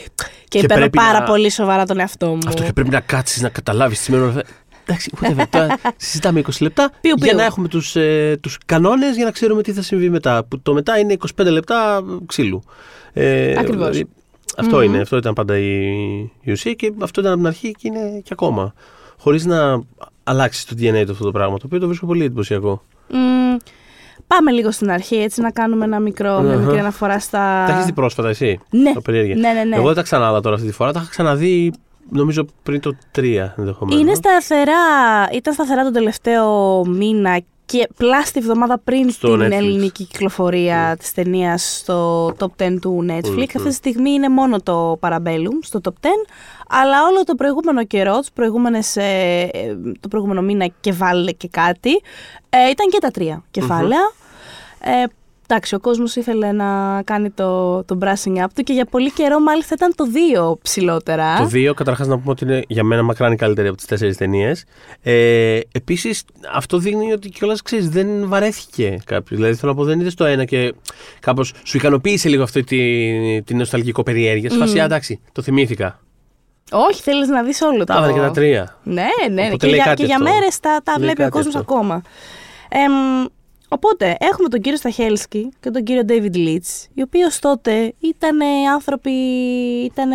Και, 0.48 0.60
Και 0.60 0.68
παίρνω 0.68 0.76
πρέπει 0.90 0.98
πάρα 0.98 1.20
να- 1.20 1.26
πολύ 1.26 1.52
σοβαρά 1.52 1.86
τον 1.86 2.00
εαυτό 2.00 2.28
μου. 2.28 2.40
Αυτό 2.48 2.64
και 2.64 2.74
πρέπει 2.74 2.90
να 2.90 3.00
κάτσεις 3.00 3.42
να 3.42 3.50
καταλάβεις 3.50 3.98
τι 3.98 4.04
σημαίνει. 4.04 4.24
όλα 4.24 4.32
αυτά. 4.32 4.44
Εντάξει, 4.86 5.12
whatever, 5.22 5.44
τώρα 5.50 5.78
συζητάμε 5.98 6.40
20 6.40 6.62
λεπτά 6.64 6.92
Πιου, 7.02 7.14
για 7.18 7.28
πιου. 7.28 7.38
να 7.38 7.44
έχουμε 7.44 7.68
τους, 7.68 7.96
ε, 7.96 8.38
τους 8.42 8.58
κανόνες 8.66 9.16
για 9.16 9.26
να 9.26 9.32
ξέρουμε 9.32 9.62
τι 9.62 9.72
θα 9.74 9.82
συμβεί 9.82 10.10
μετά. 10.10 10.44
Που 10.44 10.62
το 10.62 10.74
μετά 10.74 10.98
είναι 11.00 11.14
25 11.14 11.50
λεπτά 11.52 12.02
ξύλου. 12.26 12.64
Ε, 13.14 13.58
Ακριβώς. 13.60 14.02
Αυτό 14.58 14.82
είναι, 14.82 15.00
αυτό 15.02 15.18
ήταν 15.18 15.34
πάντα 15.34 15.58
η, 15.58 15.84
η 16.42 16.52
ουσία 16.52 16.74
και 16.74 16.94
αυτό 17.02 17.20
ήταν 17.22 17.32
από 17.34 17.42
την 17.42 17.50
αρχή 17.50 17.72
και 17.72 17.88
είναι 17.88 18.20
και 18.24 18.30
ακόμα. 18.32 18.74
Χωρίς 19.20 19.46
να 19.46 19.82
αλλάξει 20.24 20.68
το 20.68 20.76
DNA 20.80 21.04
του 21.06 21.12
αυτό 21.12 21.24
το 21.24 21.32
πράγμα, 21.32 21.58
το 21.58 21.64
οποίο 21.66 21.80
το 21.80 21.88
βρίσκω 21.88 22.06
πολύ 22.06 22.24
εντυπωσιακό. 22.24 22.82
Μμμ, 23.10 23.58
πάμε 24.28 24.52
λίγο 24.52 24.72
στην 24.72 24.92
αρχή, 24.92 25.16
έτσι 25.16 25.42
να 25.42 25.52
κάνουμε 25.52 25.86
ένα 25.86 26.00
μικρό, 26.00 26.40
μια 26.42 26.54
Αχα. 26.54 26.62
μικρή 26.62 26.80
αναφορά 26.80 27.20
στα. 27.20 27.64
Τα 27.68 27.74
έχεις 27.74 27.86
δει 27.86 27.94
πρόσφατα 27.94 28.30
εσύ, 28.30 28.60
Ναι. 28.70 28.94
το 28.94 29.02
περίεργα. 29.02 29.36
Ναι, 29.36 29.52
ναι, 29.54 29.64
ναι. 29.64 29.76
Εγώ 29.76 29.86
δεν 29.86 29.96
τα 29.96 30.02
ξανάδα 30.02 30.42
τώρα 30.42 30.56
αυτή 30.56 30.68
τη 30.68 30.74
φορά, 30.74 30.92
τα 30.94 31.00
είχα 31.00 31.10
ξαναδεί 31.10 31.74
νομίζω 32.12 32.46
πριν 32.64 32.80
το 32.82 32.92
3 33.16 33.54
ενδεχομένω. 33.58 34.00
Είναι 34.00 34.14
σταθερά, 34.14 34.74
ήταν 35.34 35.54
σταθερά 35.54 35.84
τον 35.84 35.94
τελευταίο 35.94 36.84
μήνα 36.88 37.42
και 37.72 37.88
πλάστη 37.98 38.40
εβδομάδα 38.40 38.80
πριν 38.84 39.10
Στο 39.10 39.38
την 39.38 39.48
Netflix. 39.48 39.52
ελληνική 39.52 40.06
κυκλοφορία 40.06 40.96
της 41.00 41.14
ταινίας 41.14 41.78
στο 41.78 42.28
top 42.40 42.64
10 42.64 42.78
του 42.82 43.06
Netflix. 43.10 43.30
Μμμ. 43.30 43.42
Αυτή 43.42 43.68
τη 43.68 43.74
στιγμή 43.74 44.12
είναι 44.12 44.30
μόνο 44.30 44.62
το 44.62 45.00
Parabellum 45.02 45.58
στο 45.62 45.80
top 45.84 46.06
10, 46.06 46.08
αλλά 46.70 47.04
όλο 47.10 47.24
το 47.24 47.36
προηγούμενο 47.36 47.84
καιρό, 47.86 48.18
τους 48.18 48.32
προηγούμενες, 48.34 48.96
ε, 48.96 49.50
ε, 49.54 49.76
το 50.00 50.08
προηγούμενο 50.08 50.42
μήνα 50.42 50.72
και 50.82 50.92
βάλε 50.92 51.32
και 51.32 51.48
κάτι, 51.52 51.92
ε, 52.50 52.70
ήταν 52.70 52.90
και 52.92 52.98
τα 53.00 53.12
τρία 53.12 53.44
κεφάλαια. 53.52 54.12
Ε, 54.80 55.04
εντάξει, 55.52 55.76
ο 55.76 55.80
κόσμος 55.80 56.16
ήθελε 56.16 56.52
να 56.52 57.02
κάνει 57.04 57.30
το, 57.30 57.84
το 57.84 57.98
brushing 58.02 58.38
up 58.44 58.48
του 58.56 58.64
και 58.64 58.74
για 58.74 58.86
πολύ 58.86 59.12
καιρό 59.12 59.40
μάλιστα 59.40 59.74
ήταν 59.78 59.94
το 59.96 60.06
δύο 60.06 60.58
ψηλότερα. 60.62 61.38
Το 61.38 61.50
2, 61.54 61.72
καταρχάς 61.76 62.08
να 62.08 62.18
πούμε 62.18 62.32
ότι 62.32 62.44
είναι 62.44 62.64
για 62.68 62.84
μένα 62.84 63.04
μακράν 63.04 63.32
η 63.32 63.36
καλύτερη 63.36 63.68
από 63.68 63.78
τις 63.78 63.86
τέσσερις 63.86 64.18
ταινίες. 64.18 64.64
Ε, 65.02 65.60
Επίσης, 65.72 66.24
αυτό 66.54 66.78
δείχνει 66.78 67.12
ότι 67.12 67.30
κιόλας 67.30 67.62
ξέρεις, 67.62 67.90
δεν 67.90 68.28
βαρέθηκε 68.28 68.98
κάποιος. 69.06 69.40
Δηλαδή, 69.40 69.56
θέλω 69.58 69.72
να 69.72 69.78
πω, 69.78 69.84
δεν 69.84 70.00
είδες 70.00 70.14
το 70.14 70.26
ένα 70.26 70.46
και 70.46 70.74
κάπως 71.20 71.54
σου 71.64 71.78
ικανοποίησε 71.78 72.30
λίγο 72.30 72.44
αυτή 72.44 72.64
τη, 72.64 73.42
τη 73.44 73.54
νοσταλγικό 73.54 74.04
περιέργεια. 74.04 74.50
Mm. 74.54 74.58
Φασιά, 74.60 74.84
εντάξει, 74.84 75.20
το 75.32 75.42
θυμήθηκα. 75.42 76.00
Όχι, 76.72 77.02
θέλεις 77.02 77.28
να 77.28 77.44
δεις 77.44 77.62
όλο 77.62 77.84
Τα 77.84 77.94
το... 77.94 78.00
έβαλε 78.00 78.14
και 78.14 78.20
τα 78.20 78.32
τρία. 78.32 78.78
Ναι, 78.84 79.08
ναι, 79.32 79.42
Οπότε 79.42 79.56
και 79.56 79.66
λέει 79.68 79.76
για, 79.76 79.84
κάτι 79.84 80.02
και 80.02 80.06
για 80.06 80.16
αυτό. 80.16 80.30
μέρες 80.30 80.60
τα, 80.60 80.82
τα 80.84 80.92
Λέει 80.98 81.06
βλέπει 81.06 81.22
ο 81.22 81.24
κάτι 81.24 81.36
κόσμος 81.38 81.56
αυτό. 81.56 81.74
ακόμα. 81.74 82.02
Εμ, 82.70 83.26
οπότε, 83.70 84.18
έχουμε 84.20 84.50
τον 84.50 84.62
κύριο 84.62 84.78
Σταχέλσκι 84.78 85.50
και 85.60 85.70
τον 85.70 85.84
κύριο 85.84 86.04
David 86.08 86.36
Leitch, 86.36 86.88
οι 86.94 87.02
οποίοι 87.02 87.22
ως 87.26 87.40
τότε 87.40 87.94
ήταν 88.00 88.42
άνθρωποι, 88.74 89.12
ήταν 89.84 90.12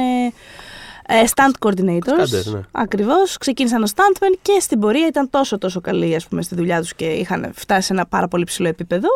stunt 1.08 1.68
coordinators. 1.68 2.18
Stunters, 2.18 2.52
ναι. 2.52 2.60
Ακριβώς, 2.72 3.36
ξεκίνησαν 3.36 3.82
ως 3.82 3.90
stuntmen 3.94 4.38
και 4.42 4.60
στην 4.60 4.80
πορεία 4.80 5.06
ήταν 5.06 5.30
τόσο 5.30 5.58
τόσο 5.58 5.80
καλοί 5.80 6.14
ας 6.14 6.26
πούμε, 6.26 6.42
στη 6.42 6.54
δουλειά 6.54 6.80
τους 6.80 6.94
και 6.94 7.04
είχαν 7.04 7.50
φτάσει 7.54 7.86
σε 7.86 7.92
ένα 7.92 8.06
πάρα 8.06 8.28
πολύ 8.28 8.44
ψηλό 8.44 8.68
επίπεδο 8.68 9.08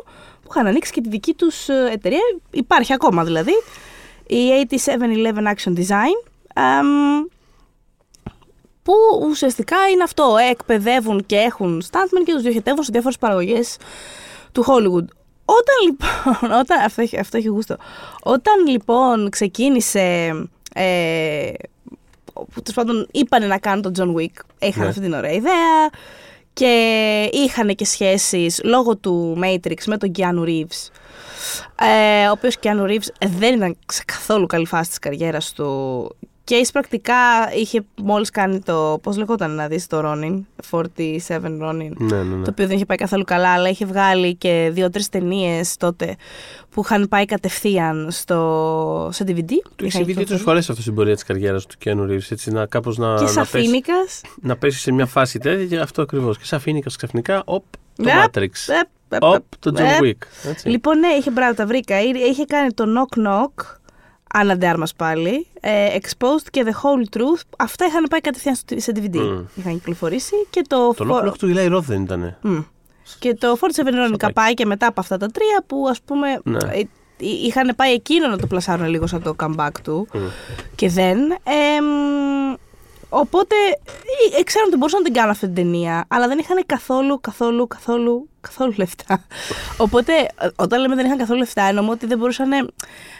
που 0.42 0.48
είχαν 0.50 0.66
ανοίξει 0.66 0.92
και 0.92 1.00
τη 1.00 1.08
δική 1.08 1.34
τους 1.34 1.68
ε, 1.68 1.88
εταιρεία, 1.92 2.20
υπάρχει 2.50 2.92
ακόμα 2.92 3.24
δηλαδή, 3.24 3.52
η 4.26 4.66
8711 4.70 5.54
Action 5.54 5.78
Design. 5.78 6.30
Εμ, 6.54 6.86
που 8.82 8.94
ουσιαστικά 9.28 9.76
είναι 9.92 10.02
αυτό, 10.02 10.36
ε, 10.40 10.50
εκπαιδεύουν 10.50 11.26
και 11.26 11.36
έχουν 11.36 11.82
stuntmen 11.90 12.22
και 12.24 12.32
τους 12.32 12.42
διοχετεύουν 12.42 12.84
σε 12.84 12.90
διάφορες 12.92 13.18
παραγωγές 13.18 13.76
του 14.58 14.64
Hollywood. 14.66 15.06
Όταν 15.44 15.76
λοιπόν. 15.86 16.50
Όταν, 16.60 16.80
αυτό, 16.84 17.02
έχει, 17.02 17.18
αυτό 17.18 17.36
έχει 17.36 17.48
γούστο. 17.48 17.76
Όταν 18.22 18.66
λοιπόν 18.66 19.30
ξεκίνησε. 19.30 20.00
Ε, 20.74 21.50
Τέλος 22.62 22.74
πάντων, 22.74 23.08
είπανε 23.12 23.46
να 23.46 23.58
κάνουν 23.58 23.82
τον 23.82 23.92
John 23.98 24.20
Wick. 24.20 24.42
Είχαν 24.58 24.82
Ναι. 24.82 24.88
αυτή 24.88 25.00
την 25.00 25.12
ωραία 25.12 25.32
ιδέα. 25.32 25.88
Και 26.52 26.72
είχαν 27.32 27.74
και 27.74 27.84
σχέσεις 27.84 28.60
λόγω 28.64 28.96
του 28.96 29.38
Matrix 29.42 29.84
με 29.86 29.96
τον 29.96 30.10
Keanu 30.18 30.44
Reeves. 30.44 30.88
Ε, 31.80 32.26
ο 32.26 32.30
οποίος 32.30 32.56
Keanu 32.62 32.82
Reeves 32.86 33.26
δεν 33.38 33.54
ήταν 33.54 33.76
σε 33.92 34.02
καθόλου 34.06 34.46
καλή 34.46 34.66
φάση 34.66 34.88
της 34.88 34.98
καριέρας 34.98 35.52
του. 35.52 35.64
Και 36.48 36.54
εισπρακτικά 36.54 37.14
είχε 37.56 37.84
μόλις 38.02 38.30
κάνει 38.30 38.58
το, 38.60 38.98
πώς 39.02 39.16
λεγόταν 39.16 39.50
να 39.50 39.66
δεις 39.68 39.86
το 39.86 40.00
Ronin, 40.04 40.40
47 40.70 40.80
Ronin. 41.44 41.90
Ναι, 41.96 42.16
ναι, 42.16 42.22
ναι. 42.22 42.44
Το 42.44 42.50
οποίο 42.50 42.66
δεν 42.66 42.76
είχε 42.76 42.84
πάει 42.84 42.96
καθόλου 42.96 43.24
καλά, 43.24 43.48
αλλά 43.52 43.68
είχε 43.68 43.84
βγάλει 43.86 44.34
και 44.34 44.70
δύο-τρεις 44.72 45.08
ταινίες 45.08 45.76
τότε 45.76 46.16
που 46.70 46.80
είχαν 46.84 47.08
πάει 47.08 47.24
κατευθείαν 47.24 48.08
στο, 48.10 49.08
σε 49.12 49.24
DVD. 49.26 49.28
Του 49.28 49.34
έχει 49.34 49.86
Είχαν 49.86 49.90
συμβεί 49.90 50.04
δύο-τρει 50.04 50.12
κυκλοφορήσει. 50.14 50.42
φορέ 50.44 50.58
αυτό 50.58 50.82
στην 50.82 50.94
πορεία 50.94 51.14
της 51.14 51.22
καριέρας 51.24 51.66
του 51.66 51.74
Keanu 51.84 52.10
Reeves. 52.10 52.30
Έτσι, 52.30 52.50
να 52.50 52.66
κάπως 52.66 52.96
να, 52.98 53.14
Και 53.14 53.22
να, 53.22 53.28
σαν 53.28 53.46
πέσει, 53.50 53.64
φίνικας. 53.64 54.20
να 54.40 54.56
πέσει 54.56 54.78
σε 54.78 54.92
μια 54.92 55.06
φάση 55.06 55.38
τέτοια 55.38 55.66
και 55.66 55.78
αυτό 55.78 56.02
ακριβώς. 56.02 56.38
Και 56.38 56.44
σαν 56.44 56.60
φίνικας 56.60 56.96
ξαφνικά, 56.96 57.42
οπ, 57.44 57.64
το 57.96 58.02
Ναι. 58.02 58.12
Matrix. 58.24 58.50
Οπ, 59.20 59.44
το 59.58 59.72
John 59.76 60.02
Wick. 60.04 60.48
Έτσι. 60.48 60.68
Λοιπόν, 60.68 60.98
ναι, 60.98 61.08
είχε 61.08 61.30
μπράβο, 61.30 61.54
τα 61.54 61.66
βρήκα. 61.66 62.00
Είχε 62.00 62.18
είχε 62.18 62.44
κάνει 62.44 62.72
το 62.72 62.84
Knock 62.86 63.18
Knock, 63.18 63.77
Anna 64.34 64.58
de 64.58 64.74
Armas 64.74 64.90
πάλι, 64.96 65.46
ε, 65.60 65.96
Exposed 66.00 66.46
και 66.50 66.64
The 66.66 66.70
Whole 66.72 67.16
Truth. 67.16 67.42
Αυτά 67.58 67.86
είχαν 67.86 68.04
πάει 68.10 68.20
κατευθείαν 68.20 68.54
στο- 68.54 68.80
σε 68.80 68.92
DVD. 68.94 69.16
Μμ. 69.16 69.44
Είχαν 69.54 69.72
κυκλοφορήσει 69.72 70.34
και 70.50 70.62
το. 70.68 70.94
Το 70.96 71.04
For- 71.08 71.22
Knock 71.22 71.28
Knock 71.28 71.36
του 71.38 71.52
Eli 71.56 71.76
Roth 71.76 71.82
δεν 71.82 72.02
ήταν. 72.02 72.36
Μμ. 72.40 72.58
Και 73.18 73.34
το 73.34 73.56
47 73.56 73.88
Ronin 73.88 74.08
Σαπάκι. 74.10 74.32
πάει 74.32 74.54
και 74.54 74.66
μετά 74.66 74.86
από 74.86 75.00
αυτά 75.00 75.16
τα 75.16 75.26
τρία 75.26 75.64
που 75.66 75.86
ας 75.90 76.00
πούμε 76.00 76.40
Ναι. 76.44 76.56
ε, 76.72 76.78
εί- 76.78 76.88
είχαν 77.46 77.72
πάει 77.76 77.92
εκείνο 77.92 78.28
να 78.28 78.38
το 78.38 78.46
πλασάρουν 78.46 78.86
λίγο 78.88 79.06
σαν 79.06 79.22
το 79.22 79.34
comeback 79.42 79.70
του 79.82 80.08
Μμ. 80.12 80.18
και 80.74 80.88
δεν. 80.88 81.18
Εμ, 81.76 82.54
οπότε 83.08 83.54
ε, 84.34 84.38
ε, 84.38 84.42
ξέρω 84.42 84.64
ότι 84.66 84.76
μπορούσαν 84.76 84.98
να 84.98 85.04
την 85.04 85.14
κάνουν 85.14 85.30
αυτή 85.30 85.46
την 85.46 85.54
ταινία, 85.54 86.04
αλλά 86.08 86.28
δεν 86.28 86.38
είχαν 86.38 86.62
καθόλου, 86.66 87.20
καθόλου, 87.20 87.66
καθόλου, 87.66 88.28
καθόλου 88.40 88.74
λεφτά. 88.76 89.24
Οπότε 89.84 90.12
ε, 90.12 90.48
όταν 90.56 90.80
λέμε 90.80 90.94
δεν 90.94 91.04
είχαν 91.04 91.18
καθόλου 91.18 91.38
λεφτά, 91.38 91.62
εννοούμε 91.62 91.90
ότι 91.90 92.06
δεν 92.06 92.18
μπορούσαν 92.18 92.52
ε, 92.52 92.66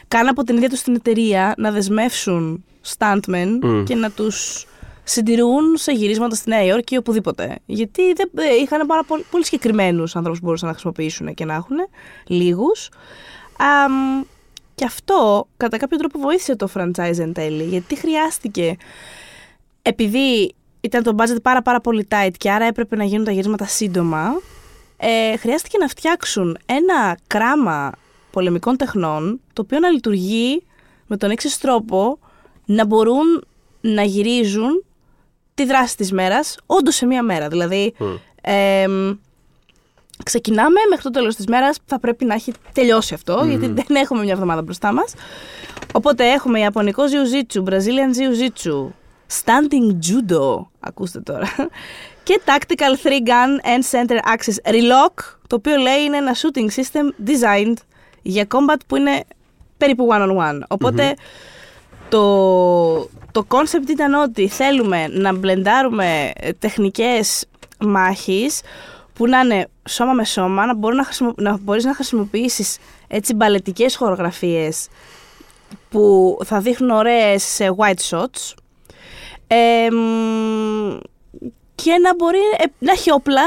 καν 0.09 0.29
από 0.29 0.43
την 0.43 0.57
ίδια 0.57 0.69
τους 0.69 0.83
την 0.83 0.95
εταιρεία 0.95 1.55
να 1.57 1.71
δεσμεύσουν 1.71 2.65
stuntmen 2.97 3.59
Μμ. 3.63 3.85
και 3.85 3.95
να 3.95 4.11
τους 4.11 4.67
συντηρούν 5.05 5.77
σε 5.77 5.93
γυρίσματα 5.93 6.35
στη 6.35 6.49
Νέα 6.49 6.65
Υόρκη 6.65 6.95
ή 6.95 6.97
οπουδήποτε. 6.97 7.59
Γιατί 7.67 8.13
δεν, 8.13 8.31
ε, 8.35 8.55
είχαν 8.55 8.87
πάρα 8.87 9.05
πολύ, 9.05 9.25
πολύ 9.31 9.45
συγκεκριμένους 9.45 10.17
ανθρώπους 10.17 10.41
που 10.41 10.45
μπορούσαν 10.45 10.67
να 10.67 10.73
χρησιμοποιήσουν 10.73 11.35
και 11.35 11.45
να 11.45 11.55
έχουν. 11.55 11.77
Λίγους. 12.27 12.89
Και 14.75 14.85
αυτό 14.85 15.49
κατά 15.57 15.77
κάποιο 15.77 15.99
τρόπο 15.99 16.19
βοήθησε 16.19 16.57
το 16.57 16.69
franchise 16.75 17.19
εν 17.19 17.33
τέλει. 17.33 17.65
Γιατί 17.65 17.97
χρειάστηκε. 17.97 18.77
Επειδή 19.89 20.55
ήταν 20.81 21.03
το 21.03 21.15
budget 21.19 21.43
πάρα 21.43 21.63
πάρα 21.63 21.81
πολύ 21.81 22.09
tight 22.11 22.31
και 22.37 22.51
άρα 22.51 22.65
έπρεπε 22.65 22.97
να 22.97 23.05
γίνουν 23.05 23.25
τα 23.25 23.31
γυρίσματα 23.31 23.67
σύντομα, 23.67 24.41
ε, 24.97 25.37
χρειάστηκε 25.37 25.79
να 25.79 25.89
φτιάξουν 25.89 26.59
ένα 26.67 27.19
κράμα 27.27 27.93
πολεμικών 28.31 28.77
τεχνών, 28.77 29.41
το 29.53 29.63
οποίο 29.63 29.79
να 29.79 29.89
λειτουργεί 29.89 30.63
με 31.07 31.17
τον 31.17 31.31
εξή 31.31 31.61
τρόπο, 31.61 32.19
να 32.65 32.87
μπορούν 32.87 33.45
να 33.81 34.03
γυρίζουν 34.03 34.85
τη 35.55 35.65
δράση 35.65 35.97
της 35.97 36.13
μέρας, 36.13 36.57
όντως 36.67 36.95
σε 36.95 37.07
μία 37.07 37.23
μέρα. 37.23 37.49
Δηλαδή, 37.49 37.95
Μμ. 37.99 38.07
εμ, 38.41 39.17
ξεκινάμε 40.25 40.81
μέχρι 40.89 41.05
το 41.05 41.11
τέλος 41.11 41.37
της 41.37 41.47
μέρας, 41.47 41.79
θα 41.85 41.99
πρέπει 42.01 42.25
να 42.25 42.35
έχει 42.35 42.53
τελειώσει 42.73 43.15
αυτό, 43.15 43.45
γιατί 43.49 43.67
δεν 43.67 43.97
έχουμε 43.97 44.23
μια 44.23 44.33
εβδομάδα 44.33 44.63
μπροστά 44.63 44.93
μας. 44.93 45.15
Οπότε 45.93 46.33
έχουμε 46.33 46.59
Ιαπωνικό 46.59 47.03
Jiu-Jitsu, 47.03 47.63
Brazilian 47.65 48.13
Jiu-Jitsu, 48.19 48.89
Standing 49.45 49.93
Judo, 49.93 50.67
ακούστε 50.81 51.21
τώρα, 51.21 51.49
και 52.23 52.41
Tactical 52.45 53.07
3-Gun 53.07 53.67
and 53.67 53.91
Center 53.91 54.17
Axis 54.17 54.73
Relock, 54.73 55.15
το 55.47 55.57
οποίο 55.57 55.77
λέει 55.77 56.03
είναι 56.05 56.17
ένα 56.17 56.35
shooting 56.35 56.69
system 56.81 57.29
designed 57.29 57.77
για 58.23 58.47
combat 58.51 58.81
που 58.87 58.97
είναι 58.97 59.25
περίπου 59.77 60.09
one-on-one. 60.11 60.61
οποτε 60.69 61.15
το, 62.09 62.99
το 63.33 63.47
concept 63.49 63.89
ήταν 63.89 64.15
ότι 64.15 64.49
θέλουμε 64.49 65.07
να 65.09 65.33
μπλεντάρουμε 65.33 66.31
ε, 66.35 66.53
τεχνικές 66.53 67.47
μάχης 67.81 68.61
που 69.13 69.27
να 69.27 69.41
είναι 69.41 69.69
σώμα 69.89 70.13
με 70.13 70.25
σώμα, 70.25 70.67
να, 70.67 70.75
μπορούν 70.75 70.97
να, 70.97 71.05
χρησιμο, 71.05 71.33
να 71.37 71.59
μπορείς 71.59 71.85
να 71.85 71.95
χρησιμοποιήσεις 71.95 72.79
έτσι 73.07 73.35
μπαλετικές 73.35 73.97
χορογραφίες 73.97 74.89
που 75.91 76.37
θα 76.45 76.61
δείχνουν 76.61 76.91
ωραίες 76.91 77.43
σε 77.43 77.75
white 77.77 78.11
shots 78.11 78.55
Εμ, 79.49 80.99
και 81.75 81.91
να 82.03 82.15
μπορεί 82.15 82.39
ε, 82.59 82.65
να 82.79 82.93
έχει 82.93 83.13
όπλα 83.13 83.43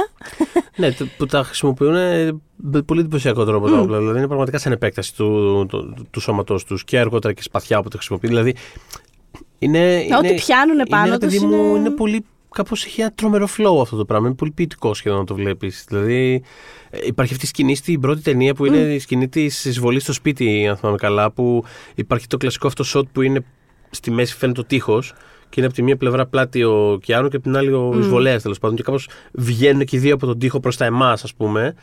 Ναι, 0.75 0.91
το- 0.91 1.05
που 1.17 1.25
τα 1.25 1.43
χρησιμοποιούν 1.43 1.95
ε, 1.95 2.31
με 2.55 2.81
πολύ 2.81 2.99
εντυπωσιακό 2.99 3.45
τρόπο 3.45 3.69
τα 3.69 3.79
όπλα. 3.79 3.97
Δηλαδή 3.99 4.17
είναι 4.17 4.27
πραγματικά 4.27 4.57
σαν 4.57 4.71
επέκταση 4.71 5.15
του, 5.15 5.65
του, 5.69 6.07
του 6.11 6.19
σώματός 6.19 6.63
τους 6.63 6.83
και 6.83 6.99
αργότερα 6.99 7.33
και 7.33 7.41
σπαθιά 7.41 7.81
που 7.81 7.89
τα 7.89 7.97
χρησιμοποιεί. 7.97 8.27
Δηλαδή 8.27 8.55
είναι. 9.59 10.05
Να, 10.09 10.17
ό,τι 10.17 10.27
είναι- 10.27 10.35
πιάνουνε 10.35 10.73
είναι, 10.73 10.85
πάνω 10.89 11.11
ρε 11.11 11.17
τους 11.17 11.33
παιδί 11.33 11.45
μου, 11.45 11.53
είναι- 11.65 11.77
είναι 11.79 11.89
πολύ. 11.89 12.25
Κάπως 12.53 12.85
έχει 12.85 13.01
ένα 13.01 13.11
τρομερό 13.15 13.47
flow 13.57 13.81
αυτό 13.81 13.95
το 13.97 14.05
πράγμα. 14.05 14.27
Είναι 14.27 14.35
πολύ 14.35 14.51
ποιητικό 14.51 14.93
σχεδόν 14.93 15.17
να 15.19 15.25
το 15.25 15.35
βλέπεις. 15.35 15.85
Δηλαδή 15.87 16.43
ε, 16.89 16.99
υπάρχει 17.03 17.33
αυτή 17.33 17.45
η 17.45 17.47
σκηνή 17.47 17.75
στην 17.75 17.99
πρώτη 17.99 18.21
ταινία 18.21 18.53
που 18.53 18.65
είναι 18.65 18.77
η 18.77 18.99
σκηνή 18.99 19.27
της 19.29 19.65
εισβολής 19.65 20.03
στο 20.03 20.13
σπίτι, 20.13 20.67
αν 20.67 20.77
θυμάμαι 20.77 20.97
καλά. 20.97 21.31
Που 21.31 21.63
υπάρχει 21.95 22.27
το 22.27 22.37
κλασικό 22.37 22.67
αυτό 22.67 22.83
shot 22.93 23.07
που 23.11 23.21
είναι 23.21 23.45
στη 23.89 24.11
μέση 24.11 24.35
φαίνεται 24.37 24.61
το 24.61 24.67
τείχος 24.67 25.13
και 25.51 25.59
είναι 25.59 25.65
από 25.65 25.75
τη 25.75 25.81
μία 25.81 25.97
πλευρά 25.97 26.25
πλάτη 26.25 26.63
ο 26.63 26.97
Κιάνο 27.01 27.27
και 27.27 27.35
από 27.35 27.45
την 27.45 27.57
άλλη 27.57 27.71
ο 27.73 27.95
εισβολέας 27.99 28.41
τέλος 28.41 28.59
πάντων. 28.59 28.75
Και 28.75 28.83
κάπως 28.83 29.07
βγαίνουν 29.31 29.85
και 29.85 29.95
οι 29.95 29.99
δύο 29.99 30.13
από 30.13 30.25
τον 30.25 30.39
τείχο 30.39 30.59
προς 30.59 30.77
τα 30.77 30.85
εμάς, 30.85 31.23
ας 31.23 31.33
πούμε. 31.33 31.75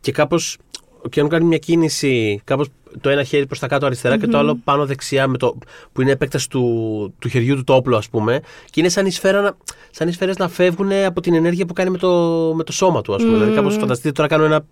Και 0.00 0.12
κάπως 0.12 0.58
ο 1.02 1.08
Κιάνο 1.08 1.28
κάνει 1.28 1.44
μια 1.44 1.58
κίνηση, 1.58 2.40
κάπως 2.44 2.68
το 3.00 3.08
ένα 3.08 3.22
χέρι 3.22 3.46
προς 3.46 3.58
τα 3.58 3.66
κάτω 3.66 3.86
αριστερά 3.86 4.18
και 4.18 4.26
το 4.26 4.38
άλλο 4.38 4.58
πάνω 4.64 4.86
δεξιά, 4.86 5.28
με 5.28 5.36
το, 5.38 5.58
που 5.92 6.00
είναι 6.02 6.10
επέκταση 6.10 6.50
του, 6.50 7.14
του 7.18 7.28
χεριού 7.28 7.56
του 7.56 7.64
το 7.64 7.74
όπλο, 7.74 7.96
ας 7.96 8.08
πούμε. 8.08 8.40
Και 8.70 8.80
είναι 8.80 8.88
σαν 8.88 9.06
οι, 9.06 9.10
σφαίρα 9.10 9.40
να, 9.40 9.56
σαν 9.90 10.08
οι 10.08 10.12
σφαίρες 10.12 10.36
να 10.36 10.48
φεύγουν 10.48 10.92
από 10.92 11.20
την 11.20 11.34
ενέργεια 11.34 11.66
που 11.66 11.72
κάνει 11.72 11.90
με 11.90 11.98
το, 11.98 12.10
με 12.56 12.64
το 12.64 12.72
σώμα 12.72 13.00
του, 13.02 13.14
ας 13.14 13.22
πούμε. 13.22 13.34
Δηλαδή, 13.34 13.54
κάπως 13.54 13.76
φανταστείτε 13.76 14.12
τώρα 14.12 14.28
κάνω 14.28 14.44
ένα 14.44 14.64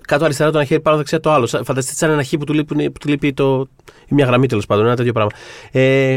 κάτω 0.00 0.24
αριστερά 0.24 0.50
το 0.50 0.58
ένα 0.58 0.66
χέρι, 0.66 0.80
πάνω 0.80 0.96
δεξιά 0.96 1.20
το 1.20 1.32
άλλο. 1.32 1.46
Σαν- 1.46 1.64
Φανταστείτε 1.64 1.96
σαν 1.96 2.10
ένα 2.10 2.24
χ 2.24 2.30
που 2.38 2.44
του 2.44 2.52
λείπει, 2.52 2.90
που 2.90 2.98
του 2.98 3.08
λείπει 3.08 3.32
το, 3.32 3.68
η 4.06 4.14
μια 4.14 4.26
γραμμή 4.26 4.46
τέλος 4.46 4.66
πάντων, 4.66 4.86
ένα 4.86 4.96
τέτοιο 4.96 5.12
πράγμα. 5.12 5.30
Ε, 5.70 6.16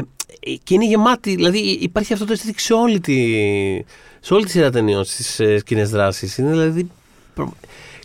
και 0.63 0.73
είναι 0.73 0.85
γεμάτη, 0.85 1.35
δηλαδή 1.35 1.59
υπάρχει 1.59 2.13
αυτό 2.13 2.25
το 2.25 2.33
αισθητικό 2.33 2.59
σε 2.59 2.73
όλη 2.73 2.99
τη, 2.99 3.15
σε 4.19 4.33
όλη 4.33 4.45
τη 4.45 4.51
σειρά 4.51 4.71
ταινιών 4.71 5.03
στις 5.03 5.39
ε, 5.39 5.57
σκηνές 5.57 5.89
δράσης. 5.89 6.37
Είναι 6.37 6.49
δηλαδή 6.49 6.89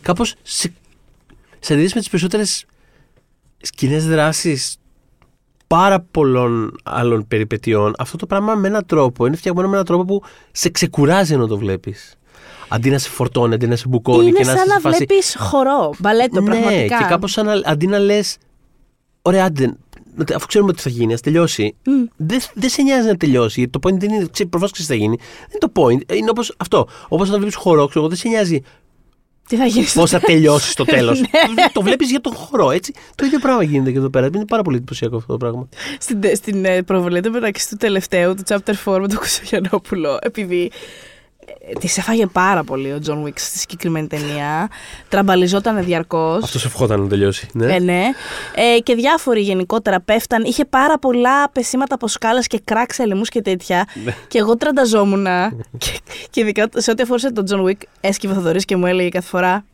κάπως 0.02 0.34
σε, 0.42 0.72
σε 1.58 1.72
αντίθεση 1.72 1.94
με 1.94 2.00
τις 2.00 2.10
περισσότερες 2.10 2.64
σκηνές 3.60 4.06
δράσης 4.06 4.76
πάρα 5.66 6.00
πολλών 6.00 6.76
άλλων 6.82 7.26
περιπετειών, 7.28 7.94
αυτό 7.98 8.16
το 8.16 8.26
πράγμα 8.26 8.54
με 8.54 8.68
έναν 8.68 8.86
τρόπο 8.86 9.26
είναι 9.26 9.36
φτιαγμένο 9.36 9.68
με 9.68 9.74
έναν 9.74 9.86
τρόπο 9.86 10.04
που 10.04 10.22
σε 10.52 10.68
ξεκουράζει 10.70 11.34
ενώ 11.34 11.46
το 11.46 11.58
βλέπεις. 11.58 12.14
Αντί 12.68 12.90
να 12.90 12.98
σε 12.98 13.08
φορτώνει, 13.08 13.54
αντί 13.54 13.66
να 13.66 13.76
σε 13.76 13.88
μπουκώνει 13.88 14.26
είναι 14.26 14.38
και 14.38 14.44
να 14.44 14.50
σαν 14.50 14.54
είσαι 14.54 14.66
να 14.66 14.74
σε 14.74 14.80
φάση. 14.80 14.96
βλέπεις 14.96 15.36
χορό, 15.38 15.94
μπαλέτο 15.98 16.40
ναι, 16.40 16.50
πραγματικά. 16.50 16.98
και 16.98 17.04
κάπως 17.04 17.32
σαν 17.32 17.46
να, 17.46 17.60
αντί 17.64 17.86
να 17.86 17.98
λες. 17.98 18.36
Ωραία, 19.22 19.44
άντε, 19.44 19.74
αφού 20.34 20.46
ξέρουμε 20.46 20.72
τι 20.72 20.82
θα 20.82 20.88
γίνει, 20.88 21.12
ας 21.12 21.20
τελειώσει. 21.20 21.74
Δεν, 22.16 22.40
δεν 22.54 22.70
σε 22.70 22.82
νοιάζει 22.82 23.06
να 23.06 23.16
τελειώσει. 23.16 23.60
Γιατί 23.60 23.78
το 23.78 23.88
point 23.88 23.98
δεν 23.98 24.10
είναι. 24.10 24.26
Ξέρει, 24.32 24.48
προφανώς 24.48 24.72
τι 24.72 24.82
θα 24.82 24.94
γίνει. 24.94 25.16
Δεν 25.16 25.58
είναι 25.60 25.72
το 25.72 25.82
point. 25.82 26.16
Είναι 26.16 26.30
όπως 26.30 26.54
αυτό. 26.56 26.88
Όπως 27.08 27.28
όταν 27.28 27.40
βλέπεις 27.40 27.56
χορό, 27.56 27.86
ξέρω 27.86 28.00
εγώ, 28.00 28.08
δεν 28.08 28.18
σε 28.18 28.28
νοιάζει 28.28 28.62
Τι 29.48 29.56
θα 29.56 29.66
γίνει 29.66 29.86
στο 29.86 30.00
πώς 30.00 30.10
θα 30.10 30.20
τελειώσει 30.20 30.70
στο 30.70 30.84
τέλος. 30.84 31.20
Ναι. 31.54 31.64
το 31.72 31.82
βλέπεις 31.82 32.10
για 32.10 32.20
τον 32.20 32.34
χορό, 32.34 32.70
έτσι. 32.70 32.94
Το 33.14 33.26
ίδιο 33.26 33.38
πράγμα 33.38 33.62
γίνεται 33.62 33.90
και 33.90 33.98
εδώ 33.98 34.10
πέρα. 34.10 34.26
Είναι 34.34 34.46
πάρα 34.46 34.62
πολύ 34.62 34.76
εντυπωσιακό 34.76 35.16
αυτό 35.16 35.32
το 35.32 35.38
πράγμα. 35.38 35.68
στην, 35.98 36.20
στην 36.34 36.64
ε, 36.64 36.82
προβολή 36.82 37.20
του 37.20 37.30
μεταξύ 37.30 37.68
του 37.68 37.76
τελευταίου, 37.76 38.34
του 38.34 38.42
chapter 38.48 38.74
4 38.84 39.00
με 39.00 39.08
τον 39.08 39.16
Κουσογιανόπουλο, 39.16 40.18
επειδή 40.20 40.62
ε, 40.64 40.76
της 41.80 41.98
έφαγε 41.98 42.26
πάρα 42.26 42.64
πολύ 42.64 42.92
ο 42.92 42.98
John 42.98 43.24
Wick 43.26 43.32
στη 43.34 43.58
συγκεκριμένη 43.58 44.06
ταινία. 44.06 44.68
Τραμπαλιζόταν 45.08 45.84
διαρκώς. 45.84 46.42
Αυτός 46.42 46.60
σε 46.60 46.66
ευχόταν 46.66 47.00
να 47.00 47.08
τελειώσει. 47.08 47.48
Ναι. 47.52 47.74
Ε, 47.74 47.78
ναι. 47.78 48.02
Ε, 48.54 48.78
και 48.78 48.94
διάφοροι 48.94 49.40
γενικότερα 49.40 50.00
πέφταν. 50.00 50.44
Είχε 50.44 50.64
πάρα 50.64 50.98
πολλά 50.98 51.50
πεσήματα 51.50 51.94
από 51.94 52.08
σκάλες 52.08 52.46
και 52.46 52.60
κρακ 52.64 52.87
σε 52.87 52.98
λαιμούς 52.98 53.28
και 53.28 53.42
τέτοια. 53.42 53.86
Ναι. 54.04 54.14
και 54.28 54.38
εγώ 54.38 54.56
τρανταζόμουν. 54.56 55.26
και, 55.78 55.90
και 56.30 56.40
ειδικά 56.40 56.68
σε 56.74 56.90
ό,τι 56.90 57.02
αφορούσε 57.02 57.32
τον 57.32 57.44
John 57.44 57.66
Wick, 57.66 57.82
έσκυβε 58.00 58.32
ο 58.32 58.36
Θοδωρής 58.36 58.64
και 58.64 58.76
μου 58.76 58.86
έλεγε 58.86 59.08
κάθε 59.08 59.28
φορά 59.28 59.64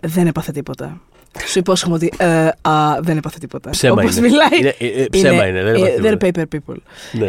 Δεν 0.00 0.26
έπαθε 0.26 0.52
τίποτα. 0.52 1.00
Σου 1.46 1.58
υπόσχομαι 1.58 1.94
ότι 1.94 2.12
ε, 2.16 2.48
α, 2.62 2.98
δεν 3.00 3.16
έπαθε 3.16 3.38
τίποτα. 3.38 3.70
Ψέμα 3.70 3.92
Όπως 4.02 4.16
είναι. 4.16 4.28
μιλάει. 4.28 4.58
Είναι- 4.58 4.74
ε, 4.78 5.02
ε, 5.02 5.06
ψέμα 5.10 5.46
είναι, 5.46 5.62
δεν 5.62 5.74
έπαθε 5.74 5.92
ε, 5.92 5.94
τίποτα. 5.94 6.16
They're 6.20 6.42
paper 6.42 6.44
people. 6.56 6.76
Ναι. 7.12 7.26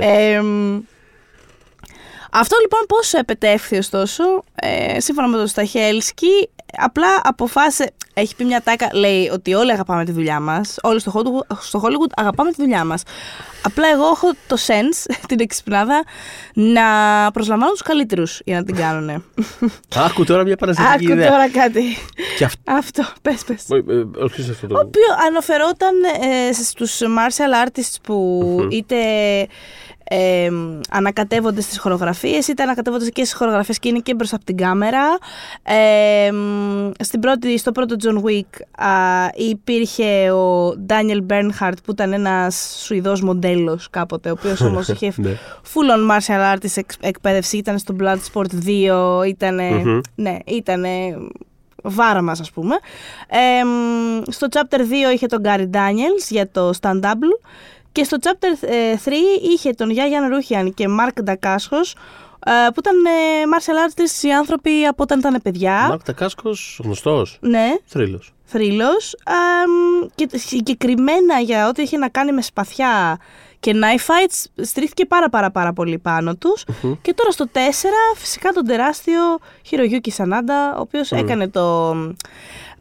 Ε, 2.34 2.38
μ, 2.38 2.40
αυτό 2.40 2.56
λοιπόν 2.62 2.82
πώς 2.88 3.14
επετεύχθη 3.14 3.78
ωστόσο, 3.78 4.24
ε, 4.56 5.00
σύμφωνα 5.00 5.28
με 5.28 5.38
τον 5.38 5.48
Σταχέλσκι, 5.48 6.50
απλά 6.78 7.22
αποφάσισε. 7.24 7.92
Έχει 8.14 8.36
πει 8.36 8.44
μια 8.46 8.62
τάκα, 8.62 8.90
λέει 8.94 9.30
ότι 9.34 9.54
όλοι 9.54 9.72
αγαπάμε 9.72 10.06
τη 10.06 10.12
δουλειά 10.12 10.40
μας. 10.40 10.76
Όλοι 10.84 11.00
στο 11.00 11.12
Hollywood, 11.16 11.56
στο 11.60 11.82
Hollywood 11.84 12.12
αγαπάμε 12.16 12.50
τη 12.52 12.62
δουλειά 12.62 12.84
μας. 12.86 13.04
Απλά 13.64 13.88
εγώ 13.88 14.04
έχω 14.08 14.32
το 14.48 14.58
sense, 14.68 15.14
την 15.28 15.40
εξυπνάδα, 15.40 16.04
να 16.54 16.84
προσλαμβάνω 17.34 17.72
τους 17.72 17.82
καλύτερους 17.82 18.42
για 18.46 18.56
να 18.58 18.64
την 18.64 18.76
κάνουν. 18.76 19.24
Άκου 20.08 20.24
τώρα 20.24 20.44
μια 20.44 20.56
παραστατική 20.56 21.06
Άκου 21.06 21.14
ιδέα. 21.14 21.30
τώρα 21.32 21.50
κάτι. 21.50 21.84
Και 22.38 22.44
αυτό. 22.44 22.62
Αυτό, 22.66 23.04
πες, 23.22 23.44
πες. 23.44 23.66
Όχι 24.24 24.42
αυτό 24.52 24.66
Ο 24.66 24.70
το. 24.70 24.80
οποίο 24.80 25.08
αναφερόταν 25.28 25.96
ε, 26.50 26.54
στους 26.54 27.00
martial 27.02 27.68
artists 27.68 27.96
που 28.04 28.42
είτε 28.72 28.96
ε, 30.12 30.50
ανακατεύονται 30.90 31.62
στις 31.62 31.80
χορογραφίες 31.80 32.48
είτε 32.48 32.64
ανακατεύονται 32.64 33.10
και 33.10 33.24
στις 33.24 33.38
χορογραφίες 33.38 33.80
και 33.80 33.90
είναι 33.90 34.00
και 34.00 34.14
μπροστά 34.16 34.36
από 34.36 34.46
την 34.46 34.58
κάμερα. 34.58 35.02
Ε, 35.64 36.32
στην 37.04 37.20
πρώτη, 37.20 37.58
στο 37.58 37.72
πρώτο 37.72 37.96
John 38.04 38.24
Wick 38.24 38.84
α, 38.86 38.90
υπήρχε 39.36 40.32
ο 40.32 40.70
Daniel 40.88 41.32
Bernhardt 41.34 41.74
που 41.84 41.92
ήταν 41.92 42.14
ένας 42.14 42.82
Σουηδός 42.86 43.22
μοντέλος 43.22 43.90
κάποτε, 43.90 44.30
ο 44.30 44.36
οποίος 44.40 44.62
όμως 44.62 44.88
είχε 44.92 45.14
Ναι. 45.16 45.32
full 45.74 46.10
on 46.10 46.12
martial 46.18 46.56
artist 46.56 46.76
εκ- 46.78 46.92
εκπαίδευση, 47.02 47.58
ήταν 47.58 47.78
στο 47.78 47.96
Bloodsport 48.00 48.46
2, 48.66 49.24
ήταν. 49.28 49.60
Μμμ. 49.64 50.00
Ναι, 50.16 50.38
ήταν 50.46 50.86
βάρα 51.84 52.22
μας 52.22 52.40
ας 52.40 52.52
πούμε. 52.52 52.76
Ε, 53.28 53.64
μ, 53.64 54.22
στο 54.32 54.48
chapter 54.52 54.80
2 54.80 54.84
είχε 55.14 55.26
τον 55.26 55.42
Gary 55.46 55.70
Daniels 55.74 56.28
για 56.30 56.50
το 56.52 56.70
stand-up 56.82 57.22
και 57.92 58.04
στο 58.04 58.18
chapter 58.22 58.68
ε, 58.70 58.96
3 59.06 59.10
είχε 59.54 59.72
τον 59.72 59.90
Γιάγιαν 59.90 60.30
Ρούχιαν 60.34 60.74
και 60.74 60.86
Mark 61.00 61.24
Ντακάσχος 61.24 61.96
ε, 62.46 62.52
που 62.74 62.80
ήταν 62.80 63.06
ε, 63.06 63.10
martial 63.56 63.90
artists 63.90 64.24
οι 64.24 64.34
άνθρωποι 64.34 64.86
από 64.86 65.04
όταν 65.04 65.20
ήταν 65.20 65.40
παιδιά. 65.44 65.86
Μάρκ 65.88 66.04
Τακάσκο, 66.04 66.52
γνωστός. 66.84 67.38
Ναι, 67.42 67.70
Θρύλος. 67.86 68.34
θρύλος 68.44 69.16
αμ, 69.26 70.08
και 70.16 70.30
συγκεκριμένα 70.38 71.40
για 71.40 71.68
ό,τι 71.68 71.82
είχε 71.82 71.98
να 71.98 72.10
κάνει 72.10 72.32
με 72.32 72.42
σπαθιά 72.42 73.20
και 73.60 73.74
knife 73.76 74.00
fights 74.12 74.64
στρίχθηκε 74.66 75.06
πάρα 75.06 75.30
πάρα 75.30 75.52
πάρα 75.52 75.74
πολύ 75.74 75.98
πάνω 75.98 76.36
τους 76.36 76.64
και 77.02 77.14
τώρα 77.14 77.32
στο 77.32 77.46
4 77.54 77.58
φυσικά 78.16 78.50
τον 78.52 78.66
τεράστιο 78.66 79.22
Χιρογιούκι 79.66 80.12
Σανάντα 80.12 80.76
ο 80.78 80.80
οποίος 80.80 81.12
έκανε 81.12 81.48
το, 81.50 81.96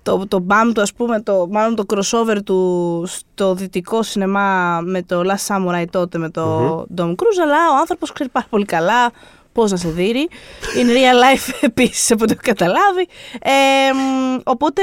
το, 0.03 0.27
το 0.29 0.39
μπαμ 0.39 0.73
του 0.73 0.81
ας 0.81 0.93
πούμε 0.93 1.21
το, 1.21 1.47
μάλλον 1.51 1.75
το 1.75 1.85
crossover 1.89 2.37
του 2.45 3.05
στο 3.07 3.55
δυτικό 3.55 4.03
σινεμά 4.03 4.81
με 4.85 5.03
το 5.03 5.23
Last 5.25 5.47
Samurai 5.57 5.85
τότε 5.91 6.19
με 6.19 6.31
το 6.31 6.79
Tom 6.97 7.11
Cruise 7.11 7.41
αλλά 7.43 7.71
ο 7.73 7.77
άνθρωπος 7.81 8.13
ξέρει 8.13 8.29
πάρα 8.29 8.47
πολύ 8.51 8.65
καλά 8.65 9.11
πώς 9.53 9.71
να 9.71 9.77
σε 9.77 9.89
δείρει 9.89 10.29
in 10.77 10.87
real 10.87 11.17
life 11.25 11.55
επίσης 11.71 12.11
από 12.11 12.27
το 12.27 12.33
έχω 12.33 12.41
καταλάβει 12.45 13.09
ε, 13.43 13.93
μ, 13.93 14.41
οπότε 14.45 14.83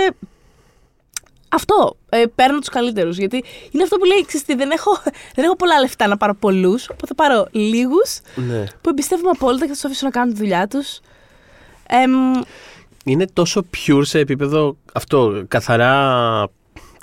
αυτό. 1.56 1.98
Ε, 2.10 2.24
παίρνω 2.36 2.60
τους 2.60 2.70
καλύτερους. 2.70 3.18
Γιατί 3.18 3.44
είναι 3.72 3.84
αυτό 3.84 3.98
που 3.98 4.06
λέει: 4.06 4.26
ξέρεις 4.28 4.46
τι, 4.46 4.56
δεν, 4.56 4.72
έχω, 4.72 4.98
δεν 5.36 5.46
έχω 5.46 5.56
πολλά 5.56 5.80
λεφτά 5.80 6.08
να 6.08 6.18
πάρω 6.18 6.34
πολλούς. 6.36 6.90
Οπότε 6.90 7.08
θα 7.08 7.16
πάρω 7.16 7.48
λίγους 7.52 8.20
Ναι. 8.36 8.64
που 8.82 8.90
εμπιστεύομαι 8.90 9.30
απόλυτα 9.30 9.62
και 9.62 9.68
θα 9.68 9.74
τους 9.74 9.86
αφήσω 9.86 10.06
να 10.06 10.12
κάνουν 10.12 10.34
τη 10.34 10.40
δουλειά 10.40 10.68
τους. 10.68 11.00
Είναι 13.08 13.26
τόσο 13.34 13.66
pure 13.76 14.02
σε 14.04 14.20
επίπεδο 14.20 14.78
αυτό, 14.94 15.44
καθαρά 15.48 16.48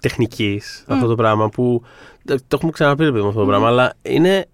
τεχνικής 0.00 0.84
αυτό 0.86 1.06
το 1.06 1.14
πράγμα 1.14 1.48
που. 1.48 1.82
Το 2.24 2.38
έχουμε 2.48 2.70
ξαναπεί 2.70 3.04
ρε 3.04 3.10
παιδί 3.10 3.22
μου 3.22 3.28
αυτό 3.28 3.40
το 3.40 3.46
πράγμα, 3.46 3.66
αλλά 3.66 3.94
είναι. 4.02 4.46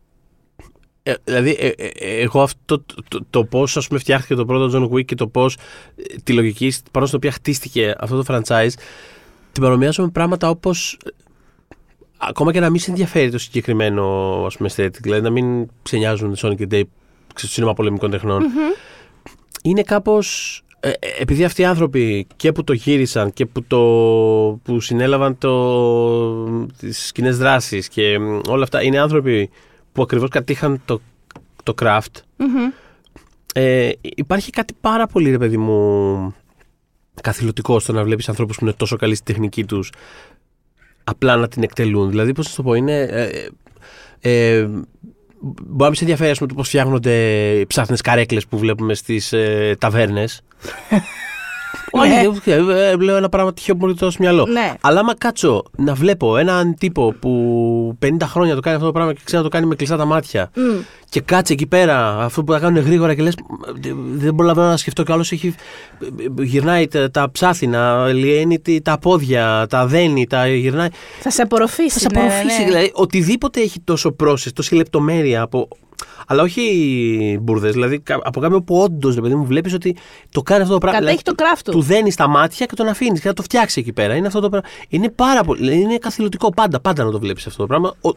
ε, 1.03 1.15
δηλαδή, 1.25 1.57
ε, 1.59 1.67
ε, 1.67 1.87
ε, 1.87 2.21
εγώ 2.21 2.43
αυτό 2.43 2.79
το, 2.79 2.95
το, 3.09 3.25
το 3.31 3.45
πώς 3.45 3.89
φτιάχτηκε 3.93 4.35
το 4.35 4.45
πρώτο 4.45 4.79
John 4.79 4.95
Wick 4.95 5.05
και 5.05 5.15
το 5.15 5.27
πώς 5.27 5.57
τη 6.23 6.33
λογική 6.33 6.73
πάνω 6.91 7.07
στην 7.07 7.19
οποία 7.19 7.33
χτίστηκε 7.33 7.95
αυτό 7.99 8.23
το 8.23 8.35
franchise, 8.35 8.73
την 9.53 9.63
παρομοιάζω 9.63 10.03
με 10.03 10.09
πράγματα 10.09 10.49
όπως. 10.49 10.99
Ακόμα 12.19 12.53
και 12.53 12.61
να 12.61 12.71
μην 12.71 12.81
σε 12.81 12.91
ενδιαφέρει 12.91 13.31
το 13.31 13.39
συγκεκριμένο 13.39 14.05
ας 14.47 14.57
πούμε, 14.57 14.69
aesthetic, 14.77 15.01
δηλαδή 15.01 15.23
να 15.23 15.31
μην 15.31 15.71
σε 15.83 15.97
νοιάζουν 15.97 16.37
Sonic 16.39 16.57
και 16.57 16.67
Dave 16.71 16.83
στο 17.35 17.47
σύνολο 17.47 17.73
πολεμικών 17.73 18.11
τεχνών. 18.11 18.43
Είναι 19.63 19.83
κάπως 19.83 20.63
ε, 20.81 20.89
ε, 20.89 20.95
επειδή 21.19 21.45
αυτοί 21.45 21.63
οι 21.63 21.65
άνθρωποι 21.65 22.27
και 22.37 22.53
που 22.53 22.65
το 22.65 22.73
γύρισαν 22.73 23.33
και 23.33 23.47
που, 23.47 23.63
το, 23.63 23.79
που 24.63 24.81
συνέλαβαν 24.81 25.39
το, 25.39 26.67
τις 26.67 27.07
σκηνές 27.07 27.39
δράσεις 27.39 27.89
και 27.89 28.19
μ, 28.19 28.41
όλα 28.49 28.63
αυτά 28.63 28.83
είναι 28.83 28.99
άνθρωποι 28.99 29.51
που 29.93 30.03
ακριβώς 30.03 30.29
κατήχαν 30.29 30.83
το, 30.85 31.01
το 31.63 31.75
craft. 31.83 32.23
Ε, 33.55 33.91
υπάρχει 34.01 34.51
κάτι 34.51 34.75
πάρα 34.81 35.07
πολύ 35.07 35.31
ρε 35.31 35.39
παιδί 35.39 35.57
μου 35.57 36.35
καθηλωτικό 37.23 37.79
στο 37.79 37.93
να 37.93 38.05
βλέπεις 38.05 38.29
ανθρώπους 38.29 38.57
που 38.57 38.65
είναι 38.65 38.75
τόσο 38.75 38.97
καλοί 38.97 39.15
στη 39.15 39.33
τεχνική 39.33 39.65
τους 39.65 39.91
απλά 41.05 41.37
να 41.37 41.49
την 41.49 41.63
εκτελούν. 41.63 42.11
Δηλαδή 42.11 42.33
πώς 42.33 42.49
να 42.49 42.55
το 42.55 42.63
πω 42.63 42.75
είναι 42.75 43.01
ε, 43.01 43.49
ε, 44.21 44.59
ε, 44.61 44.69
Μπορεί 45.41 45.79
να 45.79 45.87
μην 45.87 45.95
σε 45.95 46.01
ενδιαφέρει 46.01 46.31
ας 46.31 46.39
πούμε, 46.39 46.49
το 46.49 46.55
πώς 46.55 46.69
φτιάχνονται 46.69 47.15
οι 47.51 47.67
ψάχνες 47.67 48.01
καρέκλες 48.01 48.47
που 48.47 48.59
βλέπουμε 48.59 48.95
στις 48.95 49.33
ε, 49.33 49.77
ταβέρνες. 49.79 50.43
Όχι, 51.91 52.51
ε, 52.51 52.97
λέω 52.97 53.17
ένα 53.17 53.29
πράγμα 53.29 53.53
τυχαίο 53.53 53.75
που 53.77 53.85
μου 53.85 53.91
έρχεται 53.91 54.11
στο 54.11 54.23
μυαλό. 54.23 54.47
Ναι. 54.47 54.75
Αλλά 54.81 55.01
άμα 55.01 55.15
κάτσω 55.17 55.63
να 55.77 55.95
βλέπω 55.95 56.37
έναν 56.37 56.75
τύπο 56.79 57.15
που 57.21 57.99
50 58.03 58.09
χρόνια 58.23 58.55
το 58.55 58.61
κάνει 58.61 58.75
αυτό 58.77 58.87
το 58.89 58.93
πράγμα 58.93 59.13
και 59.13 59.21
ξέρει 59.25 59.43
να 59.43 59.49
το 59.49 59.55
κάνει 59.57 59.67
με 59.67 59.75
κλειστά 59.75 59.97
τα 59.97 60.05
μάτια 60.05 60.51
και 61.09 61.21
κάτσε 61.21 61.53
εκεί 61.53 61.67
πέρα 61.67 62.19
αυτό 62.25 62.45
που 62.45 62.53
τα 62.53 62.59
κάνουν 62.59 62.83
γρήγορα 62.85 63.15
και 63.15 63.23
λες: 63.23 63.35
Δεν 64.15 64.35
προλαβαίνω 64.35 64.69
να 64.69 64.77
σκεφτώ 64.77 65.03
κι 65.03 65.13
άλλος 65.13 65.33
έχει. 65.33 65.55
Γυρνάει 66.43 66.87
τα, 66.89 67.11
τα 67.11 67.31
ψάθινα, 67.31 68.07
λιένει 68.13 68.59
τι- 68.61 68.81
τα 68.83 68.99
πόδια, 68.99 69.67
τα 69.69 69.87
δένει, 69.87 70.27
τα 70.27 70.49
γυρνάει. 70.49 70.89
Θα 71.21 71.31
σε 71.31 71.43
απορροφήσει. 71.43 71.89
Θα 71.91 71.99
σε 71.99 72.07
ναι, 72.13 72.21
ναι, 72.21 72.27
απορροφήσει. 72.27 72.59
ναι. 72.61 72.67
Δηλαδή, 72.67 72.91
οτιδήποτε 72.95 73.61
έχει 73.61 73.81
τόσο 73.85 74.17
process, 74.25 74.53
τόση 74.55 74.75
λεπτομέρεια 74.75 75.43
από. 75.43 75.69
Αλλά 76.31 76.43
όχι 76.43 77.39
μπουρδες. 77.43 77.73
Δηλαδή, 77.73 78.01
κα- 78.01 78.21
από 78.23 78.41
κάποιο 78.41 78.63
που 78.63 78.79
όντως, 78.81 79.15
ρε 79.15 79.21
παιδί 79.21 79.35
μου, 79.35 79.45
βλέπεις 79.45 79.75
ότι 79.75 79.97
το 80.33 80.43
κάνει 80.43 80.63
αυτό 80.63 80.73
το 80.73 80.79
πράγμα. 80.81 80.99
Κατέχει 80.99 81.21
Δηλαδή, 81.25 81.37
το 81.43 81.45
craft 81.45 81.61
του. 81.65 81.78
Του 81.79 81.85
δένεις 81.85 82.15
τα 82.15 82.29
μάτια 82.29 82.67
και 82.67 82.75
τον 82.75 82.89
αφήνεις 82.89 83.21
και 83.21 83.29
θα 83.29 83.35
το 83.35 83.43
φτιάξει 83.43 83.81
εκεί 83.81 83.93
πέρα. 83.93 84.15
Είναι 84.15 84.27
αυτό 84.27 84.41
το 84.41 84.49
πράγμα. 84.49 84.69
Είναι 84.89 85.09
πάρα 85.09 85.43
πολύ. 85.45 85.61
δηλαδή, 85.61 85.81
Είναι 85.81 85.99
καθηλωτικό 85.99 86.51
πάντα, 86.55 86.81
πάντα 86.81 87.05
να 87.05 87.11
το 87.11 87.19
βλέπεις 87.19 87.47
αυτό 87.47 87.59
το 87.61 87.67
πράγμα. 87.67 87.95
Ο, 88.01 88.09
ο- 88.09 88.15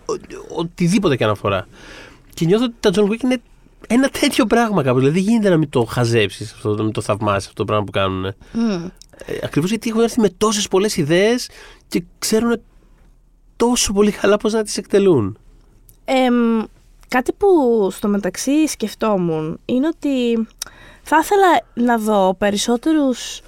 οτιδήποτε 0.56 1.16
και 1.16 1.24
αν 1.24 1.30
αφορά. 1.30 1.68
Και 2.34 2.46
νιώθω 2.46 2.64
ότι 2.66 2.74
τα 2.80 2.90
John 2.94 3.10
Wick 3.10 3.24
είναι 3.24 3.42
ένα 3.88 4.10
τέτοιο 4.10 4.46
πράγμα 4.46 4.84
κάπως. 4.84 5.00
Δηλαδή, 5.00 5.20
δεν 5.20 5.30
γίνεται 5.30 5.50
να 5.50 5.58
μην 5.58 5.70
το 5.70 5.84
χαζέψεις 5.84 6.52
αυτό, 6.54 6.76
να 6.76 6.84
μην 6.84 6.92
το 6.92 7.02
θαυμάσεις 7.02 7.44
αυτό 7.44 7.54
το 7.54 7.66
πράγμα 7.66 7.84
που 7.86 7.92
κάνουν. 7.92 8.34
Μμ. 8.52 8.86
Ε, 9.26 9.34
Ακριβώς 9.44 9.70
γιατί 9.70 9.90
έχουν 9.90 10.02
έρθει 10.02 10.20
με 10.20 10.30
τόσες 10.30 10.68
πολλές 10.68 10.98
ιδέες 10.98 11.50
και 11.88 12.04
ξέρουν 12.20 12.62
τόσο 13.56 13.94
πολύ 13.94 14.12
καλά 14.12 14.38
πώς 14.38 14.54
να 14.54 14.64
τις 14.64 14.78
εκτελούν. 14.78 15.38
Εμ, 16.06 16.62
κάτι 17.08 17.34
που 17.34 17.48
στο 17.92 18.08
μεταξύ 18.08 18.68
σκεφτόμουν 18.68 19.60
είναι 19.66 19.88
ότι 19.88 20.48
θα 21.04 21.18
ήθελα 21.22 21.48
να 21.74 21.98
δω 21.98 22.36
περισσότερους 22.38 23.42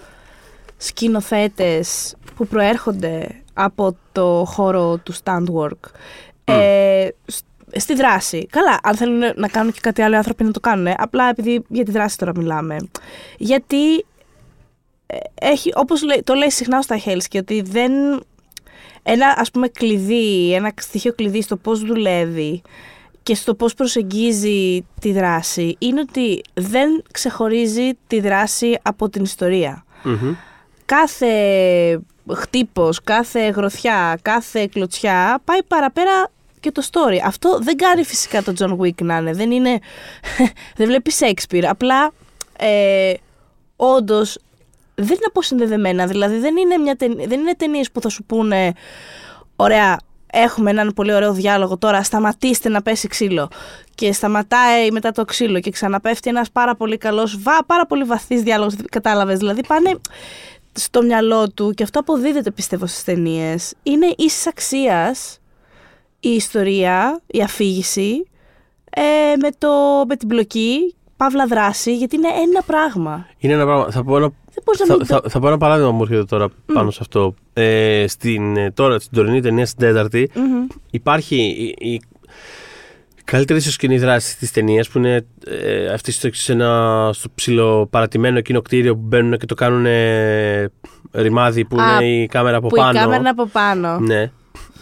σκηνοθέτες 0.83 2.15
που 2.35 2.47
προέρχονται 2.47 3.41
από 3.53 3.95
το 4.11 4.43
χώρο 4.47 4.97
του 4.97 5.13
stand 5.23 5.45
work 5.59 5.89
ε, 6.43 7.07
σ- 7.25 7.43
στη 7.75 7.93
δράση. 7.95 8.47
Καλά, 8.49 8.79
αν 8.83 8.95
θέλουν 8.95 9.21
να 9.35 9.47
κάνουν 9.47 9.71
και 9.71 9.79
κάτι 9.81 10.01
άλλο 10.01 10.13
οι 10.13 10.17
άνθρωποι 10.17 10.43
να 10.43 10.51
το 10.51 10.59
κάνουν. 10.59 10.93
Απλά 10.97 11.29
επειδή 11.29 11.63
για 11.67 11.83
τη 11.85 11.91
δράση 11.91 12.17
τώρα 12.17 12.31
μιλάμε. 12.35 12.77
Γιατί 13.37 13.93
ε, 15.05 15.17
έχει, 15.33 15.71
όπως 15.75 16.03
λέει- 16.03 16.21
το 16.23 16.33
λέει 16.33 16.49
συχνά 16.49 16.81
στα 16.81 16.99
Hellsky, 17.05 17.37
ότι 17.37 17.61
δεν 17.61 17.91
ένα 19.03 19.35
ας 19.37 19.51
πούμε 19.51 19.67
κλειδί, 19.67 20.53
ένα 20.53 20.71
στοιχείο 20.81 21.13
κλειδί 21.13 21.41
στο 21.41 21.57
πώς 21.57 21.79
δουλεύει 21.79 22.61
και 23.23 23.35
στο 23.35 23.55
πώς 23.55 23.73
προσεγγίζει 23.73 24.85
τη 24.99 25.11
δράση 25.11 25.75
είναι 25.79 25.99
ότι 25.99 26.41
δεν 26.53 27.03
ξεχωρίζει 27.11 27.89
τη 28.07 28.19
δράση 28.19 28.77
από 28.81 29.09
την 29.09 29.23
ιστορία. 29.23 29.85
Μμμ. 30.03 30.35
Κάθε 30.97 31.99
χτύπος, 32.33 33.01
κάθε 33.03 33.49
γροθιά, 33.49 34.19
κάθε 34.21 34.67
κλωτσιά 34.67 35.41
πάει 35.43 35.63
παραπέρα 35.63 36.29
και 36.59 36.71
το 36.71 36.81
story. 36.91 37.17
Αυτό 37.25 37.59
δεν 37.61 37.77
κάνει 37.77 38.03
φυσικά 38.03 38.43
το 38.43 38.53
John 38.59 38.77
Wick 38.79 39.01
να 39.01 39.17
είναι. 39.17 39.33
Δεν 39.33 39.51
είναι... 39.51 39.79
δεν 40.77 40.87
βλέπει 40.87 41.11
Shakespeare. 41.19 41.63
Απλά 41.63 42.11
ε, 42.57 43.13
όντως 43.75 44.37
δεν 44.95 45.07
είναι 45.07 45.25
αποσυνδεδεμένα. 45.27 46.05
Δηλαδή 46.05 46.37
δεν 46.37 46.57
είναι, 46.57 46.77
μια 46.77 46.95
ταινία, 46.95 47.27
δεν 47.27 47.39
είναι 47.39 47.55
ταινίες 47.55 47.91
που 47.91 48.01
θα 48.01 48.09
σου 48.09 48.23
πούνε 48.23 48.73
ωραία, 49.55 49.99
έχουμε 50.31 50.69
έναν 50.69 50.93
πολύ 50.95 51.13
ωραίο 51.13 51.33
διάλογο 51.33 51.77
τώρα, 51.77 52.03
σταματήστε 52.03 52.69
να 52.69 52.81
πέσει 52.81 53.07
ξύλο. 53.07 53.49
Και 53.95 54.13
σταματάει 54.13 54.91
μετά 54.91 55.11
το 55.11 55.25
ξύλο 55.25 55.59
και 55.59 55.71
ξαναπέφτει 55.71 56.29
ένας 56.29 56.51
πάρα 56.51 56.75
πολύ 56.75 56.97
καλός, 56.97 57.41
βα, 57.41 57.65
πάρα 57.65 57.85
πολύ 57.85 58.03
βαθύς 58.03 58.41
διάλογος, 58.41 58.75
κατάλαβες. 58.89 59.37
Δηλαδή 59.37 59.61
πάνε 59.67 59.99
στο 60.73 61.01
μυαλό 61.03 61.49
του 61.49 61.71
και 61.71 61.83
αυτό 61.83 61.99
αποδίδεται 61.99 62.51
πιστεύω 62.51 62.85
στις 62.85 63.03
ταινίες. 63.03 63.73
Είναι 63.83 64.13
ίσης 64.17 64.47
αξίας 64.47 65.39
η 66.19 66.29
ιστορία, 66.29 67.21
η 67.27 67.41
αφήγηση 67.41 68.27
ε, 68.89 69.01
με, 69.41 69.49
το, 69.57 69.69
με 70.07 70.15
την 70.15 70.27
πλοκή 70.27 70.95
παύλα 71.17 71.47
δράση, 71.47 71.95
γιατί 71.95 72.15
είναι 72.15 72.27
ένα 72.27 72.61
πράγμα. 72.65 73.27
Είναι 73.37 73.53
ένα 73.53 73.65
πράγμα. 73.65 73.91
Θα 73.91 74.03
πω 74.03 74.17
ένα, 74.17 74.31
Δεν 74.53 74.63
μπορείς 74.65 74.79
να 74.79 74.85
θα, 74.85 74.95
μην 74.95 75.05
θα, 75.05 75.21
το. 75.21 75.29
θα 75.29 75.39
πω 75.39 75.47
ένα 75.47 75.57
παράδειγμα 75.57 75.89
που 75.89 75.95
μου 75.95 76.01
έρχεται 76.03 76.23
τώρα 76.23 76.47
πάνω 76.73 76.91
σε 76.91 76.99
αυτό. 77.01 77.33
Ε, 77.53 78.05
στην, 78.07 78.57
ε, 78.57 78.71
τώρα, 78.71 78.99
στην 78.99 79.17
τωρινή 79.17 79.41
ταινία, 79.41 79.65
στην 79.65 79.79
τέταρτη, 79.79 80.31
Μμμ. 80.35 80.67
υπάρχει 80.91 81.35
η, 81.79 81.91
η 81.91 82.01
καλύτερη 83.23 83.59
ίσως 83.59 83.73
σκηνή 83.73 83.97
δράση 83.97 84.37
της 84.37 84.51
ταινίας 84.51 84.89
που 84.89 84.97
είναι 84.97 85.25
ε, 85.47 85.87
αυτή 85.93 86.11
στο, 86.11 86.29
σε 86.31 86.51
ένα, 86.51 87.09
στο 87.13 87.29
ψιλοπαρατημένο 87.35 88.37
εκείνο 88.37 88.61
κτίριο 88.61 88.95
που 88.95 89.01
μπαίνουν 89.05 89.37
και 89.37 89.45
το 89.45 89.55
κάνουν 89.55 89.85
ε, 89.85 90.69
ρημάδι 91.11 91.65
που 91.65 91.79
Α, 91.81 91.95
είναι 92.01 92.21
η 92.21 92.27
κάμερα 92.27 92.57
από 92.57 92.67
Που 92.67 92.75
πάνω. 92.75 92.89
η 92.91 92.93
κάμερα 93.01 93.19
είναι 93.19 93.29
από 93.29 93.45
πάνω. 93.47 93.99
Ναι. 93.99 94.31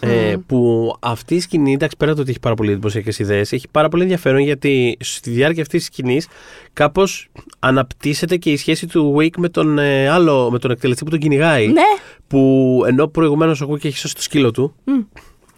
Ε, 0.04 0.36
που 0.46 0.92
αυτή 1.00 1.34
η 1.34 1.40
σκηνή, 1.40 1.72
εντάξει, 1.72 1.96
πέρα 1.96 2.10
από 2.10 2.16
το 2.16 2.22
ότι 2.22 2.30
έχει 2.30 2.40
πάρα 2.40 2.54
πολύ 2.54 2.70
εντυπωσιακές 2.70 3.18
ιδέες, 3.18 3.52
έχει 3.52 3.68
πάρα 3.70 3.88
πολύ 3.88 4.02
ενδιαφέρον 4.02 4.40
γιατί 4.40 4.96
στη 5.00 5.30
διάρκεια 5.30 5.62
αυτής 5.62 5.78
της 5.78 5.88
σκηνής 5.94 6.28
κάπως 6.72 7.28
αναπτύσσεται 7.58 8.36
και 8.36 8.50
η 8.50 8.56
σχέση 8.56 8.86
του 8.86 9.16
Wake 9.18 9.36
με 9.36 9.48
τον 9.48 9.78
ε, 9.78 10.08
άλλο, 10.08 10.50
με 10.50 10.58
τον 10.58 10.70
εκτελεστή 10.70 11.04
που 11.04 11.10
τον 11.10 11.18
κυνηγάει. 11.18 11.66
Ναι. 11.66 11.82
Που 12.26 12.82
ενώ 12.86 13.06
προηγουμένως 13.08 13.60
ο 13.60 13.68
Wake 13.70 13.84
έχει 13.84 13.96
σώσει 13.96 14.14
το 14.14 14.22
σκύλο 14.22 14.50
του 14.50 14.74
Μμ. 14.84 15.00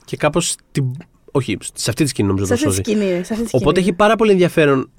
και 0.05 0.17
κάπως. 0.17 0.57
Όχι, 1.37 1.57
σε 1.75 1.91
αυτή 1.91 2.03
τη 2.03 2.09
σκηνή 2.09 2.29
νομίζω 2.29 2.47
Σε 2.47 2.55
το 2.55 2.55
αυτή 2.69 2.83
τη 2.83 2.89
σώζει. 2.91 2.97
σκηνή. 2.99 3.11
σε 3.25 3.33
αυτή 3.33 3.43
τη 3.43 3.49
σκηνή. 3.49 3.63
Οπότε 3.63 3.81
έχει 3.81 3.93
πάρα 3.93 4.17
πολύ 4.17 4.31
ενδιαφέρον 4.31 4.91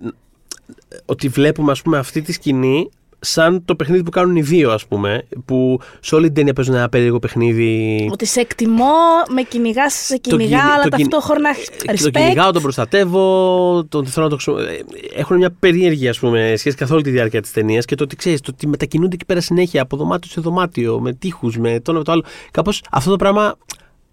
ότι 1.05 1.27
βλέπουμε 1.27 1.71
ας 1.71 1.81
πούμε 1.81 1.97
αυτή 1.97 2.21
τη 2.21 2.31
σκηνή 2.31 2.89
σαν 3.19 3.65
το 3.65 3.75
παιχνίδι 3.75 4.03
που 4.03 4.09
κάνουν 4.09 4.35
οι 4.35 4.41
δύο 4.41 4.71
ας 4.71 4.85
πούμε 4.87 5.27
που 5.45 5.79
σε 5.99 6.15
όλη 6.15 6.25
την 6.25 6.33
ταινία 6.33 6.53
παίζουν 6.53 6.73
ένα 6.75 6.89
περίεργο 6.89 7.19
παιχνίδι 7.19 8.09
Ότι 8.11 8.25
σε 8.25 8.39
εκτιμώ, 8.39 8.93
με 9.33 9.41
κυνηγάς, 9.41 9.93
σε 9.93 10.13
Το 10.13 10.19
κυνηγά, 10.29 10.47
κυνη- 10.57 10.71
αλλά 10.73 10.83
το 10.83 10.89
κυνη- 10.95 11.09
ταυτόχρονα 11.09 11.49
Ε, 11.49 11.93
Τον 11.93 11.95
respect. 11.95 12.11
κυνηγάω, 12.11 12.51
τον 12.51 12.61
προστατεύω, 12.61 13.85
τον 13.89 14.05
θέλω 14.05 14.25
να 14.25 14.31
το 14.31 14.37
χρησιμο- 14.41 14.59
ε, 14.69 15.19
Έχουν 15.19 15.37
μια 15.37 15.51
περίεργη 15.51 16.07
ας 16.07 16.19
πούμε, 16.19 16.53
σχέση 16.57 16.75
καθ' 16.75 16.91
όλη 16.91 17.03
τη 17.03 17.09
διάρκεια 17.09 17.41
της 17.41 17.51
ταινίας 17.51 17.85
και 17.85 17.95
το 17.95 18.03
ότι 18.03 18.15
ξέρεις, 18.15 18.41
το 18.41 18.51
ότι 18.53 18.67
μετακινούνται 18.67 19.15
εκεί 19.15 19.25
πέρα 19.25 19.41
συνέχεια 19.41 19.81
από 19.81 19.97
δωμάτιο 19.97 20.31
σε 20.31 20.41
δωμάτιο, 20.41 20.99
με 20.99 21.13
τείχους, 21.13 21.57
με 21.57 21.79
το 21.79 21.91
ένα 21.91 21.97
με 21.97 22.03
το 22.03 22.11
άλλο. 22.11 22.23
Κάπως 22.51 22.81
αυτό 22.91 23.09
το 23.09 23.15
πράγμα 23.15 23.55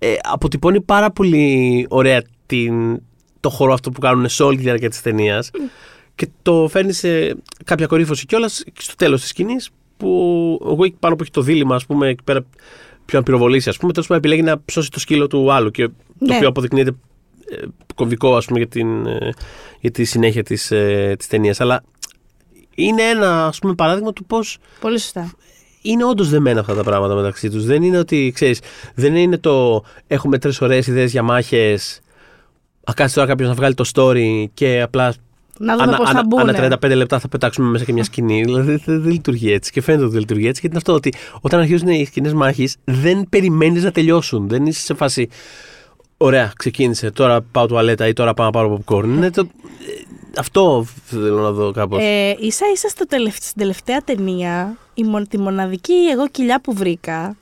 ε, 0.05 0.15
αποτυπώνει 0.23 0.81
πάρα 0.81 1.11
πολύ 1.11 1.87
ωραία 1.89 2.23
την, 2.47 3.03
το 3.41 3.49
χώρο 3.49 3.73
αυτό 3.73 3.91
που 3.91 4.01
κάνουν 4.01 4.29
σε 4.29 4.43
όλη 4.43 4.57
τη 4.57 4.63
διάρκεια 4.63 4.89
της 4.89 5.01
ταινίας 5.03 5.51
και 6.15 6.29
το 6.43 6.69
φέρνει 6.71 6.93
σε 6.93 7.37
κάποια 7.65 7.87
κορύφωση 7.87 8.27
κιόλας 8.27 8.65
στο 8.79 8.95
τέλος 8.95 9.21
της 9.21 9.29
σκηνής 9.29 9.71
που 9.97 10.09
ο 10.63 10.77
Wick 10.81 10.93
πάνω 10.99 11.17
που 11.17 11.23
έχει 11.23 11.31
το 11.31 11.41
δίλημα, 11.41 11.75
ας 11.75 11.87
πούμε, 11.87 12.09
εκεί 12.09 12.23
πέρα 12.25 12.45
ποιο 13.05 13.19
να 13.19 13.25
πυροβολήσει, 13.25 13.69
ας 13.69 13.77
πούμε, 13.77 13.93
τέλος 13.93 14.09
πάντων 14.09 14.25
επιλέγει 14.25 14.49
να 14.49 14.63
ψώσει 14.65 14.91
το 14.91 15.01
σκύλο 15.01 15.27
του 15.27 15.53
άλλου 15.53 15.71
και 15.71 15.87
το 15.87 15.93
Ναι. 16.19 16.37
οποίο 16.37 16.49
αποδεικνύεται 16.49 16.91
ε, 17.51 17.57
κομβικό, 17.95 18.37
ας 18.37 18.45
πούμε, 18.45 18.59
για, 18.59 18.69
την, 18.69 19.07
ε, 19.07 19.33
για 19.81 19.91
τη 19.91 20.05
συνέχεια 20.05 20.43
της, 20.43 20.71
ε, 20.71 21.15
της 21.19 21.27
ταινίας. 21.27 21.61
Αλλά 21.61 21.83
είναι 22.75 23.03
ένα, 23.03 23.47
ας 23.47 23.59
πούμε, 23.59 23.75
παράδειγμα 23.75 24.13
του 24.13 24.25
πώς 24.25 24.59
Πολύ 24.81 24.99
σωστά. 24.99 25.33
Είναι 25.83 26.05
όντως 26.05 26.29
δεμένα 26.29 26.61
αυτά 26.61 26.75
τα 26.75 26.83
πράγματα 26.83 27.15
μεταξύ 27.15 27.51
τους. 27.51 27.65
Δεν 27.65 27.83
είναι 27.83 27.99
ότι, 27.99 28.31
ξέρεις, 28.35 28.61
δεν 28.95 29.17
είναι 29.17 29.39
το 29.39 29.85
έχουμε 30.07 30.39
τρεις 30.39 30.61
ωραίες 30.61 30.87
ιδέες 30.87 31.11
για 31.11 31.23
μάχες, 31.23 32.01
α, 32.85 32.93
κάτσε 32.97 33.15
τώρα 33.15 33.29
κάποιος 33.29 33.49
να 33.49 33.55
βγάλει 33.55 33.75
το 33.75 33.85
story 33.95 34.45
και 34.55 34.81
απλά 34.81 35.15
Να 35.59 35.77
δούμε 35.77 35.97
πώς 35.97 36.11
θα 36.11 36.23
μπουν. 36.27 36.41
ανά 36.41 36.79
35 36.83 36.95
λεπτά 36.95 37.19
θα 37.19 37.29
πετάξουμε 37.29 37.69
μέσα 37.69 37.85
και 37.85 37.93
μια 37.93 38.05
σκηνή. 38.05 38.43
Δηλαδή 38.49 38.77
δεν, 38.85 39.03
δεν 39.03 39.11
λειτουργεί 39.13 39.53
έτσι. 39.53 39.73
Και 39.73 39.81
φαίνεται 39.81 40.03
ότι 40.03 40.13
δεν 40.13 40.21
λειτουργεί 40.21 40.47
έτσι. 40.47 40.61
Γιατί 40.61 40.67
είναι 40.77 40.77
αυτό 40.77 40.93
ότι 40.93 41.13
όταν 41.41 41.61
αρχίζουν 41.61 41.89
οι 41.89 42.05
σκηνές 42.05 42.33
μάχης, 42.33 42.77
δεν 42.85 43.27
περιμένεις 43.29 43.83
να 43.83 43.91
τελειώσουν. 43.91 44.49
Δεν 44.49 44.67
είσαι 44.67 44.81
σε 44.81 44.95
φάση. 44.95 45.29
Ωραία, 46.17 46.53
ξεκίνησε. 46.57 47.11
Τώρα 47.11 47.41
πάω 47.53 47.67
τουαλέτα 47.67 48.07
ή 48.09 48.13
τώρα 48.13 48.35
πάω 48.35 48.47
να 48.47 48.53
πάρω 48.53 48.83
popcorn. 48.87 49.05
Είναι 49.05 49.31
το... 49.31 49.41
ε, 49.41 49.49
Αυτό 50.39 50.87
θέλω 51.05 51.41
να 51.41 51.51
δω 51.51 51.71
κάπως. 51.71 52.03
Ε, 52.03 52.37
ίσα 52.41 52.67
ίσα 52.75 52.89
στο 52.89 53.07
τελευ... 53.07 53.35
στην 53.35 53.59
τελευταία 53.59 54.01
ταινία, 54.05 54.77
η 54.95 55.03
μο- 55.05 55.27
τη 55.27 55.39
μοναδική 55.39 55.93
εγώ 56.13 56.29
κοιλιά 56.29 56.61
που 56.61 56.73
βρήκα 56.73 57.37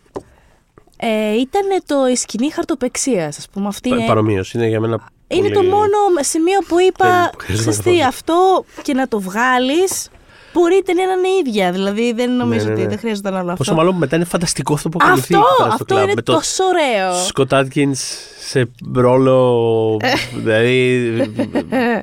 ε, 0.97 1.33
ήταν 1.35 1.63
το 1.87 2.07
η 2.09 2.17
σκηνή 2.17 2.51
χαρτοπεξίας, 2.51 3.39
ας 3.39 3.49
πούμε. 3.49 3.67
Αυτή 3.69 3.89
είναι, 3.89 4.07
Παρομοίως. 4.07 4.53
Είναι 4.55 4.67
για 4.67 4.81
μένα. 4.81 5.09
είναι 5.29 5.41
πολύ- 5.43 5.55
το 5.55 5.63
μόνο 5.63 5.97
σημείο 6.21 6.59
που 6.69 6.77
Δεν 6.77 6.87
είπα. 6.87 7.31
χρειάζεται 7.39 7.71
«Ξέρεις 7.71 7.77
τι, 7.79 7.83
καθόλου». 7.83 8.03
αυτό 8.09 8.65
και 8.83 8.95
να 8.95 9.09
το 9.09 9.21
βγάλεις. 9.21 10.09
Μπορεί 10.53 10.77
η 10.77 10.83
ταινία 10.83 11.07
να 11.07 11.13
είναι 11.13 11.29
ίδια. 11.49 11.73
Δηλαδή 11.73 12.13
δεν 12.13 12.37
νομίζω 12.37 12.65
ναι, 12.67 12.73
ότι 12.73 12.81
ναι. 12.81 12.89
δεν 12.89 12.99
χρειάζεται 12.99 13.31
να 13.31 13.39
άλλο 13.39 13.51
αυτό. 13.51 13.65
Πόσο 13.65 13.75
μάλλον 13.77 13.97
μετά 13.97 14.17
είναι 14.17 14.25
φανταστικό 14.25 14.75
αυτό 14.75 14.89
που 14.89 14.99
ακολουθεί. 15.01 15.35
αυτό 15.35 15.39
εκεί 15.39 15.55
πέρα 15.57 15.65
στο 15.65 15.73
αυτό 15.73 15.85
κλαμπ, 15.85 16.03
είναι 16.03 16.13
με 16.15 16.23
το 16.23 16.33
τόσο 16.33 16.65
ωραίο. 16.65 17.15
Σκοτ 17.27 17.53
Άτκιν 17.53 17.95
σε 18.41 18.69
ρόλο. 18.95 19.97
δηλαδή. 20.37 21.13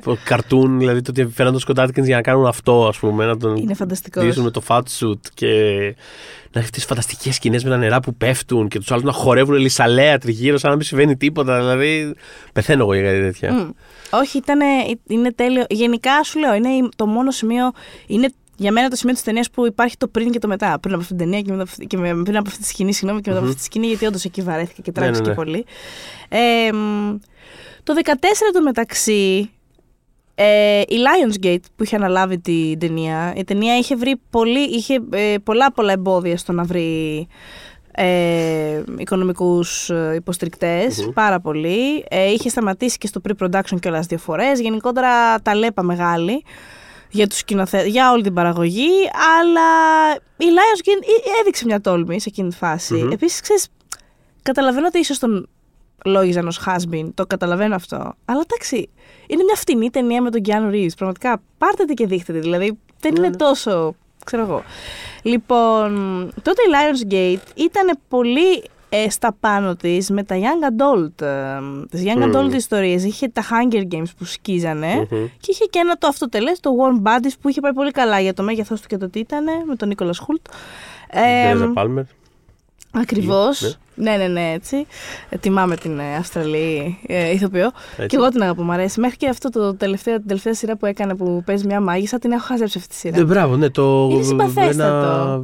το 0.04 0.16
καρτούν, 0.24 0.78
δηλαδή 0.78 1.02
το 1.02 1.10
ότι 1.10 1.26
φέραν 1.34 1.52
τον 1.52 1.60
Σκοτ 1.60 1.78
Άτκιν 1.78 2.04
για 2.04 2.16
να 2.16 2.22
κάνουν 2.22 2.46
αυτό, 2.46 2.86
ας 2.86 2.98
πούμε. 2.98 3.26
Να 3.26 3.36
τον 3.36 3.56
Είναι 3.56 3.74
φανταστικός. 3.74 4.24
ντύσουν 4.24 4.44
με 4.44 4.50
το 4.50 4.62
fat 4.68 4.82
suit 4.98 5.20
και 5.34 5.48
να 6.52 6.58
έχεις 6.60 6.70
τις 6.70 6.84
φανταστικές 6.84 7.34
σκηνές 7.34 7.64
με 7.64 7.70
τα 7.70 7.76
νερά 7.76 8.00
που 8.00 8.14
πέφτουν 8.14 8.68
και 8.68 8.78
τους 8.78 8.90
άλλους 8.90 9.04
να 9.04 9.12
χορεύουν 9.12 9.56
λισαλέα 9.56 10.18
τριγύρω 10.18 10.58
σαν 10.58 10.70
να 10.70 10.76
μην 10.76 10.84
συμβαίνει 10.86 11.16
τίποτα. 11.16 11.58
Δηλαδή. 11.58 12.14
Πεθαίνω 12.52 12.82
εγώ 12.82 12.94
για 12.94 13.02
κάτι 13.02 13.20
τέτοια. 13.20 13.52
Μμ. 13.52 13.70
Όχι, 14.10 14.38
ήταν, 14.38 14.58
είναι 15.08 15.32
τέλειο. 15.32 15.64
Γενικά 15.68 16.22
σου 16.24 16.38
λέω, 16.38 16.54
είναι 16.54 16.68
η- 16.68 16.88
το 16.96 17.06
μόνο 17.06 17.30
σημείο. 17.30 17.70
Είναι 18.06 18.28
για 18.56 18.72
μένα 18.72 18.88
το 18.88 18.96
σημείο 18.96 19.14
της 19.14 19.22
ταινίας 19.22 19.50
που 19.50 19.66
υπάρχει 19.66 19.96
το 19.96 20.08
πριν 20.08 20.30
και 20.30 20.38
το 20.38 20.48
μετά. 20.48 20.78
Πριν 20.80 20.94
από 20.94 21.02
αυτή 21.02 21.14
την 21.16 21.24
ταινία 21.24 21.40
και, 21.42 21.50
μετά, 21.50 21.62
από 21.62 21.70
αυτή- 21.70 21.86
και 21.86 21.96
με- 21.96 22.22
πριν 22.22 22.36
από 22.36 22.48
αυτή 22.48 22.60
τη 22.62 22.68
σκηνή, 22.68 22.92
συγγνώμη, 22.92 23.20
και 23.20 23.28
μετά 23.30 23.40
από 23.40 23.48
αυτή 23.50 23.60
τη 23.60 23.66
σκηνή, 23.66 23.86
γιατί 23.86 24.06
όντως 24.06 24.24
εκεί 24.24 24.42
βαρέθηκα 24.42 24.82
και 24.82 24.92
τράβηξε 24.92 25.20
ναι, 25.20 25.28
ναι. 25.28 25.34
και 25.34 25.40
πολύ. 25.42 25.64
Ε, 26.28 26.72
μ, 26.72 27.16
το 27.82 27.94
14 28.04 28.50
το 28.52 28.62
μεταξύ, 28.62 29.50
ε, 30.40 30.80
η 30.80 30.96
Lionsgate 31.06 31.64
που 31.76 31.82
είχε 31.82 31.96
αναλάβει 31.96 32.38
την 32.38 32.78
ταινία, 32.78 33.32
η 33.36 33.44
ταινία 33.44 33.76
είχε 33.78 33.96
βρει 33.96 34.20
πολύ, 34.30 34.60
είχε, 34.60 34.98
ε, 35.10 35.34
πολλά 35.44 35.72
πολλά 35.72 35.92
εμπόδια 35.92 36.36
στο 36.36 36.52
να 36.52 36.62
βρει 36.62 37.26
ε, 37.90 38.82
οικονομικούς 38.98 39.90
ε, 39.90 40.12
υποστηρικτες 40.14 41.10
πάρα 41.14 41.40
πολύ. 41.40 42.04
Ε, 42.08 42.30
είχε 42.32 42.48
σταματήσει 42.48 42.98
και 42.98 43.06
στο 43.06 43.20
pre-production 43.28 43.78
κιόλας 43.80 44.06
δύο 44.06 44.18
φορές. 44.18 44.60
Γενικότερα 44.60 45.40
τα 45.40 45.54
λέπα 45.54 45.82
μεγάλη 45.82 46.44
για, 47.10 47.26
τους 47.26 47.38
σκηνοθέ- 47.38 47.86
για 47.86 48.12
όλη 48.12 48.22
την 48.22 48.34
παραγωγή, 48.34 48.90
αλλά 49.40 49.70
η 50.36 50.44
Lionsgate 50.44 51.02
ε- 51.02 51.40
έδειξε 51.40 51.64
μια 51.64 51.80
τόλμη 51.80 52.20
σε 52.20 52.28
εκείνη 52.28 52.48
τη 52.48 52.56
φάση. 52.56 52.94
Μμμ. 52.94 53.10
Επίσης, 53.10 53.40
ξέρεις, 53.40 53.68
καταλαβαίνω 54.42 54.86
ότι 54.86 54.98
ίσως 54.98 55.18
τον 55.18 55.48
λόγιζαν 56.04 56.46
ως 56.46 56.60
has-been, 56.66 57.08
το 57.14 57.26
καταλαβαίνω 57.26 57.74
αυτό. 57.74 57.96
Αλλά 58.24 58.40
εντάξει, 58.50 58.88
είναι 59.26 59.42
μια 59.42 59.54
φτηνή 59.54 59.90
ταινία 59.90 60.22
με 60.22 60.30
τον 60.30 60.40
Keanu 60.44 60.72
Reeves. 60.74 60.96
Πραγματικά, 60.96 61.40
πάρτε 61.58 61.84
τη 61.84 61.94
και 61.94 62.06
δείχτε 62.06 62.32
τη. 62.32 62.38
Δηλαδή, 62.38 62.78
δεν 63.00 63.16
είναι 63.16 63.30
τόσο, 63.30 63.94
ξέρω 64.24 64.42
εγώ. 64.42 64.62
Λοιπόν, 65.22 65.90
τότε 66.42 66.62
η 66.62 66.70
Lionsgate 66.74 67.50
ήταν 67.54 67.98
πολύ 68.08 68.62
ε, 68.88 69.10
στα 69.10 69.36
πάνω 69.40 69.76
της 69.76 70.10
με 70.10 70.22
τα 70.22 70.36
young 70.38 70.72
adult, 70.72 71.26
ε, 71.26 71.58
τις 71.90 72.02
young 72.04 72.26
Μμμ. 72.26 72.32
adult 72.34 72.54
ιστορίες. 72.54 73.04
Είχε 73.04 73.28
τα 73.28 73.42
Hunger 73.42 73.94
Games 73.94 74.10
που 74.18 74.24
σκίζανε 74.24 74.94
Μμμ. 74.94 75.26
και 75.40 75.50
είχε 75.50 75.64
και 75.64 75.78
ένα 75.78 75.96
το 75.96 76.06
αυτοτελές, 76.06 76.60
το 76.60 76.70
Warm 76.70 77.06
Bodies 77.06 77.32
που 77.40 77.48
είχε 77.48 77.60
πάει 77.60 77.72
πολύ 77.72 77.90
καλά 77.90 78.20
για 78.20 78.34
το 78.34 78.42
μέγεθός 78.42 78.80
του 78.80 78.88
και 78.88 78.96
το 78.96 79.10
τι 79.10 79.18
ήταν, 79.18 79.44
με 79.66 79.76
τον 79.76 79.88
Νίκολα 79.88 80.14
Χουλτ. 80.20 80.46
Ε, 81.10 81.20
Τέρεζα 81.20 81.68
Πάλμερ. 81.72 82.04
Ακριβώς. 82.90 83.60
Ναι. 83.60 83.70
Ναι, 84.00 84.16
ναι, 84.16 84.26
ναι, 84.26 84.52
έτσι. 84.54 84.86
Ε, 85.28 85.36
τιμάμε 85.36 85.76
την 85.76 85.98
ε, 85.98 86.16
Αυστραλή 86.18 86.98
ε, 87.06 87.30
ηθοποιό. 87.32 87.70
Έτσι. 87.96 88.06
Και 88.06 88.16
εγώ 88.16 88.28
την 88.28 88.42
αγαπώ, 88.42 88.62
μου 88.62 88.72
αρέσει. 88.72 89.00
Μέχρι 89.00 89.16
και 89.16 89.28
αυτό 89.28 89.48
το 89.50 89.74
τελευταίο, 89.74 90.16
την 90.16 90.26
τελευταία 90.26 90.54
σειρά 90.54 90.76
που 90.76 90.86
έκανε 90.86 91.14
που 91.14 91.42
παίζει 91.46 91.66
μια 91.66 91.80
μάγισσα, 91.80 92.18
την 92.18 92.32
έχω 92.32 92.44
χαζέψει 92.46 92.78
αυτή 92.78 92.88
τη 92.90 92.94
σειρά. 92.94 93.16
Ναι, 93.16 93.24
μπράβο, 93.24 93.56
ναι, 93.56 93.70
το. 93.70 94.08
Είναι 94.12 94.22
συμπαθέστατο. 94.22 94.74
Ένα... 94.78 95.40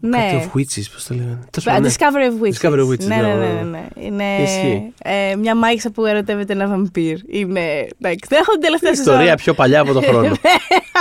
Ναι. 0.00 0.18
Κάτι 0.32 0.50
of 0.54 0.58
Witches, 0.58 0.84
πώς 0.92 1.04
το 1.06 1.14
λέγανε. 1.14 1.38
Τέλος 1.50 1.66
Α, 1.66 1.70
πάντων, 1.70 1.82
ναι. 1.82 1.88
Discovery 1.88 2.32
of 2.32 2.46
Witches. 2.46 2.68
Discovery 2.68 2.80
of 2.86 2.90
Witches, 2.92 3.06
ναι, 3.06 3.16
ναι, 3.16 3.22
ναι, 3.22 3.34
ναι, 3.34 3.46
ναι, 3.46 3.52
ναι. 3.52 3.62
ναι. 3.70 3.86
Είναι 3.94 4.24
Ισχύει. 4.42 4.92
ε, 5.02 5.36
μια 5.36 5.54
μάγισσα 5.56 5.90
που 5.90 6.04
ερωτεύεται 6.06 6.52
ένα 6.52 6.66
βαμπύρ. 6.66 7.18
Είναι. 7.26 7.60
Εντάξει, 8.00 8.26
δεν 8.30 8.38
έχω 8.40 8.52
την 8.52 8.60
τελευταία 8.60 8.90
Ιστορία 8.92 9.20
σεζόν. 9.20 9.36
πιο 9.36 9.54
παλιά 9.54 9.80
από 9.80 9.92
τον 9.92 10.02
χρόνο. 10.08 10.32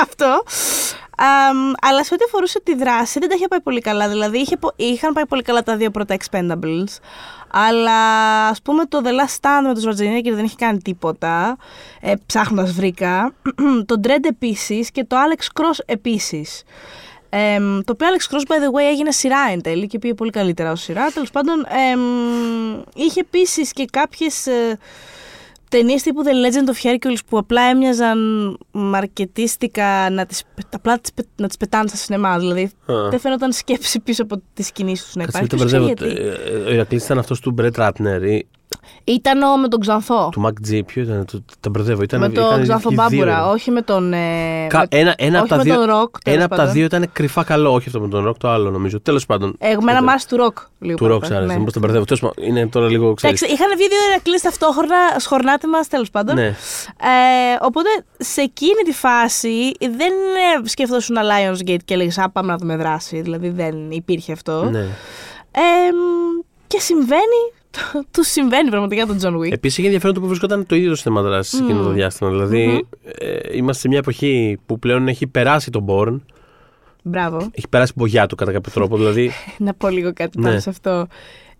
Αυτό. 0.03 0.43
Αμ, 1.19 1.71
αλλά 1.81 2.03
σε 2.03 2.13
ό,τι 2.13 2.23
αφορούσε 2.27 2.59
τη 2.63 2.75
δράση 2.75 3.19
δεν 3.19 3.29
τα 3.29 3.35
είχε 3.35 3.47
πάει 3.47 3.61
πολύ 3.61 3.79
καλά. 3.81 4.07
Δηλαδή 4.09 4.37
είχε, 4.37 4.57
πο- 4.57 4.73
είχαν 4.75 5.13
πάει 5.13 5.25
πολύ 5.25 5.41
καλά 5.41 5.63
τα 5.63 5.75
δύο 5.77 5.91
πρώτα 5.91 6.15
Expendables. 6.19 6.97
Αλλά 7.51 8.01
ας 8.47 8.61
πούμε 8.61 8.85
το 8.85 9.01
The 9.03 9.07
Last 9.07 9.35
Stand 9.41 9.67
με 9.67 9.73
τον 9.73 9.83
Schwarzenegger 9.83 10.33
δεν 10.35 10.45
είχε 10.45 10.55
κάνει 10.57 10.77
τίποτα. 10.81 11.57
Ε, 12.01 12.13
Ψάχνοντας 12.25 12.71
βρήκα. 12.71 13.33
το 13.85 13.95
Dread 14.03 14.25
επίσης 14.27 14.91
και 14.91 15.03
το 15.03 15.15
Alex 15.17 15.61
Cross 15.61 15.79
επίσης. 15.85 16.63
Εμ, 17.29 17.79
το 17.83 17.91
οποίο 17.93 18.07
Alex 18.07 18.33
Cross, 18.35 18.39
by 18.39 18.55
the 18.55 18.67
way, 18.79 18.89
έγινε 18.91 19.11
σειρά 19.11 19.39
εν 19.51 19.61
τέλει 19.61 19.87
και 19.87 19.99
πήγε 19.99 20.13
πολύ 20.13 20.31
καλύτερα 20.31 20.71
ως 20.71 20.81
σειρά. 20.81 21.11
Τέλος 21.11 21.31
πάντων, 21.31 21.65
εμ, 21.91 22.01
είχε 22.95 23.19
επίσης 23.19 23.71
και 23.73 23.85
κάποιες. 23.91 24.47
Ταινίες 25.69 26.01
τύπου 26.01 26.21
The 26.23 26.27
Legend 26.27 26.69
of 26.69 26.87
Hercules 26.87 27.17
που 27.29 27.37
απλά 27.37 27.61
έμοιαζαν 27.61 28.19
μαρκετίστικα 28.71 30.09
να 30.09 30.25
τις, 30.25 30.43
απλά 30.73 30.99
τις, 30.99 31.13
πε- 31.13 31.25
να 31.35 31.47
τις 31.47 31.57
πετάνε 31.57 31.87
στα 31.87 31.97
σινεμά. 31.97 32.39
Δηλαδή 32.39 32.63
Α. 32.85 33.09
δεν 33.09 33.19
φαίνονταν 33.19 33.51
σκέψη 33.51 33.99
πίσω 33.99 34.23
από 34.23 34.41
τις 34.53 34.71
κινήσεις 34.71 35.05
τους 35.05 35.15
να 35.15 35.23
Κάτσε 35.25 35.37
υπάρχει. 35.43 35.55
μην 35.65 35.69
το 35.69 35.77
Ποιος 35.77 35.95
μπερδεύω. 35.95 36.13
ξέρει 36.15 36.37
γιατί. 36.37 36.59
Ε, 36.65 36.69
Ο 36.69 36.73
Ηρακλής 36.73 37.03
ήταν 37.05 37.17
αυτός 37.17 37.39
του 37.39 37.51
Μπρετ 37.51 37.77
Ράτνερ. 37.77 38.23
ή- 38.23 38.47
Ήταν 39.03 39.41
ο 39.41 39.57
με 39.57 39.67
τον 39.67 39.79
Ξανθό. 39.79 40.29
Του 40.31 40.39
Μακ 40.39 40.59
Τζι, 40.61 40.83
ποιο 40.83 41.01
ήταν, 41.01 41.25
το, 41.31 41.43
τα 41.59 41.69
μπερδεύω. 41.69 42.01
Ήταν, 42.01 42.19
με 42.19 42.29
τον 42.29 42.43
ήταν 42.45 42.61
Ξανθό 42.61 42.89
οι 42.91 42.95
δύο, 42.95 43.03
Μπάμπουρα, 43.03 43.35
ρε. 43.43 43.49
όχι 43.51 43.71
με 43.71 43.81
τον. 43.81 44.13
Ε, 44.13 44.67
Κα- 44.69 44.79
με- 44.79 44.87
ένα 44.99 45.13
ένα 45.17 45.35
από 45.39 45.39
όχι 45.43 45.49
τα 45.49 45.55
με 45.57 45.63
δύο, 45.63 45.75
τον 45.75 45.85
Ροκ. 45.85 46.19
τέλος 46.19 46.35
ένα 46.37 46.45
από 46.45 46.55
τα 46.55 46.59
πάντων. 46.61 46.73
δύο 46.73 46.85
ήταν 46.85 47.09
κρυφά 47.13 47.43
καλό. 47.43 47.73
Όχι 47.73 47.87
αυτό 47.87 47.99
με 47.99 48.07
τον 48.07 48.23
Ροκ, 48.23 48.37
το 48.37 48.49
άλλο 48.49 48.69
νομίζω. 48.71 49.01
Τέλος 49.01 49.25
πάντων. 49.25 49.55
Ε, 49.59 49.71
Εμένα 49.71 50.03
μ' 50.03 50.09
άρεσε 50.09 50.27
του 50.27 50.35
Ροκ. 50.37 50.57
λίγο 50.79 50.97
Του 50.97 51.07
Ροκ 51.07 51.19
παραπάνω, 51.19 51.35
άρεσε. 51.39 51.53
ναι. 51.53 51.59
Μήπως 51.59 51.73
τον 51.73 51.81
μπερδεύω. 51.81 52.05
Τέλος 52.05 52.19
πάντων, 52.21 52.35
είναι 52.47 52.67
τώρα 52.67 52.89
λίγο 52.89 53.13
ξέρεις. 53.13 53.41
Εντάξει, 53.41 53.55
είχαν 53.61 53.77
βγει 53.77 53.87
δύο 53.87 53.97
Ερακλεί 54.11 54.39
ταυτόχρονα, 54.41 54.95
σχορνάτιμα 55.17 55.79
τέλος 55.79 56.09
πάντων. 56.09 56.35
Ναι. 56.35 56.45
Ε, 56.47 56.55
οπότε 57.61 57.89
σε 58.17 58.41
εκείνη 58.41 58.81
τη 58.85 58.91
φάση 58.93 59.71
δεν 59.79 60.13
ε, 60.63 60.67
σκεφτόσουν 60.67 61.15
Lionsgate 61.17 61.83
και 61.85 61.93
έλεγες 61.93 62.17
Α, 62.17 62.29
πάμε 62.29 62.51
να 62.51 62.57
δούμε 62.57 62.75
δράση. 62.77 63.21
Δηλαδή 63.21 63.49
δεν 63.49 63.91
υπήρχε 63.91 64.31
αυτό. 64.31 64.63
Ναι. 64.71 64.79
Ε, 65.51 65.91
μ, 65.93 66.41
και 66.67 66.79
συμβαίνει, 66.79 67.41
του 68.11 68.23
συμβαίνει 68.23 68.69
πραγματικά 68.69 69.05
τον 69.05 69.19
John 69.21 69.37
Wick. 69.39 69.51
Επίσης 69.51 69.77
είχε 69.77 69.85
ενδιαφέρον 69.85 70.15
το 70.15 70.21
που 70.21 70.27
βρισκόταν 70.27 70.65
το 70.65 70.75
ίδιο 70.75 70.89
το 70.89 70.95
θέμα 70.95 71.21
δράση 71.21 71.55
σε 71.55 71.63
εκείνο 71.63 71.83
το 71.83 71.89
διάστημα. 71.89 72.29
Δηλαδή, 72.29 72.87
ε, 73.19 73.37
είμαστε 73.51 73.81
σε 73.81 73.87
μια 73.87 73.97
εποχή 73.97 74.57
που 74.65 74.79
πλέον 74.79 75.07
έχει 75.07 75.27
περάσει 75.27 75.69
τον 75.71 75.85
Bourne, 75.87 76.19
Μπράβο. 77.03 77.37
έχει 77.51 77.67
περάσει 77.69 77.91
μπογιά 77.95 78.25
του 78.25 78.35
κατά 78.35 78.51
κάποιο 78.51 78.71
τρόπο. 78.71 78.97
Δηλαδή, 78.97 79.31
να 79.57 79.73
πω 79.73 79.87
λίγο 79.89 80.13
κάτι 80.13 80.39
Ναι. 80.39 80.47
πάνω 80.47 80.59
σε 80.59 80.69
αυτό. 80.69 81.07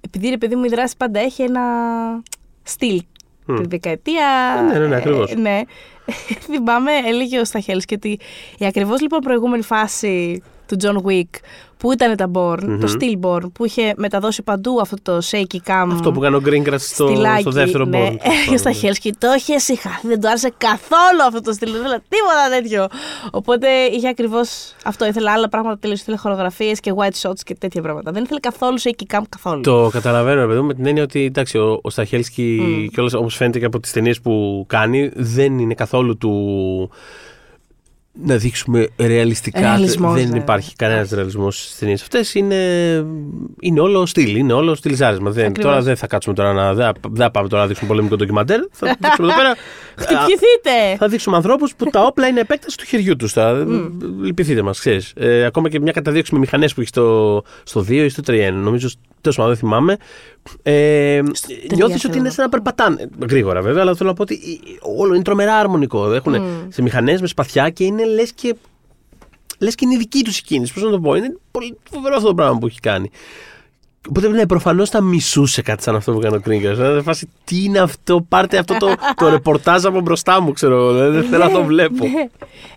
Επειδή 0.01 0.29
ρε 0.29 0.37
παιδί 0.37 0.55
μου 0.55 0.63
η 0.65 0.69
δράση 0.69 0.93
πάντα 0.97 1.19
έχει 1.19 1.41
ένα 1.41 1.61
στυλ. 2.63 3.01
Τη 3.45 3.67
δεκαετία. 3.67 4.25
Ναι, 4.71 4.79
ναι, 4.79 4.87
ναι, 4.87 4.95
ακριβώς. 4.95 5.31
ε, 5.31 5.35
ναι. 5.35 5.61
Θυμάμαι, 6.45 6.91
έλεγε 7.05 7.39
ο 7.39 7.45
Σταχέλσκι 7.45 7.93
ότι 7.93 8.19
η 8.57 8.65
ακριβώς 8.65 9.01
λοιπόν 9.01 9.19
προηγούμενη 9.19 9.63
φάση 9.63 10.41
του 10.67 10.77
John 10.81 10.95
Wick 11.09 11.29
που 11.77 11.91
ήταν 11.91 12.15
τα 12.15 12.31
Born, 12.33 12.77
το 12.81 12.93
Stillborn, 12.99 13.51
που 13.53 13.65
είχε 13.65 13.93
μεταδώσει 13.97 14.43
παντού 14.43 14.79
αυτό 14.81 14.95
το 15.01 15.17
shaky 15.31 15.57
cam. 15.67 15.87
αυτό 15.91 16.11
που 16.11 16.19
κάνει 16.19 16.35
ο 16.35 16.41
Greengrass 16.45 16.79
στο, 16.79 17.07
στυλάκι, 17.07 17.41
στο 17.41 17.51
δεύτερο 17.51 17.85
ναι. 17.85 18.07
Bourne. 18.09 18.15
Ε, 18.49 18.53
ο 18.53 18.57
Σταχέλσκι 18.57 19.13
το 19.13 19.27
είχε 19.37 19.57
συγχαθεί, 19.57 20.07
δεν 20.07 20.21
του 20.21 20.27
άρεσε 20.27 20.53
καθόλου 20.57 21.23
αυτό 21.27 21.41
το 21.41 21.51
στυλ. 21.51 21.71
Δεν 21.71 21.79
ήθελα 21.79 22.01
τίποτα 22.09 22.49
τέτοιο. 22.61 22.87
Οπότε 23.31 23.67
είχε 23.91 24.07
ακριβώς 24.07 24.75
αυτό. 24.83 25.05
Ήθελε 25.05 25.29
άλλα 25.29 25.49
πράγματα 25.49 25.77
τελείω. 25.77 25.95
Ήθελε 25.95 26.17
χορογραφίες 26.17 26.79
και 26.79 26.93
white 26.97 27.29
shots 27.29 27.39
και 27.43 27.55
τέτοια 27.55 27.81
πράγματα. 27.81 28.11
Δεν 28.11 28.23
ήθελε 28.23 28.39
καθόλου 28.39 28.81
shaky 28.81 29.15
cam 29.15 29.21
καθόλου. 29.29 29.61
Το 29.61 29.89
καταλαβαίνω, 29.91 30.41
ρε 30.41 30.47
παιδί 30.47 30.59
μου, 30.59 30.65
με 30.65 30.73
την 30.73 30.85
έννοια 30.85 31.03
ότι 31.03 31.23
εντάξει, 31.25 31.57
ο, 31.57 31.79
ο 31.81 31.89
Σταχέλσκι 31.89 32.61
Mm. 32.61 32.87
και 32.93 33.01
όπως 33.17 33.35
φαίνεται 33.35 33.59
και 33.59 33.65
από 33.65 33.79
τις 33.79 33.91
ταινίες 33.91 34.21
που 34.21 34.63
κάνει, 34.67 35.11
δεν 35.15 35.59
είναι 35.59 35.73
καθόλου 35.73 36.17
του. 36.17 36.89
Να 38.23 38.37
δείξουμε 38.37 38.89
ρεαλιστικά. 38.97 39.59
Ρεαλισμός, 39.59 40.13
δεν 40.13 40.29
ναι. 40.29 40.37
υπάρχει 40.37 40.75
κανένας 40.75 41.09
ρεαλισμός 41.09 41.63
στις 41.63 41.77
ταινίες 41.77 42.01
αυτές. 42.01 42.33
Είναι, 42.33 42.55
είναι 43.59 43.79
όλο 43.79 44.05
στυλ, 44.05 44.35
είναι 44.35 44.53
όλο 44.53 44.75
στυλιζάρισμα. 44.75 45.29
Δεν, 45.29 45.45
Ακριβώς. 45.45 45.71
τώρα 45.71 45.83
δεν 45.83 45.95
θα 45.95 46.07
κάτσουμε 46.07 46.35
τώρα 46.35 46.53
να. 46.53 46.73
Δεν, 46.73 46.91
δεν 47.01 47.21
θα 47.21 47.31
πάμε 47.31 47.47
τώρα 47.47 47.61
να 47.61 47.67
δείξουμε 47.67 47.89
πολεμικό 47.89 48.15
ντοκιμαντέρ. 48.15 48.59
Θα 48.71 48.97
δείξουμε 48.99 49.27
εδώ 49.27 49.37
πέρα. 49.37 49.55
Χτυπηθείτε! 50.01 50.95
Θα 50.97 51.07
δείξουμε 51.07 51.35
ανθρώπους 51.35 51.75
που 51.75 51.85
τα 51.85 52.03
όπλα 52.03 52.27
είναι 52.27 52.39
επέκταση 52.39 52.77
του 52.77 52.85
χεριού 52.85 53.15
τους. 53.15 53.35
Λυπηθείτε 54.21 54.61
μας, 54.61 54.79
ξέρεις. 54.79 55.13
Ε, 55.15 55.45
ακόμα 55.45 55.69
και 55.69 55.79
μια 55.79 55.91
καταδίωξη 55.91 56.33
με 56.33 56.39
μηχανές 56.39 56.73
που 56.73 56.79
έχει 56.79 56.89
στο, 56.89 57.43
στο 57.63 57.81
2 57.81 57.89
ή 57.89 58.09
στο 58.09 58.23
3. 58.27 58.49
Νομίζω, 58.53 58.89
τέλος 59.21 59.37
πάντων 59.37 59.51
δεν 59.51 59.59
θυμάμαι. 59.59 59.97
Ε, 60.63 61.21
τρία 61.21 61.75
Νιώθεις 61.75 62.01
θέλω 62.01 62.07
ότι 62.07 62.17
είναι 62.17 62.27
να 62.27 62.33
σαν 62.33 62.43
να 62.43 62.49
περπατάνε. 62.49 63.09
Γρήγορα 63.29 63.61
βέβαια, 63.61 63.81
αλλά 63.81 63.95
θέλω 63.95 64.09
να 64.09 64.15
πω 64.15 64.21
ότι 64.21 64.39
όλο 64.97 65.13
είναι 65.13 65.23
τρομερά 65.23 65.55
αρμονικό. 65.55 66.13
Έχουν 66.13 66.35
σε 66.69 66.81
μηχανές 66.81 67.21
με 67.21 67.27
σπαθιά 67.27 67.69
και 67.69 67.83
είναι 67.83 68.05
λες 68.05 68.31
και. 68.31 68.55
Λες 69.59 69.75
και 69.75 69.85
είναι 69.85 69.93
η 69.93 69.97
δική 69.97 70.23
τους 70.23 70.39
η 70.39 70.43
κίνηση. 70.43 70.73
Πώς 70.73 70.83
να 70.83 70.89
το 70.89 70.99
πω. 70.99 71.15
Είναι 71.15 71.37
πολύ 71.51 71.77
φοβερό 71.91 72.15
αυτό 72.15 72.27
το 72.27 72.33
πράγμα 72.33 72.57
που 72.57 72.65
έχει 72.65 72.79
κάνει. 72.79 73.11
Οπότε 74.09 74.27
ναι, 74.27 74.45
προφανώς 74.45 74.89
θα 74.89 75.01
μισούσε 75.01 75.61
κάτι 75.61 75.83
σαν 75.83 75.95
αυτό 75.95 76.11
που 76.11 76.19
έκανε 76.19 76.35
ο 76.35 76.39
Κρίνκα. 76.39 76.73
Δηλαδή, 76.73 77.01
φάση, 77.01 77.29
τι 77.43 77.63
είναι 77.63 77.79
αυτό, 77.79 78.25
πάρτε 78.29 78.57
αυτό 78.57 78.77
το, 78.77 78.93
το 79.15 79.29
ρεπορτάζ 79.29 79.85
από 79.85 80.01
μπροστά 80.01 80.41
μου, 80.41 80.51
ξέρω. 80.51 80.91
δηλαδή, 80.93 81.17
Δεν 81.17 81.29
θέλω 81.29 81.43
να 81.43 81.51
το 81.51 81.63
βλέπω. 81.63 82.07
Ναι. 82.07 82.27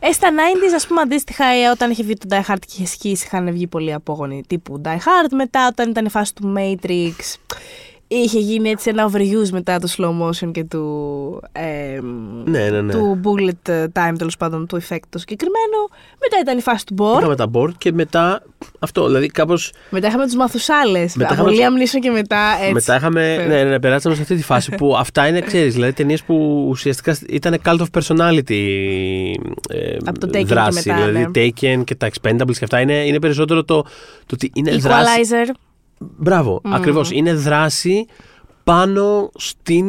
Ε, 0.00 0.12
στα 0.12 0.28
90s, 0.30 0.74
ας 0.74 0.86
πούμε, 0.86 1.00
αντίστοιχα, 1.00 1.44
ε, 1.44 1.68
όταν 1.72 1.90
είχε 1.90 2.02
βγει 2.02 2.16
το 2.16 2.26
Die 2.30 2.50
Hard 2.52 2.58
και 2.60 2.72
είχε 2.76 2.86
σκίσει, 2.86 3.24
είχαν 3.26 3.52
βγει 3.52 3.66
πολλοί 3.66 3.92
απόγονοι 3.92 4.42
τύπου 4.46 4.80
Die 4.84 4.88
Hard. 4.88 5.30
Μετά, 5.30 5.66
όταν 5.70 5.90
ήταν 5.90 6.04
η 6.04 6.10
φάση 6.10 6.34
του 6.34 6.54
Matrix, 6.56 7.14
είχε 8.16 8.38
γίνει 8.38 8.68
έτσι 8.70 8.88
ένα 8.90 9.10
overuse 9.10 9.48
μετά 9.52 9.78
το 9.78 9.88
slow 9.96 10.26
motion 10.28 10.50
και 10.52 10.64
του. 10.64 11.42
Ε, 11.52 12.00
Ναι, 12.44 12.68
ναι, 12.70 12.80
ναι. 12.80 12.92
Του 12.92 13.20
bullet 13.24 13.70
time, 13.92 14.14
τέλος 14.18 14.36
πάντων, 14.36 14.66
του 14.66 14.76
effect 14.82 14.98
το 15.08 15.18
συγκεκριμένο. 15.18 15.76
Μετά 16.20 16.36
ήταν 16.42 16.58
η 16.58 16.60
φάση 16.60 16.86
του 16.86 16.94
Born. 16.98 17.18
Είχαμε 17.18 17.36
τα 17.36 17.50
board 17.54 17.70
και 17.78 17.92
μετά 17.92 18.42
αυτό. 18.78 19.06
Δηλαδή, 19.06 19.26
κάπω. 19.26 19.54
Μετά 19.90 20.06
είχαμε 20.08 20.24
τους 20.24 20.34
Μαθουσάλε. 20.34 21.04
Μετά 21.14 21.34
Από 21.40 21.48
είχαμε- 21.50 21.78
Liam 21.78 21.82
Neeson 21.82 21.98
και 22.00 22.10
μετά 22.10 22.56
έτσι. 22.60 22.72
Μετά 22.72 22.96
είχαμε. 22.96 23.20
Φέρε. 23.36 23.46
Ναι, 23.48 23.62
ναι, 23.62 23.70
ναι, 23.70 23.80
περάσαμε 23.80 24.14
σε 24.14 24.20
αυτή 24.22 24.36
τη 24.36 24.42
φάση 24.42 24.70
που 24.70 24.96
αυτά 25.04 25.26
είναι, 25.28 25.40
ξέρεις, 25.40 25.74
δηλαδή 25.74 25.92
ταινίες 25.92 26.22
που 26.22 26.66
ουσιαστικά 26.68 27.16
ήταν 27.28 27.56
cult 27.64 27.78
of 27.78 28.00
personality 28.00 28.60
ε, 29.68 29.96
Από 30.04 30.18
το 30.18 30.26
Taken 30.28 30.30
και 30.30 30.44
δράση. 30.44 30.88
μετά, 30.88 31.00
δηλαδή 31.06 31.18
ναι. 31.18 31.30
Περσόναλ 31.30 31.84
και 31.84 31.94
τα 31.94 32.08
Expendables 32.08 32.56
και 32.58 32.64
αυτά 32.64 32.80
είναι, 32.80 32.94
είναι 33.06 33.18
περισσότερο 33.18 33.64
το, 33.64 33.82
το 34.26 34.32
ότι 34.34 34.50
είναι 34.54 34.70
δράση. 34.76 35.20
Equalizer. 36.00 36.14
Μπράβο, 36.16 36.60
ακριβώς. 36.64 37.10
Είναι 37.10 37.34
δράση 37.34 38.06
πάνω 38.64 39.30
στην 39.34 39.86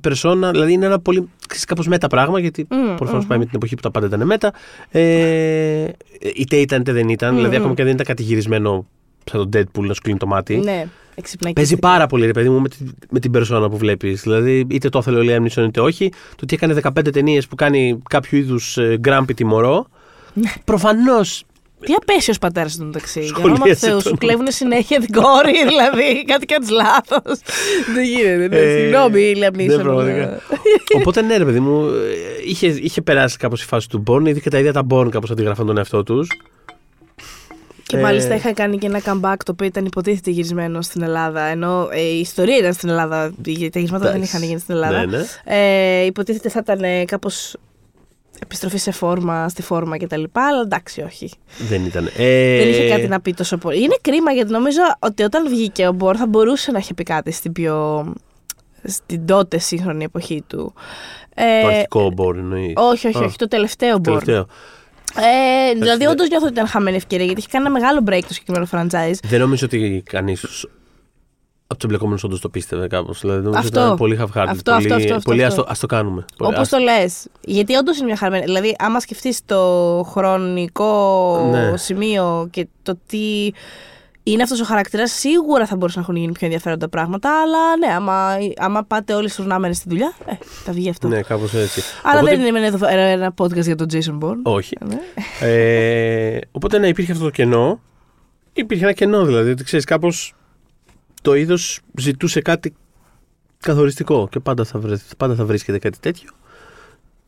περσόνα, 0.00 0.50
δηλαδή 0.50 0.72
είναι 0.72 0.86
ένα 0.86 1.00
πολύ 1.00 1.28
ξέρεις, 1.46 1.64
κάπως 1.64 1.86
μετα 1.86 2.06
πράγμα, 2.06 2.38
γιατί 2.38 2.66
Μμμ, 2.70 2.94
προφανώς 2.94 3.26
πάει 3.26 3.38
με 3.38 3.44
την 3.44 3.54
εποχή 3.56 3.74
που 3.74 3.82
τα 3.82 3.90
πάντα 3.90 4.06
ήταν 4.06 4.26
μετα. 4.26 4.52
Ε, 4.90 5.88
είτε 6.34 6.56
ήταν 6.56 6.80
είτε 6.80 6.92
δεν 6.92 7.08
ήταν, 7.08 7.34
δηλαδή 7.36 7.56
ακόμα 7.56 7.74
και 7.74 7.82
δεν 7.82 7.92
ήταν 7.92 8.06
κατηγυρισμένο 8.06 8.86
σαν 9.30 9.50
τον 9.50 9.62
Deadpool 9.62 9.86
να 9.86 9.94
σου 9.94 10.00
κλείνει 10.00 10.18
το 10.18 10.26
μάτι. 10.26 10.56
Ναι, 10.56 10.86
εξυπνάκι. 11.14 11.54
Παίζει 11.54 11.76
πάρα 11.76 12.06
πολύ, 12.06 12.26
ρε 12.26 12.32
παιδί 12.32 12.48
μου, 12.48 12.60
με 12.60 12.68
την, 12.68 12.94
με 13.10 13.18
την 13.18 13.30
περσόνα 13.30 13.68
που 13.68 13.76
βλέπεις. 13.76 14.22
Δηλαδή, 14.22 14.66
είτε 14.70 14.88
το 14.88 14.98
ήθελε 14.98 15.18
ο 15.18 15.22
Liam 15.24 15.46
Neeson 15.46 15.66
είτε 15.66 15.80
όχι. 15.80 16.08
Το 16.08 16.40
ότι 16.42 16.54
έκανε 16.54 16.80
15 16.82 17.12
ταινίες 17.12 17.46
που 17.46 17.54
κάνει 17.54 17.98
κάποιο 18.08 18.38
είδους 18.38 18.78
γκράμπι 18.98 19.34
τιμωρό. 19.34 19.86
Ναι. 20.34 20.52
Προφανώς. 20.64 21.44
Τι 21.86 21.92
απέσιο 21.94 22.34
πατέρας 22.40 22.76
του 22.76 22.84
μεταξύ. 22.84 23.20
Για 23.20 23.28
Σχολίασε 23.28 23.60
όνομα 23.62 23.74
Θεού, 23.74 23.90
τον. 23.90 24.00
σου 24.00 24.16
κλέβουν 24.18 24.46
συνέχεια 24.50 25.00
την 25.00 25.12
κόρη, 25.12 25.52
δηλαδή. 25.68 26.24
Κάτι 26.24 26.46
κάνεις 26.46 26.70
λάθος. 26.70 27.38
Δεν 27.94 28.04
γίνεται. 28.04 28.48
ναι. 28.48 28.56
Ε, 28.56 28.80
Συγγνώμη, 28.80 29.32
Liam 29.36 29.52
ναι, 29.54 29.74
Neeson. 29.74 29.80
πραγματικά. 29.82 30.40
Οπότε 30.98 31.22
ναι, 31.22 31.36
ρε 31.36 31.44
παιδί 31.44 31.60
μου, 31.60 31.86
ε, 31.86 31.90
είχε, 32.46 32.66
είχε 32.66 33.02
περάσει 33.02 33.36
κάπως 33.36 33.62
η 33.62 33.66
φάση 33.66 33.88
του 33.88 34.02
Born, 34.06 34.26
ήδη 34.26 34.40
και 34.40 34.50
τα 34.50 34.58
ίδια 34.58 34.72
τα 34.72 34.86
Born 34.90 35.08
κάπως 35.10 35.30
αντιγράφαν 35.30 35.66
τον 35.66 35.76
εαυτό 35.76 36.02
τους. 36.02 36.28
Και 37.86 37.96
Ε, 37.96 38.00
μάλιστα 38.00 38.34
είχαν 38.34 38.54
κάνει 38.54 38.78
και 38.78 38.86
ένα 38.86 39.00
comeback 39.04 39.36
το 39.44 39.52
οποίο 39.52 39.66
ήταν 39.66 39.84
υποτίθεται 39.84 40.30
γυρισμένο 40.30 40.82
στην 40.82 41.02
Ελλάδα. 41.02 41.40
Ενώ 41.42 41.88
ε, 41.92 42.00
η 42.00 42.18
ιστορία 42.20 42.56
ήταν 42.56 42.72
στην 42.72 42.88
Ελλάδα. 42.88 43.32
οι- 43.44 43.68
Τα 43.70 43.78
γυρίσματα 43.78 44.04
δεν 44.04 44.14
Εντάξει. 44.14 44.36
είχαν 44.36 44.48
γίνει 44.48 44.60
στην 44.60 44.74
Ελλάδα. 44.74 45.06
Ναι, 45.06 45.16
ναι. 45.16 45.24
Ε, 45.44 46.04
υποτίθεται 46.04 46.48
θα 46.48 46.60
ήταν 46.62 47.06
κάπως 47.06 47.56
επιστροφή 48.42 48.78
σε 48.78 48.90
φόρμα, 48.90 49.48
στη 49.48 49.62
φόρμα 49.62 49.96
κτλ. 49.98 50.22
Αλλά 50.32 50.60
εντάξει, 50.64 51.00
όχι. 51.02 51.30
Δεν 51.68 51.84
ήταν. 51.84 52.06
Ε, 52.16 52.56
Δεν 52.58 52.68
είχε 52.68 52.88
κάτι 52.88 53.08
να 53.08 53.20
πει 53.20 53.34
τόσο 53.34 53.56
πολύ. 53.56 53.82
Είναι 53.82 53.96
κρίμα 54.00 54.32
γιατί 54.32 54.50
νομίζω 54.50 54.80
ότι 54.98 55.22
όταν 55.22 55.48
βγήκε 55.48 55.86
ο 55.86 55.92
Μπορ 55.92 56.14
θα 56.18 56.26
μπορούσε 56.26 56.70
να 56.72 56.78
είχε 56.78 56.94
πει 56.94 57.02
κάτι 57.02 57.30
στην 57.30 57.52
πιο. 57.52 58.04
στην 58.84 59.26
τότε 59.26 59.58
σύγχρονη 59.58 60.04
εποχή 60.04 60.42
του. 60.46 60.74
Ε, 61.34 61.60
Το 61.62 61.66
αρχικό 61.68 62.12
Born 62.16 62.34
εννοείς. 62.36 62.72
όχι, 62.76 63.06
όχι, 63.06 63.18
Α, 63.18 63.24
όχι, 63.24 63.36
το 63.36 63.48
τελευταίο 63.48 63.96
Born. 63.96 64.02
Τελευταίο. 64.02 64.46
Ε, 65.16 65.72
δηλαδή, 65.78 66.04
ναι. 66.04 66.10
όντως 66.10 66.28
νιώθω 66.28 66.44
ότι 66.44 66.54
ήταν 66.54 66.66
χαμένη 66.66 66.96
ευκαιρία 66.96 67.24
γιατί 67.24 67.40
είχε 67.40 67.48
κάνει 67.50 67.64
ένα 67.66 67.74
μεγάλο 67.74 68.00
break 68.08 68.20
το 68.28 68.34
συγκεκριμένο 68.34 68.68
franchise. 68.72 69.14
Δεν 69.28 69.40
νομίζω 69.40 69.66
ότι 69.66 70.02
κανείς 70.10 70.66
από 71.72 71.80
τους 71.80 71.84
εμπλεκόμενους 71.84 72.24
όντως 72.24 72.40
το 72.40 72.48
πίστευε 72.48 72.86
κάπως. 72.86 73.20
Δηλαδή, 73.20 73.40
νομίζω 73.42 73.58
Αυτό. 73.58 73.78
ότι 73.78 73.86
ήταν 73.86 73.96
πολύ 73.96 74.18
half-hearted. 74.20 74.44
Αυτό, 74.48 74.72
πολύ, 74.72 74.84
αυτό, 74.84 74.94
αυτό, 74.94 75.14
αυτό, 75.14 75.30
πολύ 75.30 75.44
αυτό. 75.44 75.60
ας 75.60 75.66
το- 75.66 75.72
ας 75.72 75.78
το 75.78 75.86
κάνουμε. 75.86 76.24
Πολύ, 76.36 76.50
Όπως 76.50 76.60
ας- 76.62 76.68
το 76.68 76.78
λες. 76.78 77.26
Γιατί 77.40 77.74
όντως 77.74 77.96
είναι 77.96 78.06
μια 78.06 78.16
χαρμένη. 78.16 78.44
Δηλαδή, 78.44 78.76
άμα 78.78 79.00
σκεφτείς 79.00 79.40
το 79.46 79.58
χρονικό 80.10 81.48
Ναι. 81.50 81.76
σημείο 81.76 82.48
και 82.50 82.66
το 82.82 82.98
τι 83.06 83.50
είναι 84.24 84.42
αυτός 84.42 84.60
ο 84.60 84.64
χαρακτήρας, 84.64 85.12
σίγουρα 85.12 85.66
θα 85.66 85.76
μπορούσαν 85.76 86.00
να 86.00 86.06
έχουν 86.08 86.20
γίνει 86.20 86.32
πιο 86.32 86.46
ενδιαφέροντα 86.46 86.88
πράγματα. 86.88 87.40
Αλλά 87.42 87.76
ναι, 87.76 87.94
άμα, 87.94 88.36
άμα 88.56 88.82
πάτε 88.84 89.14
όλοι 89.14 89.28
στουρνάμενοι 89.28 89.74
στη 89.74 89.88
δουλειά, 89.88 90.12
ε, 90.26 90.32
θα 90.64 90.72
βγει 90.72 90.88
αυτό. 90.88 91.08
Ναι, 91.08 91.22
κάπως 91.22 91.54
έτσι. 91.54 91.82
Αλλά 92.02 92.20
Οπότε- 92.20 92.36
δεν 92.36 92.46
είναι 92.56 92.66
εδώ 92.66 92.86
ένα- 92.88 93.00
ένα 93.02 93.34
podcast 93.38 93.62
για 93.64 93.76
τον 93.76 93.86
Jason 93.92 94.18
Bourne. 94.24 94.40
Όχι. 94.42 94.76
Ναι. 94.86 94.98
Ε, 95.48 96.38
οπότε 96.52 96.78
ναι, 96.78 96.88
υπήρχε 96.88 97.12
αυτό 97.12 97.24
το 97.24 97.30
κενό. 97.30 97.80
Υπήρχε 98.52 98.84
ένα 98.84 98.92
κενό 98.92 99.24
δηλαδή. 99.24 99.50
Ότι 99.50 99.64
ξέρεις, 99.64 99.84
κάπως 99.84 100.34
το 101.22 101.34
είδος 101.34 101.80
ζητούσε 101.98 102.40
κάτι 102.40 102.74
καθοριστικό 103.60 104.28
και 104.30 104.40
πάντα 104.40 104.64
θα, 104.64 104.78
βρε, 104.78 104.96
πάντα 105.16 105.34
θα 105.34 105.44
βρίσκεται 105.44 105.78
κάτι 105.78 105.98
τέτοιο. 106.00 106.30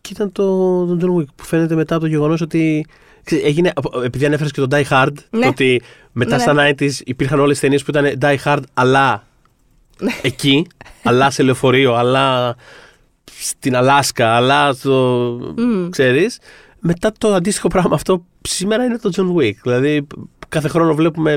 Και 0.00 0.10
ήταν 0.12 0.32
το, 0.32 0.44
το 0.86 0.98
John 1.00 1.20
Wick 1.20 1.26
που 1.36 1.44
φαίνεται 1.44 1.74
μετά 1.74 1.94
από 1.94 2.04
το 2.04 2.10
γεγονός 2.10 2.40
ότι. 2.40 2.86
ξέρεις, 3.24 3.44
Έγινε, 3.44 3.72
επειδή 4.04 4.26
ανέφερες 4.26 4.52
και 4.52 4.60
τον 4.60 4.68
Die 4.72 4.84
Hard, 4.90 5.12
Ναι. 5.30 5.40
το 5.40 5.48
ότι 5.48 5.82
μετά 6.12 6.36
Ναι. 6.36 6.42
στα 6.42 6.54
90s 6.56 6.90
υπήρχαν 7.04 7.40
όλες 7.40 7.54
τι 7.56 7.60
ταινίες 7.62 7.82
που 7.84 7.90
ήταν 7.90 8.18
Die 8.20 8.36
Hard, 8.44 8.62
αλλά 8.74 9.26
Ναι. 10.00 10.12
εκεί, 10.22 10.66
αλλά 11.02 11.30
σε 11.30 11.42
λεωφορείο, 11.42 11.94
αλλά 11.94 12.56
στην 13.38 13.76
Αλάσκα, 13.76 14.34
αλλά 14.36 14.72
στο. 14.72 14.94
Μμμ. 15.56 15.88
ξέρεις. 15.88 16.38
Μετά 16.78 17.12
το 17.18 17.32
αντίστοιχο 17.34 17.68
πράγμα 17.68 17.94
αυτό 17.94 18.24
σήμερα 18.40 18.84
είναι 18.84 18.98
το 18.98 19.10
John 19.16 19.40
Wick. 19.40 19.54
Δηλαδή 19.62 20.06
κάθε 20.48 20.68
χρόνο 20.68 20.94
βλέπουμε 20.94 21.36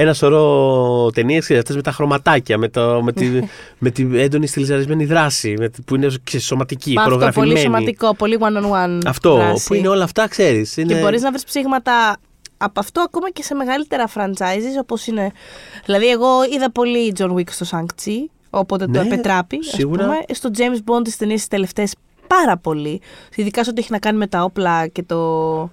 ένα 0.00 0.12
σωρό 0.14 1.10
ταινίες 1.14 1.50
αυτές 1.50 1.76
με 1.76 1.82
τα 1.82 1.92
χρωματάκια, 1.92 2.58
με, 2.58 2.68
το, 2.68 3.02
με, 3.02 3.12
τη, 3.12 3.26
με 3.84 3.90
την 3.90 4.14
έντονη 4.14 4.46
στυλιζαρισμένη 4.46 5.04
δράση, 5.04 5.54
με, 5.58 5.68
τη- 5.68 5.82
που 5.82 5.94
είναι 5.94 6.08
ξέρεις, 6.24 6.46
σωματική, 6.46 6.92
Μα 6.92 7.00
αυτό 7.02 7.12
χορογραφημένη. 7.12 7.50
πολύ 7.52 7.64
σημαντικό, 7.64 8.14
πολύ 8.14 8.38
one-on-one. 8.40 9.00
Αυτό 9.06 9.34
δράση. 9.36 9.66
που 9.66 9.74
είναι 9.74 9.88
όλα 9.88 10.04
αυτά, 10.04 10.28
ξέρεις. 10.28 10.74
Και 10.74 10.94
μπορείς 11.00 11.22
να 11.22 11.30
βρεις 11.30 11.44
ψήγματα 11.44 12.16
από 12.56 12.80
αυτό 12.80 13.00
ακόμα 13.00 13.30
και 13.30 13.42
σε 13.42 13.54
μεγαλύτερα 13.54 14.04
franchises 14.14 14.80
όπως 14.80 15.06
είναι. 15.06 15.30
Δηλαδή, 15.84 16.08
εγώ 16.08 16.28
είδα 16.54 16.70
πολύ 16.72 17.14
John 17.18 17.34
Wick 17.34 17.50
στο 17.50 17.66
Shang-Chi, 17.70 18.12
οπότε 18.50 18.84
το 18.84 18.90
Ναι, 18.90 19.06
επετράπει. 19.06 19.58
ας 19.60 19.66
σίγουρα. 19.66 20.04
πούμε. 20.04 20.16
Στο 20.32 20.50
James 20.56 20.92
Bond 20.92 21.04
τις 21.04 21.16
ταινίες 21.16 21.38
τις 21.38 21.48
τελευταίες 21.48 21.94
πάρα 22.26 22.56
πολύ. 22.56 23.00
Ειδικά 23.34 23.64
σε 23.64 23.70
ό,τι 23.70 23.80
έχει 23.80 23.92
να 23.92 23.98
κάνει 23.98 24.18
με 24.18 24.26
τα 24.26 24.42
όπλα 24.42 24.86
και 24.86 25.02
το. 25.02 25.70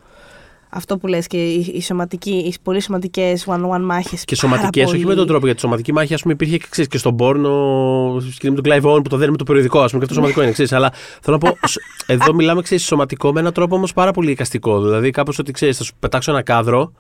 Αυτό 0.78 0.98
που 0.98 1.08
λες 1.08 1.28
και 1.28 1.38
οι, 1.38 1.72
οι, 1.76 1.82
σωματικοί, 1.82 2.32
οι 2.32 2.54
πολύ 2.64 2.80
σημαντικέ 2.80 3.34
one-on-one 3.46 3.82
μάχες. 3.82 4.24
Και 4.26 4.36
πάρα 4.42 4.56
σωματικέ, 4.56 4.84
όχι 4.84 4.92
πολύ. 4.92 5.06
με 5.06 5.16
τον 5.16 5.28
τρόπο. 5.28 5.40
Γιατί 5.46 5.56
τη 5.56 5.62
σωματική 5.62 5.94
μάχη, 5.94 6.14
ας 6.14 6.22
πούμε, 6.22 6.34
υπήρχε 6.34 6.58
και, 6.58 6.66
ξέρεις, 6.70 6.90
και 6.90 6.98
στον 6.98 7.16
Πόρνο, 7.16 8.18
στη 8.20 8.32
σκηνή 8.32 8.56
με 8.56 8.62
τον 8.62 8.72
Clive 8.74 8.96
Owen 8.96 9.04
που 9.04 9.10
το 9.10 9.18
δένει 9.18 9.32
με 9.32 9.38
το 9.38 9.44
περιοδικό, 9.44 9.80
ας 9.80 9.92
πούμε, 9.92 9.98
και 9.98 10.04
αυτό 10.04 10.14
σωματικό 10.14 10.42
είναι, 10.42 10.52
ξέρεις, 10.52 10.74
Αλλά 10.74 10.92
θέλω 11.22 11.38
να 11.42 11.50
πω, 11.50 11.58
σ- 11.68 11.80
εδώ 12.06 12.34
μιλάμε, 12.34 12.62
ξέρεις, 12.62 12.86
σωματικό 12.86 13.34
με 13.34 13.40
έναν 13.40 13.54
τρόπο 13.54 13.76
όμως 13.76 13.94
πάρα 13.94 14.12
πολύ 14.12 14.32
εικαστικό. 14.32 14.82
Δηλαδή, 14.82 15.10
κάπως 15.10 15.40
ότι 15.40 15.52
ξέρεις, 15.52 15.78
θα 15.78 15.84
σου 15.84 15.94
πετάξω 16.00 16.32
ένα 16.32 16.42
κάδρο 16.42 16.92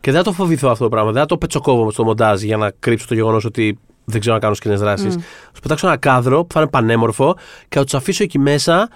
και 0.00 0.10
δεν 0.10 0.22
θα 0.22 0.24
το 0.26 0.32
φοβηθώ 0.32 0.68
αυτό 0.70 0.84
το 0.84 0.90
πράγμα. 0.90 1.10
Δεν 1.12 1.20
θα 1.20 1.26
το 1.26 1.38
πετσοκόβω 1.38 1.90
στο 1.90 2.04
μοντάζ 2.04 2.42
για 2.42 2.56
να 2.56 2.72
κρύψω 2.78 3.06
το 3.06 3.14
γεγονός 3.14 3.44
ότι 3.44 3.78
δεν 4.04 4.20
ξέρω 4.20 4.34
να 4.34 4.40
κάνω 4.40 4.54
σκηνές 4.54 4.80
δράσει. 4.80 5.08
Θα 5.10 5.20
σου 5.54 5.60
πετάξω 5.62 5.86
ένα 5.86 5.96
κάδρο 5.96 6.44
που 6.44 6.52
θα 6.54 6.60
είναι 6.60 6.68
πανέμορφο 6.70 7.36
και 7.68 7.78
θα 7.78 7.84
τους 7.84 7.94
αφήσω 7.94 8.22
εκεί 8.22 8.38
μέσα 8.38 8.88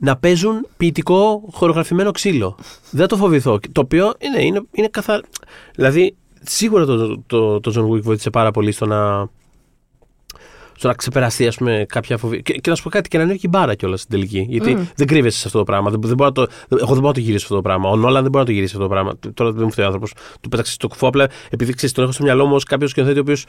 να 0.00 0.16
παίζουν 0.16 0.66
ποιητικό 0.76 1.42
χορογραφημένο 1.52 2.10
ξύλο. 2.10 2.56
Δεν 2.90 3.00
θα 3.00 3.06
το 3.06 3.16
φοβηθώ. 3.16 3.58
Το 3.72 3.80
οποίο 3.80 4.14
είναι, 4.18 4.44
είναι, 4.44 4.62
είναι 4.72 4.88
καθαρά. 4.88 5.22
Δηλαδή, 5.74 6.14
σίγουρα 6.42 6.84
το, 6.84 7.18
το, 7.26 7.60
το 7.60 7.72
John 7.76 7.94
Wick 7.94 8.02
βοήθησε 8.02 8.30
πάρα 8.30 8.50
πολύ 8.50 8.72
στο 8.72 8.86
να, 8.86 9.28
στο 10.76 10.88
να 10.88 10.94
ξεπεραστεί 10.94 11.46
ας 11.46 11.56
πούμε, 11.56 11.84
κάποια 11.88 12.16
φοβία. 12.16 12.40
Και, 12.40 12.52
και 12.52 12.70
να 12.70 12.76
σου 12.76 12.82
πω 12.82 12.88
κάτι, 12.90 13.08
και 13.08 13.16
να 13.16 13.22
ανέβει 13.22 13.38
και 13.38 13.46
η 13.46 13.50
μπάρα 13.52 13.74
κιόλας 13.74 14.00
στην 14.00 14.10
τελική. 14.10 14.46
Γιατί 14.48 14.70
δεν 14.96 15.06
κρύβεσαι 15.06 15.38
σε 15.38 15.46
αυτό 15.46 15.58
το 15.58 15.64
πράγμα. 15.64 15.90
Δεν, 15.90 16.00
δεν 16.00 16.14
μπορώ 16.16 16.28
να 16.28 16.34
το, 16.34 16.46
εγώ 16.68 16.86
δεν 16.86 16.94
μπορώ 16.94 17.06
να 17.06 17.12
το 17.12 17.20
γυρίσω 17.20 17.42
αυτό 17.44 17.54
το 17.54 17.62
πράγμα. 17.62 17.90
Ο 17.90 17.96
Νόλαν 17.96 18.22
δεν 18.22 18.30
μπορεί 18.30 18.38
να 18.44 18.44
το 18.44 18.52
γυρίσει 18.52 18.72
αυτό 18.76 18.86
το 18.86 18.92
πράγμα. 18.92 19.12
Τώρα 19.34 19.52
δεν 19.52 19.62
μου 19.64 19.70
φταίει 19.70 19.84
ο 19.84 19.88
άνθρωπος. 19.88 20.12
Του 20.40 20.48
πέταξε 20.48 20.72
στο 20.72 20.88
κουφό 20.88 21.06
απλά 21.06 21.28
επειδή 21.50 21.72
ξέρεις, 21.72 21.94
τον 21.94 22.04
έχω 22.04 22.12
στο 22.12 22.22
μυαλό 22.22 22.46
μου 22.46 22.54
ως 22.54 22.64
κάποιος 22.64 22.90
σκηνοθέτη 22.90 23.18
ο 23.18 23.20
οποίος 23.22 23.44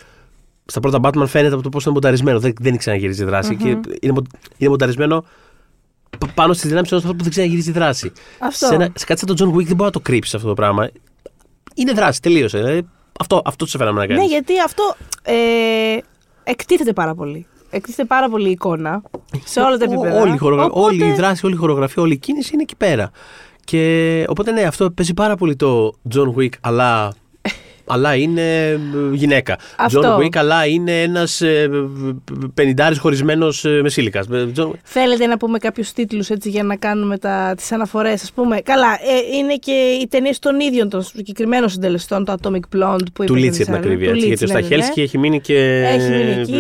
στα 0.66 0.80
πρώτα 0.80 1.00
Batman 1.02 1.24
φαίνεται 1.28 1.54
από 1.54 1.64
το 1.64 1.70
πώς 1.70 1.84
είναι 1.86 1.94
μονταρισμένο. 1.94 2.40
Δεν, 2.40 2.54
δεν 2.62 2.74
ήξερα 2.74 2.96
να 2.96 3.02
γυρίζει 3.02 3.24
δράση. 3.24 3.56
Και 3.56 3.68
είναι, 4.02 4.14
μο- 4.14 4.26
είναι 4.58 4.70
μονταρισμένο 4.70 5.22
π- 5.22 5.28
πάνω 6.34 6.54
στι 6.54 6.68
δυνάμει 6.68 6.88
ενό 6.88 6.96
ανθρώπου 6.96 7.18
που 7.18 7.24
δεν 7.24 7.32
ξέρει 7.32 7.48
να 7.48 7.54
γυρίζει 7.54 7.72
δράση. 7.72 8.12
Αυτό. 8.40 8.66
Σε, 8.66 8.74
ένα, 8.76 8.90
σε 8.96 9.06
κάτι 9.06 9.20
σαν 9.26 9.36
τον 9.36 9.38
John 9.38 9.56
Wick 9.56 9.66
δεν 9.66 9.76
μπορεί 9.76 9.84
να 9.84 9.90
το 9.92 10.00
κρύψει 10.00 10.36
αυτό 10.36 10.48
το 10.48 10.54
πράγμα. 10.54 10.90
Είναι 11.74 11.92
δράση, 11.92 12.22
τελείωσε. 12.22 12.58
Δηλαδή, 12.58 12.88
αυτό, 13.20 13.42
αυτό 13.46 13.66
του 13.66 13.72
έφεραμε 13.74 14.00
να 14.00 14.08
κάνεις. 14.08 14.24
Ναι, 14.24 14.30
γιατί 14.30 14.54
αυτό 14.66 14.96
ε, 15.22 15.98
εκτίθεται 16.44 16.94
πάρα 16.94 17.16
πολύ. 17.16 17.48
Εκτίθεται 17.70 18.06
πάρα 18.08 18.30
πολύ 18.30 18.48
η 18.48 18.52
εικόνα 18.52 19.02
σε 19.46 19.60
όλα 19.60 19.78
τα 19.78 19.84
επίπεδα. 19.84 20.22
Όλη 20.22 20.34
η, 20.34 20.38
χορογρα... 20.38 20.66
Οπότε- 20.66 20.86
όλη 20.86 21.06
η 21.06 21.14
δράση, 21.14 21.46
όλη 21.46 21.56
η 21.56 21.58
χορογραφία, 21.58 22.04
όλη 22.04 22.14
η 22.14 22.18
κίνηση 22.18 22.50
είναι 22.54 22.62
εκεί 22.62 22.76
πέρα. 22.76 23.12
Και 23.64 24.26
οπότε 24.28 24.52
ναι, 24.52 24.62
αυτό 24.62 24.92
παίζει 24.92 25.14
πάρα 25.14 25.36
πολύ 25.36 25.56
το 25.56 25.94
John 26.16 26.34
Wick, 26.36 26.50
αλλά, 26.62 27.14
αλλά 27.90 28.16
είναι 28.16 28.68
ε, 28.70 28.80
γυναίκα. 29.12 29.58
Αυτό. 29.78 30.02
John 30.18 30.20
Wick, 30.24 30.36
αλλά 30.38 30.66
είναι 30.66 31.02
ένας 31.02 31.42
ε, 31.42 31.70
πενιντάρης 32.54 32.98
χωρισμένος 33.00 33.66
ε, 33.66 33.80
μεσήλικας. 33.82 34.28
Ε, 34.28 34.52
John- 34.58 34.72
Θέλετε 34.84 35.26
να 35.26 35.38
πούμε 35.38 35.58
κάποιους 35.58 35.92
τίτλους 35.92 36.30
έτσι 36.30 36.50
για 36.50 36.64
να 36.64 36.76
κάνουμε 36.76 37.18
τις 37.58 37.72
αναφορές, 37.72 38.24
ας 38.24 38.32
πούμε; 38.32 38.60
Καλά, 38.62 38.88
ε, 38.94 39.38
είναι 39.38 39.56
και 39.56 39.72
οι 40.02 40.08
ταινίες 40.08 40.40
των 40.40 40.60
ίδιων 40.60 40.90
των 40.90 41.02
συγκεκριμένων 41.02 41.70
συντελεστών, 41.70 42.26
το 42.26 42.36
Atomic 42.42 42.76
Blonde 42.78 42.98
που 43.14 43.24
Του 43.26 43.36
είπατε 43.36 43.40
Λίτση 43.40 43.64
για 43.64 43.66
την 43.66 43.74
εσείς, 43.74 43.86
ακρίβεια. 43.86 44.10
του 44.10 44.16
έτσι, 44.16 44.28
Λίτση, 44.28 44.28
γιατί 44.28 44.44
ο 44.44 44.48
ναι, 44.48 44.54
ναι, 44.54 44.60
ναι. 44.60 44.66
Σταχέλσκι 44.68 45.02
έχει 45.02 45.18
μείνει 45.18 45.42
και. 45.42 45.84
Έχει 45.88 46.10
μείνει 46.10 46.32
εκεί. 46.42 46.56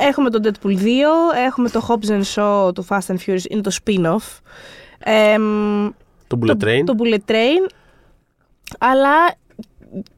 ε, 0.00 0.06
έχουμε 0.08 0.30
τον 0.30 0.42
Deadpool 0.44 0.72
2, 0.72 0.76
έχουμε 1.46 1.68
το 1.68 1.86
Hobbs 1.88 2.10
and 2.10 2.22
Shaw 2.34 2.74
του 2.74 2.86
Fast 2.88 3.06
and 3.06 3.16
Furious, 3.26 3.44
είναι 3.50 3.60
το 3.60 3.76
spin-off. 3.84 4.38
Εμ, 4.98 5.42
Το 6.26 6.38
Bullet 6.42 6.56
το, 6.58 6.66
Train. 6.66 6.82
Το 6.84 6.94
Bullet 6.98 7.30
Train. 7.32 7.70
Αλλά 8.78 9.14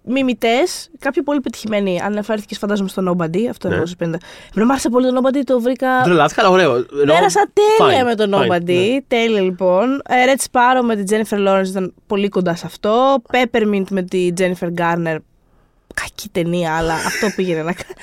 μιμητές, 0.05 0.91
κάποιοι 0.99 1.23
πολύ 1.23 1.41
πετυχημένοι. 1.41 2.01
Αναφέρθηκες, 2.01 2.59
φαντάζομαι, 2.59 2.89
στο 2.89 3.03
Nobody. 3.11 3.45
Αυτό 3.51 3.69
Ναι. 3.69 3.75
είναι 3.75 3.85
το 3.85 3.91
50. 3.99 4.03
Εμένα 4.05 4.67
μου 4.67 4.71
άρεσε 4.71 4.89
πολύ 4.89 5.13
το 5.13 5.21
Nobody, 5.21 5.41
το 5.45 5.61
βρήκα. 5.61 6.01
Τρελάθηκα, 6.05 6.41
αλλά 6.43 6.51
ωραίο. 6.51 6.75
Ενώ- 6.75 7.13
Πέρασα 7.15 7.51
τέλεια 7.79 8.03
fine, 8.03 8.05
με 8.05 8.15
το 8.15 8.25
fine, 8.39 8.51
Nobody. 8.53 8.65
ναι. 8.93 9.01
Τέλεια 9.09 9.41
λοιπόν. 9.41 10.01
Ε, 10.09 10.15
Red 10.35 10.41
Sparrow 10.51 10.83
με 10.85 10.97
την 10.97 11.07
Jennifer 11.11 11.49
Lawrence 11.49 11.67
ήταν 11.67 11.95
πολύ 12.07 12.29
κοντά 12.29 12.55
σε 12.57 12.67
αυτό. 12.67 13.23
Peppermint 13.33 13.85
με 13.91 14.03
τη 14.03 14.33
Jennifer 14.39 14.69
Garner. 14.79 15.17
Κακή 15.95 16.29
ταινία, 16.33 16.77
αλλά 16.77 16.95
αυτό 16.95 17.29
πήγαινε 17.37 17.63
να 17.63 17.73
κάνει. 17.73 17.95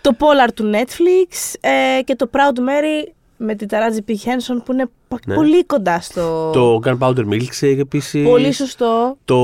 Το 0.00 0.10
Polar 0.18 0.48
του 0.54 0.70
Netflix 0.74 1.54
ε, 1.60 2.02
και 2.02 2.14
το 2.16 2.30
Proud 2.32 2.58
Mary 2.58 3.08
με 3.36 3.54
την 3.54 3.68
Taraji 3.70 4.10
P. 4.10 4.12
Henson 4.12 4.62
που 4.64 4.72
είναι 4.72 4.86
πα- 5.08 5.18
Ναι. 5.26 5.34
πολύ 5.34 5.64
κοντά 5.64 6.00
στο. 6.00 6.50
Το 6.50 6.80
Gunpowder 6.84 7.24
Milkshake 7.32 7.78
επίσης. 7.78 8.24
Πολύ 8.28 8.52
σωστό. 8.52 9.16
Το 9.24 9.36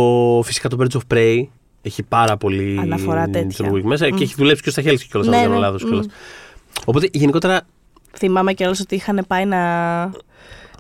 φυσικά 0.45 0.69
το 0.69 0.77
Birds 0.81 0.97
of 0.97 1.17
Prey 1.17 1.43
έχει 1.83 2.03
πάρα 2.03 2.37
πολύ 2.37 2.79
Αναφορά 2.81 3.29
τέτοια. 3.29 3.71
John 3.71 3.75
Wick 3.75 3.83
μέσα 3.83 4.11
και 4.11 4.23
έχει 4.23 4.35
δουλέψει 4.37 4.63
και 4.63 4.71
στα 4.71 4.83
Χέλσκι 4.83 5.09
κιόλας. 5.09 5.29
Ναι, 5.29 5.37
αν 5.37 5.43
δεν 5.43 5.51
κάνω 5.51 5.61
ναι. 5.61 5.67
λάθος 5.67 5.83
Μμ. 5.85 5.87
κιόλας. 5.89 6.07
Οπότε 6.85 7.09
γενικότερα 7.13 7.67
Θυμάμαι 8.19 8.53
κιόλας 8.53 8.81
ότι 8.81 8.95
είχαν 8.95 9.25
πάει 9.27 9.45
να, 9.45 10.03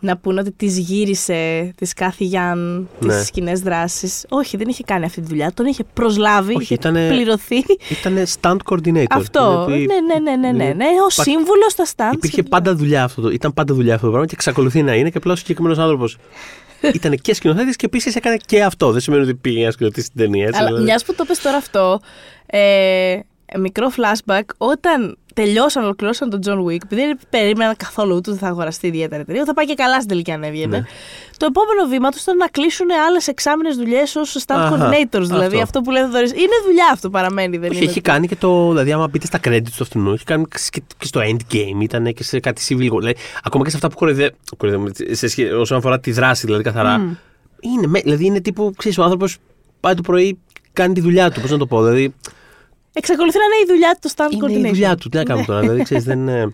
να 0.01 0.17
πούνε 0.17 0.41
ότι 0.41 0.51
τη 0.53 0.67
γύρισε 0.67 1.73
τη 1.77 1.87
Κάθη 1.95 2.25
Γιάν 2.25 2.89
τις 2.99 3.09
Ναι. 3.09 3.23
σκηνές 3.23 3.61
δράσει. 3.61 4.13
Όχι, 4.29 4.57
δεν 4.57 4.69
είχε 4.69 4.83
κάνει 4.87 5.05
αυτή 5.05 5.21
τη 5.21 5.27
δουλειά. 5.27 5.53
Τον 5.55 5.67
είχε 5.67 5.85
προσλάβει, 5.95 6.55
Όχι, 6.55 6.63
είχε 6.63 6.75
ήτανε- 6.75 7.13
πληρωθεί. 7.13 7.57
ήταν 8.01 8.17
stunt 8.41 8.57
coordinator. 8.71 9.05
Αυτό. 9.11 9.65
Δηλαδή, 9.67 9.87
ναι, 9.87 9.95
ναι, 10.21 10.37
ναι, 10.37 10.37
ναι, 10.53 10.65
ναι, 10.65 10.73
ναι. 10.73 10.85
Ο 10.85 11.15
Πα- 11.17 11.23
σύμβουλος 11.23 11.73
στα 11.73 11.85
στάντ. 11.85 12.13
Υπήρχε 12.13 12.43
πάντα 12.43 12.75
δουλειά 12.75 13.05
αυτό. 13.05 13.21
Το, 13.23 13.31
ήταν 13.31 13.55
πάντα 13.55 13.75
δουλειά 13.75 13.93
αυτό 13.95 14.05
το 14.07 14.11
πράγμα 14.11 14.29
και 14.29 14.35
εξακολουθεί 14.37 14.83
να 14.83 14.95
είναι 14.95 15.11
και 15.11 15.19
απλά 15.19 15.33
ο 15.33 15.37
συγκεκριμένος 15.37 15.79
άνθρωπος 15.79 16.17
ήταν 16.95 17.17
και 17.17 17.35
σκηνοθέτης 17.35 17.77
και 17.77 17.87
επίσης 17.87 18.17
έκανε 18.17 18.37
και 18.47 18.63
αυτό. 18.63 18.91
Δεν 18.91 19.01
σημαίνει 19.01 19.23
ότι 19.23 19.35
πήγε 19.35 19.65
να 19.65 19.71
σκηνοθετήσει 19.71 20.11
την 20.11 20.21
ταινία. 20.21 20.47
Έτσι, 20.47 20.59
Αλλά 20.59 20.67
δηλαδή. 20.67 20.85
μια 20.85 21.01
που 21.07 21.15
το 21.15 21.25
πες 21.25 21.41
τώρα 21.41 21.57
αυτό, 21.57 22.01
ε, 22.47 23.19
μικρό 23.59 23.91
flashback, 23.97 24.45
όταν 24.57 25.19
τελειώσαν, 25.35 25.83
ολοκληρώσαν 25.85 26.31
τον 26.31 26.41
John 26.47 26.59
Wick, 26.67 26.83
επειδή 26.85 27.01
δεν 27.07 27.19
περίμεναν 27.31 27.77
καθόλου 27.77 28.17
ούτε 28.17 28.31
ότι 28.31 28.39
θα 28.39 28.47
αγοραστεί 28.49 28.87
ιδιαίτερα 28.87 29.21
εταιρεία, 29.21 29.45
θα 29.45 29.55
πάει 29.55 29.65
και 29.67 29.75
καλά 29.75 29.97
στην 29.97 30.09
τελική 30.09 30.33
αν 30.33 30.43
έβγαινε. 30.43 30.77
Ναι. 30.77 30.85
Το 31.37 31.47
επόμενο 31.47 31.89
βήμα 31.89 32.11
τους 32.11 32.23
ήταν 32.23 32.37
να 32.37 32.47
κλείσουν 32.47 32.87
άλλες 33.09 33.29
εξάμεινε 33.29 33.71
δουλειές 33.75 34.17
ως 34.17 34.37
stand 34.47 34.55
Αχα, 34.55 34.77
coordinators. 34.91 35.21
Δηλαδή 35.23 35.45
αυτό. 35.47 35.59
αυτό 35.63 35.81
που 35.81 35.91
λέει 35.91 36.03
ο 36.03 36.07
Θοδωρής. 36.07 36.31
Είναι 36.31 36.57
δουλειά 36.65 36.91
αυτό, 36.93 37.11
παραμένει. 37.11 37.57
Δεν 37.57 37.69
Όχι, 37.71 37.79
είναι 37.79 37.89
έχει 37.91 37.99
ότι- 37.99 38.09
κάνει 38.11 38.29
και 38.29 38.37
το. 38.37 38.69
Δηλαδή, 38.71 38.93
άμα 38.93 39.09
μπείτε 39.09 39.27
στα 39.27 39.39
credits 39.45 39.71
του 39.77 39.83
αυτού, 39.83 40.11
έχει 40.13 40.25
κάνει 40.25 40.45
και, 40.71 40.83
και 40.99 41.07
στο 41.07 41.21
endgame, 41.21 41.81
ήταν 41.81 42.13
και 42.13 42.23
σε 42.25 42.41
κάτι 42.41 42.63
civil 42.69 42.93
war. 42.93 42.99
Δηλαδή, 42.99 43.15
ακόμα 43.43 43.65
και 43.65 43.71
σε 43.71 43.77
αυτά 43.77 43.89
που 43.89 43.97
κοροϊδεύουν. 44.57 44.93
σε 45.11 45.29
σχέ- 45.29 45.53
Όσον 45.53 45.79
αφορά 45.79 46.01
τη 46.01 46.13
δράση, 46.13 46.47
δηλαδή, 46.47 46.63
καθαρά. 46.63 46.99
Μμ. 46.99 47.13
Είναι, 47.61 47.87
με- 47.87 48.01
δηλαδή, 48.01 48.25
είναι 48.25 48.41
τύπου. 48.41 48.73
Ξέρεις, 48.77 48.99
ο 48.99 49.03
άνθρωπος 49.03 49.37
πάει 49.81 49.95
το 49.95 50.03
πρωί, 50.03 50.39
κάνει 50.73 50.95
τη 50.95 51.01
δουλειά 51.01 51.31
του. 51.31 51.41
Πώς 51.41 51.51
να 51.51 51.59
το 51.59 51.67
πω. 51.67 51.83
Δηλαδή, 51.83 52.15
Εξακολουθεί 52.93 53.39
να 53.39 53.45
είναι 53.45 53.55
η 53.65 53.67
δουλειά 53.67 53.99
του 54.01 54.09
το 54.09 54.15
stand 54.17 54.33
είναι 54.33 54.47
coordinator. 54.47 54.67
η 54.67 54.69
δουλειά 54.69 54.97
του. 54.97 55.09
Τι 55.09 55.17
να 55.17 55.23
κάνουμε 55.25 55.47
τώρα. 55.47 55.61
Δηλαδή, 55.61 55.83
ξέρεις, 55.83 56.05
δεν 56.05 56.19
είναι. 56.19 56.53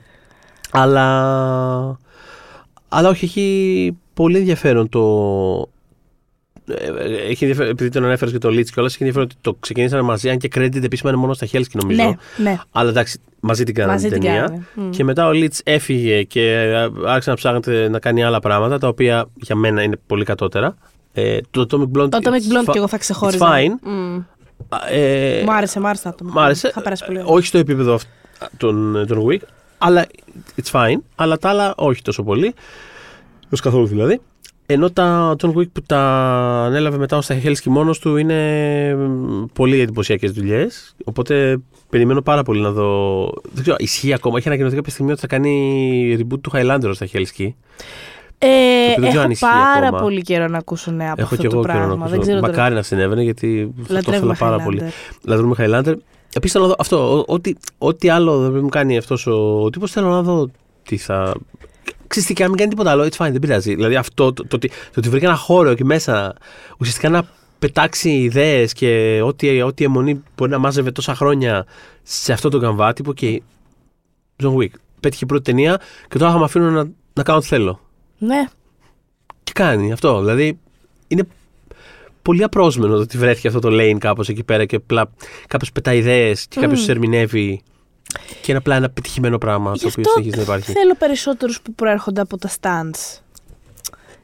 Αλλά. 0.71 1.99
Αλλά 2.89 3.09
όχι, 3.09 3.25
έχει 3.25 3.97
πολύ 4.15 4.39
ενδιαφέρον 4.39 4.89
το. 4.89 5.01
ε, 6.67 7.29
Έχει 7.29 7.45
ενδιαφέρον, 7.45 7.71
επειδή 7.71 7.91
τον 7.91 8.05
ανέφερες 8.05 8.33
και 8.33 8.39
το 8.39 8.51
Λίτς 8.51 8.71
και 8.71 8.81
όλα, 8.81 8.89
έχει 8.89 8.97
ενδιαφέρον 8.99 9.29
ότι 9.33 9.37
το 9.41 9.57
ξεκινήσανε 9.61 10.03
μαζί, 10.03 10.31
αν 10.31 10.39
και 10.39 10.49
credit 10.55 10.83
επίσημα 10.83 11.11
είναι 11.11 11.19
μόνο 11.19 11.33
στα 11.35 11.47
Χέλσκι 11.47 11.77
νομίζω. 11.83 12.03
Ναι, 12.03 12.15
ναι. 12.51 12.59
Αλλά 12.73 12.91
εντάξει, 12.91 13.21
μαζί 13.41 13.65
την 13.65 13.75
κάνανε 13.75 13.93
Μαζί 13.95 14.09
την 14.09 14.21
την 14.21 14.23
ταινία. 14.29 14.41
κάνανε. 14.45 14.67
Μμ. 14.75 14.91
Και 14.91 15.05
μετά 15.05 15.27
ο 15.27 15.33
Λίτ 15.33 15.55
έφυγε 15.65 16.23
και 16.23 16.53
ε, 16.53 16.89
άρχισε 17.07 17.31
να 17.31 17.37
ψάχνεται 17.37 17.89
να 17.89 17.99
κάνει 17.99 18.25
άλλα 18.25 18.41
πράγματα, 18.41 18.79
τα 18.79 18.89
οποία 18.89 19.29
για 19.35 19.55
μένα 19.57 19.83
είναι 19.83 19.97
πολύ 20.07 20.25
κατώτερα. 20.25 20.77
Ε, 21.13 21.39
το 21.51 21.67
Atomic 21.71 21.99
Blonde. 21.99 22.11
Το 22.11 22.19
Atomic 22.23 22.27
it's 22.27 22.53
Blonde 22.55 22.65
fi- 22.65 22.73
και 22.73 22.79
εγώ 22.79 22.89
θα 22.89 22.99
ξεχώριζα. 22.99 23.47
It's 23.47 23.53
fine. 23.55 23.73
Μμ. 23.91 24.19
Ε, 24.91 25.43
Μου 25.45 25.53
άρεσε, 25.53 25.81
μου 25.81 25.87
άρεσε 25.89 26.03
το 26.03 26.15
Atomic 26.27 26.31
μ' 26.33 26.39
άρεσε. 26.39 26.69
Blonde. 26.69 26.73
Θα 26.75 26.81
περάσει 26.83 27.05
πολύ 27.07 27.19
Ε, 27.19 27.21
ωραία. 27.23 27.35
όχι 27.35 27.47
στο 27.47 27.59
επίπεδο 27.59 27.95
αυτ- 27.95 28.09
των, 28.57 29.05
των 29.09 29.27
Wick, 29.29 29.39
αλλά 29.79 30.07
it's 30.63 30.71
fine. 30.71 30.97
Αλλά 31.15 31.39
τα 31.39 31.49
άλλα 31.49 31.75
όχι 31.77 32.03
τόσο 32.03 32.23
πολύ. 32.23 32.55
Ως 33.53 33.61
καθόλου 33.61 33.87
δηλαδή. 33.87 34.21
Ενώ 34.71 34.91
τα 34.91 35.37
John 35.43 35.49
Wick 35.55 35.71
που 35.73 35.83
τα 35.87 35.99
ανέλαβε 36.67 36.97
μετά 36.99 37.17
ο 37.17 37.21
Σταχέλσκι 37.21 37.71
μόνος 37.71 37.99
του 37.99 38.17
είναι 38.17 38.95
μ, 38.95 39.45
πολύ 39.53 39.81
εντυπωσιακές 39.81 40.31
δουλειές. 40.33 40.95
Οπότε 41.05 41.59
περιμένω 41.91 42.23
πάρα 42.23 42.43
πολύ 42.43 42.61
να 42.61 42.71
δω. 42.71 43.25
Δεν 43.53 43.63
ξέρω, 43.63 43.77
ισχύει 43.79 44.13
ακόμα. 44.13 44.39
Έχει 44.39 44.47
ανακοινωθεί 44.49 44.77
κάποια 44.77 44.93
στιγμή 44.93 45.11
ότι 45.11 45.21
θα 45.21 45.27
κάνει 45.27 46.17
reboot 46.21 46.41
του 46.41 46.51
Highlander 46.55 46.89
ο 46.89 46.93
Σταχέλσκι. 46.93 47.57
Ε, 48.39 48.47
οποίο 48.91 49.01
δεν 49.03 49.09
ξέρω 49.09 49.23
αν 49.25 49.31
έχω 49.31 49.31
ισχύει 49.31 49.45
πάρα 49.47 49.87
ακόμα. 49.87 50.03
πολύ 50.03 50.23
καιρό 50.23 50.47
να 50.49 50.59
ακούσω 50.59 50.91
νέα 50.91 51.11
από 51.13 51.21
Έχω 51.21 51.35
αυτό 51.35 51.43
και 51.43 51.49
το 51.49 51.57
εγώ 51.57 51.65
καιρό 51.67 51.79
να 51.79 51.85
πράγμα. 51.87 52.05
Δεν 52.05 52.13
ακούσω. 52.15 52.21
ξέρω 52.21 52.41
τώρα. 52.41 52.53
Μακάρι 52.53 52.75
να 52.75 52.83
συνέβαινε 52.83 53.23
γιατί 53.23 53.75
θα 53.77 53.87
το 53.87 53.93
Λατρεύουμε 53.95 54.33
ήθελα 54.33 54.51
πάρα 54.51 54.63
Highlander. 54.63 54.65
πολύ. 54.65 54.83
Λατρεύουμε 55.25 55.55
Highlander. 55.59 55.95
Επίσης 56.35 56.53
θέλω 56.53 56.65
να 56.65 56.71
δω 56.71 56.77
αυτό. 56.79 57.19
ό- 57.19 57.25
Ό,τι, 57.27 57.53
ό,τι 57.79 58.09
άλλο 58.09 58.33
δεν 58.33 58.41
πρέπει 58.41 58.57
να 58.57 58.63
μου 58.63 58.69
κάνει 58.69 58.97
αυτός 58.97 59.27
ο 59.27 59.71
τύπος, 59.71 59.91
θέλω 59.91 60.09
να 60.09 60.23
δω 60.23 60.51
τι 60.83 60.97
θα. 60.97 61.35
Ξέρετε, 62.07 62.33
και 62.33 62.43
να 62.43 62.49
μην 62.49 62.59
κάνει 62.59 62.71
τίποτα 62.71 62.91
άλλο, 62.91 63.03
it's 63.03 63.17
fine, 63.27 63.31
δεν 63.31 63.39
πειράζει. 63.41 63.75
Δηλαδή 63.75 63.97
αυτό 63.97 64.33
το, 64.33 64.47
το, 64.47 64.57
ότι- 64.57 64.69
το 64.69 64.75
ότι 64.97 65.09
βρήκα 65.09 65.27
ένα 65.27 65.37
χώρο 65.37 65.71
εκεί 65.71 65.85
μέσα, 65.85 66.35
ουσιαστικά 66.79 67.09
να 67.09 67.23
πετάξει 67.59 68.11
ιδέες 68.11 68.73
και 68.73 69.21
ό,τι, 69.25 69.63
ό,τι 69.63 69.85
αιμονή 69.85 70.23
μπορεί 70.37 70.51
να 70.51 70.59
μάζευε 70.59 70.91
τόσα 70.91 71.15
χρόνια 71.15 71.67
σε 72.03 72.33
αυτό 72.33 72.49
το 72.49 72.59
καμβά. 72.59 72.93
Τύπου, 72.93 73.15
OK, 73.21 73.37
John 74.43 74.55
Wick. 74.57 74.71
Πέτυχε 75.01 75.25
η 75.25 75.27
πρώτη 75.27 75.43
ταινία 75.45 75.81
και 76.09 76.19
τώρα 76.19 76.33
θα 76.33 76.39
με 76.39 76.45
αφήνουν 76.45 76.73
να, 76.73 76.89
να 77.13 77.23
κάνω 77.23 77.39
ό,τι 77.39 77.47
θέλω. 77.47 77.81
Ναι. 78.19 78.45
Και 79.45 79.53
κάνει 79.55 79.93
αυτό. 79.93 80.21
Δηλαδή 80.21 80.59
είναι 81.09 81.23
πολύ 82.23 82.43
απρόσμενο 82.43 82.95
το 82.95 83.01
ότι 83.01 83.19
βρέθηκε 83.19 83.49
αυτό 83.49 83.61
το 83.61 83.69
lane 83.73 83.97
κάπως 83.99 84.29
εκεί 84.29 84.45
πέρα 84.45 84.65
και 84.65 84.77
απλά 84.77 85.11
κάποιος 85.47 85.73
πετάει 85.73 85.99
ιδέες 85.99 86.47
και 86.47 86.61
κάποιος 86.61 86.87
mm. 86.87 86.89
ερμηνεύει. 86.89 87.63
Και 88.41 88.47
είναι 88.47 88.59
απλά 88.59 88.77
ένα 88.77 88.91
πετυχημένο 88.91 89.39
πράγμα 89.39 89.73
Γι' 89.75 89.81
το 89.81 89.89
οποίο 89.89 90.03
αυτό 90.03 90.13
συνεχίζει 90.13 90.37
να 90.37 90.43
υπάρχει. 90.43 90.73
θέλω 90.73 90.95
περισσότερους 90.95 91.61
που 91.61 91.75
προέρχονται 91.75 92.21
από 92.21 92.39
τα 92.39 92.51
stands. 92.61 93.21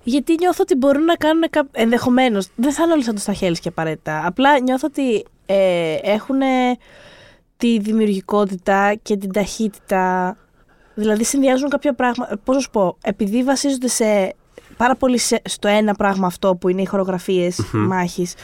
Γιατί 0.03 0.35
νιώθω 0.39 0.63
ότι 0.63 0.75
μπορούν 0.75 1.05
να 1.05 1.15
κάνουν 1.15 1.43
κά... 1.51 1.69
ενδεχομένως. 1.73 2.47
Δεν 2.55 2.73
θα 2.73 2.83
είναι 2.83 2.93
όλοι 2.93 3.03
σαν 3.03 3.15
το 3.15 3.21
Σταχέλσκι 3.21 3.69
απαραίτητα. 3.69 4.27
Απλά 4.27 4.61
νιώθω 4.61 4.87
ότι 4.91 5.25
ε, 5.47 5.95
έχουν 6.03 6.37
τη 7.57 7.79
δημιουργικότητα 7.79 8.95
και 9.03 9.17
την 9.17 9.33
ταχύτητα. 9.33 10.37
Δηλαδή 10.95 11.25
συνδυάζουν 11.25 11.69
κάποια 11.69 11.95
πράγματα. 11.95 12.39
Πώς 12.45 12.55
να 12.55 12.61
σου 12.61 12.71
πω, 12.71 12.97
επειδή 13.05 13.43
βασίζονται 13.45 13.89
σε 13.89 14.35
πάρα 14.77 14.97
πολύ 14.97 15.19
σε- 15.19 15.43
στο 15.45 15.69
ένα 15.69 15.95
πράγμα 15.95 16.27
αυτό 16.27 16.57
που 16.57 16.69
είναι 16.69 16.83
οι 16.83 16.87
χορογραφίες 16.87 17.61
μάχης. 17.73 18.35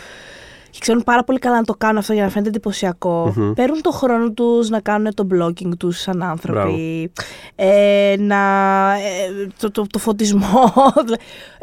Και 0.71 0.79
ξέρουν 0.81 1.03
πάρα 1.05 1.25
πολύ 1.25 1.39
καλά 1.39 1.57
να 1.57 1.65
το 1.65 1.75
κάνουν 1.79 1.97
αυτό 1.99 2.13
για 2.13 2.23
να 2.23 2.29
φαίνεται 2.29 2.49
εντυπωσιακό. 2.49 3.33
Μμμ. 3.37 3.53
Παίρνουν 3.53 3.81
το 3.83 3.91
χρόνο 3.91 4.31
τους 4.33 4.69
να 4.69 4.81
κάνουν 4.81 5.15
το 5.15 5.27
blocking 5.35 5.71
τους 5.79 6.01
σαν 6.01 6.23
άνθρωποι. 6.23 7.13
Ε, 7.55 8.15
να, 8.19 8.37
ε, 8.95 9.47
το, 9.59 9.71
το, 9.71 9.87
το 9.91 9.99
φωτισμό. 9.99 10.73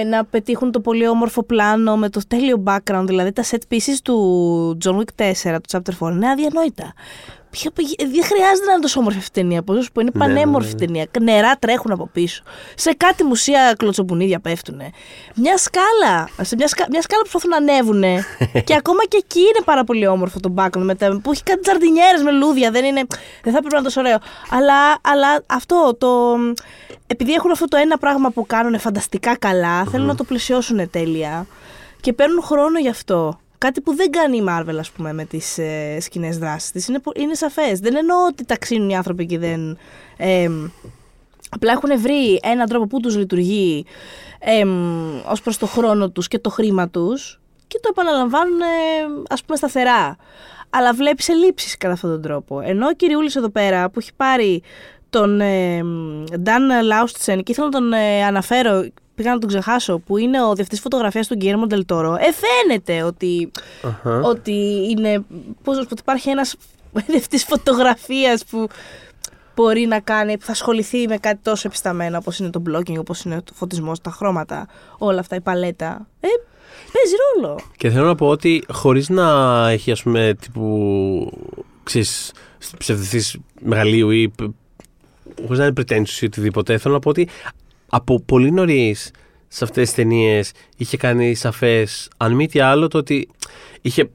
ε, 0.00 0.04
να 0.04 0.24
πετύχουν 0.24 0.70
το 0.72 0.80
πολύ 0.80 1.08
όμορφο 1.08 1.42
πλάνο 1.42 1.96
με 1.96 2.08
το 2.08 2.20
τέλειο 2.28 2.62
background. 2.66 3.04
Δηλαδή 3.06 3.32
τα 3.32 3.42
set 3.50 3.74
pieces 3.74 3.96
του 4.02 4.78
John 4.84 4.96
Wick 4.96 5.22
4, 5.52 5.56
του 5.68 5.78
Chapter 6.00 6.06
4, 6.08 6.10
είναι 6.12 6.30
αδιανόητα. 6.30 6.92
Ποιο- 7.52 7.72
ποιο- 7.72 7.86
Δεν 7.98 8.24
χρειάζεται 8.24 8.66
να 8.66 8.72
είναι 8.72 8.80
τόσο 8.80 9.00
όμορφη 9.00 9.18
αυτή 9.18 9.38
η 9.38 9.42
ταινία. 9.42 9.62
Πώ 9.62 9.72
να 9.72 9.80
σου 9.82 9.92
πω, 9.92 10.00
είναι 10.00 10.10
Ναι, 10.14 10.26
ναι, 10.26 10.32
πανέμορφη 10.34 10.72
ναι. 10.72 10.78
ταινία. 10.78 11.06
Νερά 11.20 11.56
τρέχουν 11.58 11.92
από 11.92 12.08
πίσω. 12.12 12.42
Σε 12.74 12.92
κάτι 12.92 13.24
μουσεία 13.24 13.74
κλωτσοπουνίδια 13.78 14.40
πέφτουν. 14.40 14.80
Μια 15.34 15.56
σκάλα. 15.58 16.28
Σε 16.42 16.54
μια, 16.56 16.68
σκα... 16.68 16.86
μια 16.90 17.02
σκάλα 17.02 17.22
που 17.22 17.28
προσπαθούν 17.30 17.50
να 17.50 17.56
ανέβουν. 17.56 18.02
και 18.66 18.74
ακόμα 18.74 19.04
και 19.08 19.16
εκεί 19.16 19.40
είναι 19.40 19.62
πάρα 19.64 19.84
πολύ 19.84 20.06
όμορφο 20.06 20.40
το 20.40 20.54
background. 20.56 20.82
Με 20.82 20.94
τα... 20.94 21.20
Που 21.22 21.30
έχει 21.32 21.42
κάτι 21.42 21.60
τζαρδινιέρες 21.60 22.22
με 22.22 22.30
λούδια. 22.30 22.70
Δεν, 22.70 22.84
είναι... 22.84 23.02
δεν 23.42 23.52
θα 23.52 23.58
πρέπει 23.58 23.68
να 23.72 23.76
είναι 23.76 23.86
τόσο 23.86 24.00
ωραίο. 24.00 24.18
Αλλά, 24.50 24.98
αλλά 25.00 25.42
αυτό 25.46 25.94
το. 25.98 26.36
Επειδή 27.06 27.32
έχουν 27.32 27.50
αυτό 27.50 27.64
το 27.68 27.76
ένα 27.76 27.98
πράγμα 27.98 28.30
που 28.30 28.46
κάνουν 28.46 28.78
φανταστικά 28.78 29.36
καλά, 29.36 29.84
θέλουν 29.84 30.06
να 30.06 30.14
το 30.14 30.24
πλαισιώσουν 30.24 30.90
τέλεια. 30.90 31.46
Και 32.00 32.12
παίρνουν 32.12 32.42
χρόνο 32.42 32.78
γι' 32.78 32.88
αυτό. 32.88 33.38
Κάτι 33.62 33.80
που 33.80 33.94
δεν 33.94 34.10
κάνει 34.10 34.36
η 34.36 34.44
Marvel, 34.48 34.76
ας 34.78 34.90
πούμε, 34.90 35.12
με 35.12 35.24
τις 35.24 35.58
ε, 35.58 36.00
σκηνές 36.00 36.38
δράσεις 36.38 36.70
της. 36.70 36.88
Είναι, 36.88 36.98
πο- 36.98 37.12
είναι 37.16 37.34
σαφές. 37.34 37.80
Δεν 37.80 37.96
εννοώ 37.96 38.26
ότι 38.26 38.44
ταξίνουν 38.44 38.88
οι 38.90 38.96
άνθρωποι 38.96 39.26
και 39.26 39.38
δεν... 39.38 39.78
Ε, 40.16 40.48
απλά 41.50 41.72
έχουν 41.72 42.00
βρει 42.00 42.40
έναν 42.42 42.68
τρόπο 42.68 42.86
που 42.86 43.00
τους 43.00 43.16
λειτουργεί 43.16 43.84
ε, 44.38 44.62
ως 45.30 45.42
προς 45.42 45.58
το 45.58 45.66
χρόνο 45.66 46.10
τους 46.10 46.28
και 46.28 46.38
το 46.38 46.50
χρήμα 46.50 46.88
τους 46.88 47.40
και 47.66 47.78
το 47.82 47.88
επαναλαμβάνουν, 47.90 48.60
ε, 48.60 48.64
ας 49.28 49.44
πούμε, 49.44 49.56
σταθερά. 49.56 50.16
Αλλά 50.70 50.94
βλέπεις 50.94 51.28
ελλείψεις 51.28 51.76
κατά 51.76 51.92
αυτόν 51.92 52.10
τον 52.10 52.22
τρόπο. 52.22 52.60
Ενώ 52.60 52.86
ο 52.86 52.92
κυριούλης 52.92 53.36
εδώ 53.36 53.48
πέρα 53.48 53.90
που 53.90 53.98
έχει 53.98 54.10
πάρει 54.16 54.62
τον 55.10 55.40
ε, 55.40 55.80
Dan 56.44 56.70
Laustsen 56.92 57.40
και 57.42 57.52
ήθελα 57.52 57.66
να 57.66 57.72
τον 57.72 57.92
ε, 57.92 58.24
αναφέρω, 58.24 58.88
πήγα 59.22 59.34
να 59.34 59.40
τον 59.40 59.48
ξεχάσω, 59.48 59.98
που 59.98 60.16
είναι 60.16 60.42
ο 60.42 60.54
διευθυντής 60.54 60.80
φωτογραφίας 60.80 61.26
του 61.26 61.36
Guillermo 61.40 61.72
del 61.72 61.80
Toro, 61.86 62.16
ε, 62.18 62.32
φαίνεται 62.32 63.02
ότι, 63.02 63.50
Αχα. 63.82 64.20
ότι 64.20 64.86
είναι, 64.90 65.24
πώς 65.62 65.76
να 65.76 65.82
σου 65.82 65.88
πω, 65.88 65.92
ότι 65.92 66.00
υπάρχει 66.00 66.30
ένας 66.30 66.54
διευθυντής 67.06 67.44
φωτογραφίας 67.44 68.44
που 68.44 68.68
μπορεί 69.54 69.86
να 69.86 70.00
κάνει, 70.00 70.38
που 70.38 70.44
θα 70.44 70.52
ασχοληθεί 70.52 71.08
με 71.08 71.16
κάτι 71.16 71.40
τόσο 71.42 71.68
επισταμένο 71.68 72.16
όπως 72.16 72.38
είναι 72.38 72.50
το 72.50 72.62
blogging, 72.70 72.98
όπως 72.98 73.22
είναι 73.22 73.42
το 73.42 73.52
φωτισμός, 73.54 74.00
τα 74.00 74.10
χρώματα, 74.10 74.66
όλα 74.98 75.20
αυτά, 75.20 75.36
η 75.36 75.40
παλέτα. 75.40 76.06
Ε, 76.20 76.28
παίζει 76.92 77.14
ρόλο. 77.24 77.58
Και 77.76 77.90
θέλω 77.90 78.06
να 78.06 78.14
πω 78.14 78.28
ότι 78.28 78.64
χωρίς 78.72 79.08
να 79.08 79.68
έχει 79.68 79.90
ας 79.90 80.02
πούμε 80.02 80.36
τύπου 80.40 81.32
ξέρεις, 81.82 82.32
ψευδηθείς 82.78 83.38
μεγαλείου 83.60 84.10
ή 84.10 84.32
χωρίς 85.42 85.58
να 85.58 85.64
είναι 85.64 85.74
pretentious 85.80 86.20
ή 86.20 86.24
οτιδήποτε, 86.24 86.78
θέλω 86.78 86.94
να 86.94 87.00
πω 87.00 87.08
ότι 87.08 87.28
από 87.94 88.20
πολύ 88.20 88.50
νωρίς 88.50 89.10
σε 89.48 89.64
αυτές 89.64 89.84
τις 89.84 89.94
ταινίες 89.94 90.52
είχε 90.76 90.96
κάνει 90.96 91.34
σαφές, 91.34 92.10
αν 92.16 92.32
μη 92.32 92.48
τι 92.48 92.60
άλλο, 92.60 92.88
το 92.88 92.98
ότι 92.98 93.28
είχε, 93.80 94.10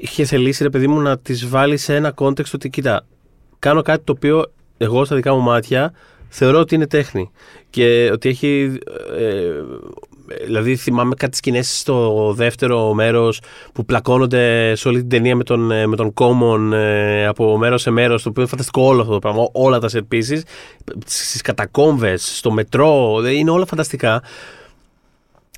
είχε 0.00 0.24
θελήσει 0.24 0.62
ρε 0.62 0.70
παιδί 0.70 0.86
μου 0.86 1.00
να 1.00 1.18
τις 1.18 1.48
βάλει 1.48 1.76
σε 1.76 1.94
ένα 1.94 2.14
context 2.16 2.54
ότι 2.54 2.70
κοίτα, 2.70 3.06
κάνω 3.58 3.82
κάτι 3.82 4.04
το 4.04 4.12
οποίο 4.12 4.52
εγώ 4.76 5.04
στα 5.04 5.16
δικά 5.16 5.34
μου 5.34 5.40
μάτια 5.40 5.92
θεωρώ 6.28 6.58
ότι 6.58 6.74
είναι 6.74 6.86
τέχνη 6.86 7.30
και 7.70 8.10
ότι 8.12 8.28
έχει 8.28 8.78
ε, 9.18 9.52
δηλαδή 10.44 10.76
θυμάμαι 10.76 11.14
κάτι 11.14 11.36
σκηνές 11.36 11.78
στο 11.78 12.32
δεύτερο 12.36 12.94
μέρος 12.94 13.40
που 13.72 13.84
πλακώνονται 13.84 14.74
σε 14.74 14.88
όλη 14.88 14.98
την 14.98 15.08
ταινία 15.08 15.36
με 15.36 15.44
τον, 15.44 15.70
ε, 15.70 15.86
με 15.86 15.96
τον 15.96 16.12
Common 16.14 16.72
ε, 16.72 17.26
από 17.26 17.58
μέρος 17.58 17.82
σε 17.82 17.90
μέρος 17.90 18.22
το 18.22 18.28
οποίο 18.28 18.42
είναι 18.42 18.50
φανταστικό 18.50 18.82
όλο 18.82 19.00
αυτό 19.00 19.12
το 19.12 19.18
πράγμα 19.18 19.48
όλα 19.52 19.78
τα 19.78 19.88
set 19.92 20.14
pieces 20.14 20.40
στις 21.06 21.40
κατακόμβες, 21.40 22.36
στο 22.36 22.50
μετρό 22.50 23.22
ε, 23.24 23.32
είναι 23.32 23.50
όλα 23.50 23.66
φανταστικά. 23.66 24.22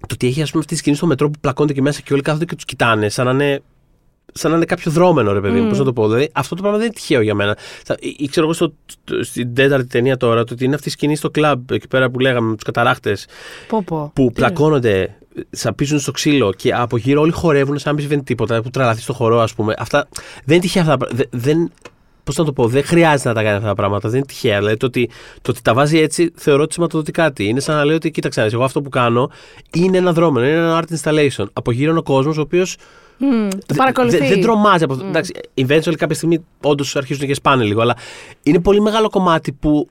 Το 0.01 0.15
ότι 0.15 0.27
έχει 0.27 0.43
ας 0.43 0.49
πούμε 0.51 0.61
αυτή 0.63 0.73
τη 0.75 0.81
σκηνή 0.81 0.97
στο 0.97 1.07
μετρό 1.07 1.31
που 1.31 1.39
πλακώνται 1.41 1.73
και 1.73 1.83
μέσα 1.83 2.01
και 2.01 2.13
όλοι 2.13 2.23
κάθονται 2.23 2.45
και 2.45 2.55
τους 2.55 2.65
κοιτάνε 2.65 3.09
σαν 3.09 3.25
να 3.25 3.31
είναι 3.33 3.63
σαν 4.39 4.51
να 4.51 4.57
είναι 4.57 4.67
κάποιο 4.67 4.91
δρόμενο, 4.91 5.33
ρε 5.33 5.41
παιδί 5.41 5.61
μου, 5.61 5.67
Mm. 5.67 5.69
πώς 5.69 5.79
να 5.79 5.85
το 5.85 5.93
πω. 5.93 6.07
Δηλαδή, 6.07 6.31
αυτό 6.35 6.55
το 6.55 6.61
πράγμα 6.61 6.79
δεν 6.79 6.87
είναι 6.87 6.97
τυχαίο 6.97 7.21
για 7.21 7.35
μένα. 7.35 7.57
Θα, 7.85 7.97
ή, 8.01 8.17
ή 8.19 8.29
ξέρω 8.29 8.47
εγώ 8.47 8.55
στο, 8.55 8.73
το- 9.05 9.25
στην 9.25 9.55
τέταρτη 9.55 9.87
ταινία 9.87 10.17
τώρα, 10.17 10.45
το 10.45 10.53
ότι 10.55 10.65
είναι 10.65 10.75
αυτή 10.75 10.89
η 10.89 10.91
σκηνή 10.91 11.17
στο 11.17 11.31
κλαμπ 11.31 11.71
εκεί 11.71 11.89
πέρα 11.89 12.11
που 12.11 12.19
λέγαμε 12.19 12.49
με 12.49 12.55
τους 12.55 12.65
καταράχτες 12.65 13.27
Πω 13.69 13.83
πω. 13.87 14.11
που 14.15 14.33
πλακώνονται, 14.33 15.17
σαπίζουν 15.51 15.99
στο 15.99 16.11
ξύλο 16.11 16.53
και 16.53 16.75
από 16.75 16.97
γύρω 16.97 17.21
όλοι 17.21 17.33
χορεύουν 17.33 17.79
σαν 17.79 17.83
να 17.87 17.93
μην 17.93 18.01
συμβαίνει 18.01 18.23
τίποτα, 18.23 18.63
που 18.63 18.71
τραλαθεί 18.71 19.01
στο 19.01 19.13
χορό, 19.13 19.41
ας 19.41 19.55
πούμε. 19.55 19.75
Αυτά 19.79 20.09
δεν 20.45 20.55
είναι 20.57 20.65
τυχαία 20.65 20.83
αυτά 20.83 20.97
τα 20.97 21.05
πράγματα. 21.07 21.29
Δεν, 21.33 21.73
Πώς 22.25 22.37
να 22.37 22.45
το 22.45 22.53
πω, 22.53 22.67
δεν 22.67 22.85
χρειάζεται 22.85 23.29
να 23.29 23.35
τα 23.35 23.43
κάνει 23.43 23.57
αυτά 23.57 23.69
τα 23.69 23.75
πράγματα. 23.75 24.09
Δεν 24.09 24.17
είναι 24.19 24.27
τυχαία. 24.27 24.59
Δηλαδή 24.59 24.77
το 24.77 24.87
ότι, 24.87 25.11
το 25.43 25.51
ότι 25.51 25.63
τα 25.63 25.75
βάζει 25.75 25.99
έτσι 25.99 26.33
θεωρώ 26.37 26.63
ότι 26.63 26.73
σηματοδοτεί 26.73 27.11
κάτι. 27.13 27.45
Είναι 27.45 27.61
σαν 27.61 27.77
να 27.77 27.85
λέει 27.85 27.95
ότι 27.97 28.11
κοίταξε, 28.11 28.39
να 28.41 28.45
δεις, 28.47 28.55
εγώ 28.55 28.65
αυτό 28.65 28.83
που 28.83 28.89
κάνω 28.89 29.31
είναι 29.75 29.97
ένα 29.99 30.13
δρόμενο, 30.13 30.47
είναι 30.47 30.57
ένα 30.57 30.83
art 30.83 30.95
installation. 30.97 31.45
Από 31.53 31.73
γύρω 31.73 31.91
είναι 31.91 31.99
ο 31.99 32.03
κόσμος 32.03 32.39
ο 32.39 32.41
οποίος 32.41 32.77
Μμμ, 33.19 33.49
το 33.51 33.59
Δε- 33.67 33.75
παρακολουθεί. 33.75 34.17
δε- 34.19 34.29
δεν 34.29 34.41
τρομάζει 34.41 34.85
από 34.85 34.93
αυτό. 34.93 35.07
Εντάξει, 35.07 35.33
eventually 35.55 35.95
κάποια 35.97 36.15
στιγμή 36.17 36.45
όντως 36.63 36.97
αρχίζουν 36.97 37.27
και 37.27 37.35
σπάνε 37.35 37.65
λίγο, 37.65 37.81
αλλά 37.81 37.97
είναι 38.43 38.61
πολύ 38.61 38.81
μεγάλο 38.81 39.09
κομμάτι 39.11 39.53
που 39.53 39.89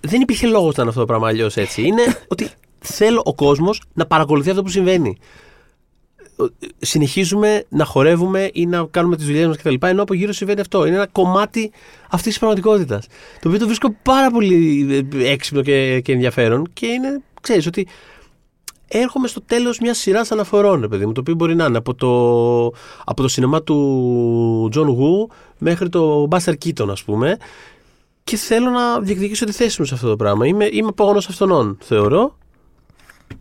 δεν 0.00 0.20
υπήρχε 0.20 0.46
λόγος 0.46 0.74
να 0.74 0.80
είναι 0.82 0.88
αυτό 0.88 1.00
το 1.00 1.06
πράγμα 1.06 1.28
αλλιώς 1.28 1.56
έτσι. 1.56 1.82
Είναι 1.82 2.02
ότι 2.28 2.48
θέλω 2.78 3.22
ο 3.24 3.34
κόσμος 3.34 3.82
να 3.92 4.06
παρακολουθεί 4.06 4.50
αυτό 4.50 4.62
που 4.62 4.68
συμβαίνει. 4.68 5.16
Συνεχίζουμε 6.78 7.64
να 7.68 7.84
χορεύουμε 7.84 8.50
ή 8.52 8.66
να 8.66 8.86
κάνουμε 8.90 9.16
τις 9.16 9.26
δουλειές 9.26 9.46
μας 9.46 9.56
κτλ. 9.56 9.74
Ενώ 9.80 10.02
από 10.02 10.14
γύρω 10.14 10.32
συμβαίνει 10.32 10.60
αυτό. 10.60 10.86
Είναι 10.86 10.96
ένα 10.96 11.06
κομμάτι 11.06 11.70
αυτής 12.10 12.22
της 12.28 12.38
πραγματικότητας. 12.38 13.06
Το 13.40 13.48
οποίο 13.48 13.58
το 13.58 13.66
βρίσκω 13.66 13.94
πάρα 14.02 14.30
πολύ 14.30 14.86
ε, 15.18 15.30
έξυπνο 15.30 15.62
και, 15.62 16.00
και 16.00 16.12
ενδιαφέρον 16.12 16.66
και 16.72 16.86
είναι, 16.86 17.20
ξέρεις, 17.40 17.66
ότι 17.66 17.86
έρχομαι 18.88 19.28
στο 19.28 19.40
τέλος 19.42 19.78
μιας 19.78 19.98
σειράς 19.98 20.32
αναφορών, 20.32 20.80
ρε 20.80 20.88
παιδί 20.88 21.06
μου, 21.06 21.12
το 21.12 21.20
οποίο 21.20 21.34
μπορεί 21.34 21.54
να 21.54 21.64
είναι 21.64 21.78
από 21.78 21.94
το, 21.94 22.66
από 23.04 23.22
το 23.22 23.28
σινεμά 23.28 23.62
του 23.62 24.70
John 24.74 24.86
Woo 24.86 25.34
μέχρι 25.58 25.88
το 25.88 26.28
Buster 26.30 26.52
Keaton, 26.64 26.88
ας 26.90 27.02
πούμε. 27.04 27.36
Και 28.24 28.36
θέλω 28.36 28.70
να 28.70 29.00
διεκδικήσω 29.00 29.44
τη 29.44 29.52
θέση 29.52 29.76
μου 29.80 29.86
σε 29.86 29.94
αυτό 29.94 30.08
το 30.08 30.16
πράγμα. 30.16 30.46
Είμαι, 30.46 30.68
είμαι 30.72 30.88
απόγονο 30.88 31.18
αυτονών, 31.18 31.78
θεωρώ. 31.80 32.36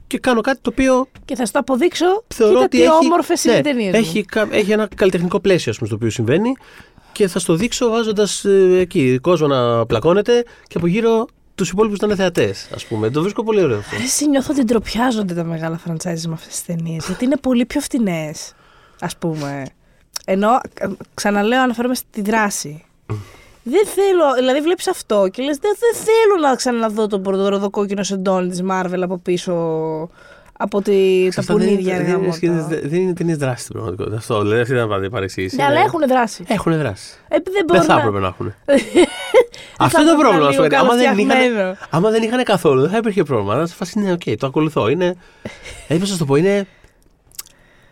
Και 0.08 0.18
κάνω 0.18 0.42
κάτι 0.42 0.60
το 0.62 0.70
οποίο 0.74 1.08
Και 1.26 1.36
θα 1.36 1.46
σου 1.46 1.52
το 1.52 1.60
αποδείξω. 1.60 2.24
θεωρώ 2.28 2.52
Κοίτα 2.54 2.66
ότι 2.66 2.78
τι 2.78 2.84
έχει, 2.84 2.92
όμορφες 3.06 3.44
είναι 3.44 3.54
ναι, 3.54 3.60
οι 3.60 3.64
ταινίες 3.64 3.92
μου. 3.94 4.00
έχει, 4.00 4.24
κα- 4.26 4.48
έχει 4.52 4.72
ένα 4.72 4.88
καλλιτεχνικό 4.96 5.40
πλαίσιο 5.40 5.72
ας 5.72 5.78
πούμε, 5.78 5.88
στο 5.88 5.98
οποίο 5.98 6.10
συμβαίνει 6.10 6.52
και 7.12 7.28
θα 7.28 7.40
στο 7.40 7.56
δείξω 7.56 7.90
βάζοντας 7.90 8.46
εκεί 8.80 9.20
κόσμο 9.22 9.48
να 9.48 9.86
πλακώνεται 9.86 10.44
και 10.68 10.78
από 10.78 10.88
γύρω 10.88 11.26
τους 11.56 11.70
υπόλοιπους 11.70 12.00
να 12.00 12.08
είναι 12.08 12.16
θεατές. 12.16 12.70
Α 12.84 12.88
πούμε. 12.88 13.10
Το 13.10 13.22
βρίσκω 13.22 13.44
πολύ 13.44 13.64
ωραίο 13.64 13.78
αυτό. 13.78 13.96
Εσύ 14.04 14.30
νιώθω 14.30 14.52
ότι 14.54 14.64
ντροπιάζονται 14.64 15.34
τα 15.34 15.44
μεγάλα 15.44 15.80
franchise 15.88 16.22
με 16.28 16.34
αυτές 16.34 16.48
τις 16.48 16.66
ταινίες. 16.66 17.06
Γιατί 17.06 17.26
είναι 17.26 17.38
πολύ 17.38 17.66
πιο 17.66 17.82
φτηνές, 17.82 18.54
ας 19.00 19.18
πούμε. 19.18 19.66
Ενώ, 20.26 20.50
ε, 20.80 20.88
ξαναλέω, 21.14 21.62
αναφέρομαι 21.62 21.96
στη 21.96 22.22
δράση. 22.22 22.86
Δεν 23.68 23.86
θέλω, 23.86 24.34
δηλαδή 24.38 24.62
βλέπεις 24.62 24.88
αυτό 24.88 25.28
και 25.32 25.44
λες: 25.44 25.58
δεν, 25.58 25.72
δεν 25.80 26.04
θέλω 26.04 26.48
να 26.50 26.56
ξαναδώ 26.56 27.08
τον 27.08 27.22
πορτοροδοκόκκινο 27.22 28.04
σεντόνι 28.04 28.50
της 28.50 28.62
Marvel 28.72 29.00
από 29.02 29.18
πίσω 29.18 29.54
από 30.58 30.82
τη, 30.82 31.28
τα 31.34 31.40
Αυτά 31.40 31.54
δεν 31.56 31.68
είναι- 31.68 31.76
πουνίδια. 31.78 31.94
δεν, 31.96 32.02
ρε 32.02 32.08
είναι, 32.08 32.18
γαμώτο. 32.18 32.36
σκηνές- 32.36 32.66
δεν 32.68 33.02
είναι 33.02 33.14
ταινίες 33.14 33.38
δράσης 33.38 33.62
στην 33.62 33.74
πραγματικότητα. 33.74 34.18
Αυτό 34.18 34.42
δηλαδή 34.42 34.62
αυτή 34.62 34.74
ήταν 34.74 35.04
η 35.04 35.10
παρεξήγηση. 35.10 35.56
Ναι, 35.56 35.64
αλλά 35.64 35.80
έχουν 35.80 36.00
δράση. 36.08 36.44
Έχουν 36.48 36.78
δράση. 36.78 37.18
Ε, 37.28 37.36
δεν 37.36 37.44
Δεν 37.54 37.66
μπορούν 37.66 37.84
θα 37.84 37.94
να- 37.94 38.00
έπρεπε 38.00 38.20
να 38.20 38.28
έχουν. 38.28 38.54
θα 39.78 39.84
Αυτό 39.86 40.02
είναι 40.02 40.10
το 40.10 40.16
έπρεπε 40.16 40.36
πρόβλημα. 40.38 40.44
να 40.44 40.50
ας 40.50 40.56
πούμε. 40.56 40.68
λίγο 40.68 40.82
Άμα 40.82 40.96
δεν, 40.96 41.04
είχαν, 41.04 41.28
καλοφτιαγμένο. 41.28 41.78
άμα 41.90 42.10
δεν 42.10 42.24
είχαν 42.24 42.44
καθόλου, 42.44 42.82
δεν 42.82 42.90
θα 42.90 42.98
υπήρχε 42.98 43.24
πρόβλημα. 43.24 43.54
Αλλά 43.54 43.66
σε 43.66 43.76
φάση 43.76 44.00
είναι, 44.00 44.12
οκ, 44.12 44.38
το 44.40 44.48
ακολουθώ. 44.48 44.88
Είναι. 44.90 45.16
Έτσι, 45.88 46.00
πώς 46.00 46.00
να 46.00 46.06
σου 46.06 46.18
το 46.18 46.26
πω, 46.26 46.36
είναι. 46.36 46.68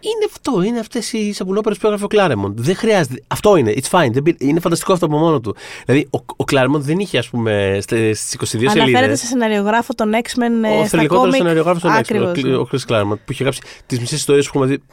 Είναι 0.05 0.25
αυτό, 0.33 0.61
είναι 0.61 0.79
αυτές 0.79 1.13
οι 1.13 1.33
σαπουνόπερες 1.33 1.77
που 1.77 1.85
έγραφε 1.85 2.03
ο 2.03 2.07
Κλάρεμοντ. 2.07 2.59
Δεν 2.59 2.75
χρειάζεται. 2.75 3.23
Αυτό 3.27 3.55
είναι. 3.55 3.73
It's 3.75 3.99
fine. 3.99 4.09
Δεν 4.11 4.23
πει- 4.23 4.35
Είναι 4.39 4.59
φανταστικό 4.59 4.93
αυτό 4.93 5.05
από 5.05 5.17
μόνο 5.17 5.39
του. 5.39 5.55
Δηλαδή, 5.85 6.07
ο, 6.11 6.17
ο 6.35 6.43
Κλάρεμοντ 6.43 6.81
δεν 6.83 6.99
είχε, 6.99 7.17
ας 7.17 7.29
πούμε, 7.29 7.77
στις 7.81 8.33
22 8.39 8.45
σελίδες. 8.47 8.69
Αναφέρεται 8.81 9.15
σε 9.15 9.25
σεναριογράφο 9.25 9.93
των 9.93 10.11
X-Men 10.13 10.65
ε, 10.65 10.69
Ο 10.69 10.79
στα 10.79 10.87
θρυλικότερο 10.87 11.21
κόμικ. 11.21 11.35
σεναριογράφος 11.35 11.81
των 11.81 11.91
X-Men, 11.91 11.97
Ακριβώς, 11.97 12.41
ναι. 12.43 12.55
ο, 12.55 12.59
ο 12.61 12.67
Chris 12.71 12.91
Claremont, 12.93 13.17
που 13.25 13.31
είχε 13.31 13.43
γράψει 13.43 13.61
τις 13.85 13.99
μισές 13.99 14.17
ιστορίες 14.17 14.45
που 14.49 14.51
έχουμε 14.57 14.75
δει. 14.75 14.83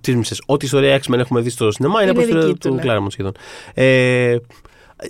Τις 0.00 0.14
μισές. 0.16 0.42
Ό,τι 0.46 0.64
ιστορία 0.64 1.00
X-Men 1.06 1.18
έχουμε 1.18 1.40
δει 1.40 1.50
στο 1.50 1.70
σινεμά 1.72 2.02
είναι, 2.02 2.10
Είναι 2.10 2.10
από 2.10 2.20
ιστορία 2.20 2.46
δική 2.46 2.58
του, 2.58 2.68
του 2.68 2.74
ναι. 2.74 2.82
Claremont 2.84 3.06
σχεδόν. 3.10 3.32
Ε, 3.74 4.36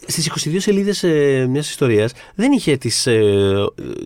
Στις 0.07 0.31
22 0.49 0.55
σελίδες 0.59 1.03
ε, 1.03 1.47
μιας 1.49 1.69
ιστορίας 1.71 2.13
δεν 2.35 2.53
είχε 2.53 2.77
τις 2.77 3.09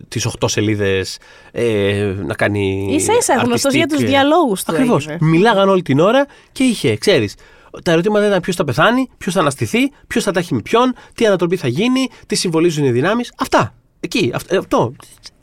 τις 0.07 0.27
8 0.39 0.45
σελίδες 0.49 1.17
ε, 1.51 2.13
να 2.25 2.33
κάνει. 2.33 2.87
Ίσα 2.91 3.13
ίσα 3.13 3.35
γνωστός 3.35 3.73
για 3.73 3.85
τους 3.87 3.97
artistic, 3.99 4.03
ε, 4.03 4.07
διαλόγους 4.07 4.63
του. 4.63 4.71
Ακριβώς. 4.73 5.07
έγινε. 5.07 5.29
Μιλάγαν 5.29 5.69
όλη 5.69 5.81
την 5.81 5.99
ώρα 5.99 6.25
και 6.51 6.63
είχε, 6.63 6.97
ξέρεις. 6.97 7.35
Τα 7.83 7.91
ερωτήματα 7.91 8.27
ήταν 8.27 8.39
ποιος 8.41 8.55
θα 8.55 8.63
πεθάνει, 8.63 9.09
ποιος 9.17 9.33
θα 9.33 9.39
αναστηθεί, 9.39 9.91
ποιος 10.07 10.23
θα 10.23 10.31
τα 10.31 10.39
έχει 10.39 10.53
με 10.53 10.61
ποιον, 10.61 10.93
τι 11.13 11.25
ανατροπή 11.25 11.55
θα 11.55 11.67
γίνει, 11.67 12.07
τι 12.27 12.35
συμβολίζουν 12.35 12.85
οι 12.85 12.91
δυνάμεις. 12.91 13.31
Αυτά. 13.37 13.73
Εκεί. 13.99 14.31
αυ- 14.33 14.51
ε, 14.51 14.57
Αυτό. 14.57 14.93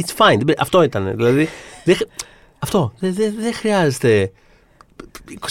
It's 0.02 0.16
fine. 0.26 0.38
Δεν- 0.44 0.54
Αυτό 0.58 0.82
ήταν. 0.82 1.12
Δηλαδή. 1.16 1.48
δεν 1.84 1.96
χρ- 1.96 2.08
αυτό. 2.58 2.92
Δεν 2.98 3.14
δεν- 3.14 3.34
δεν 3.38 3.54
χρειάζεται 3.54 4.32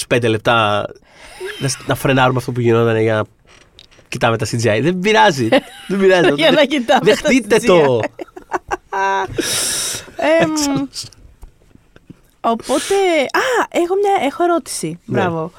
25 0.08 0.28
λεπτά 0.28 0.86
να, 1.60 1.68
σ- 1.68 1.88
να 1.88 1.96
φρενάρουμε 1.96 2.38
αυτό 2.40 2.52
που 2.52 2.60
γινόταν 2.60 3.02
για 3.02 3.16
να 3.16 3.24
κοιτάμε 4.12 4.38
τα 4.38 4.46
CGI. 4.46 4.80
Δεν 4.82 5.00
πειράζει. 5.00 5.48
δεν 5.88 6.00
πειράζει. 6.00 6.34
Για 6.42 6.52
να 6.52 6.66
κοιτάμε 6.66 7.00
τα 7.00 7.04
Δεχτείτε 7.04 7.58
το. 7.58 7.96
Εμ, 10.42 10.52
οπότε. 12.42 12.96
Α, 13.32 13.42
έχω 13.70 13.96
μια 13.96 14.26
έχω 14.26 14.44
ερώτηση. 14.44 15.00
Ναι. 15.06 15.20
Μπράβο. 15.20 15.52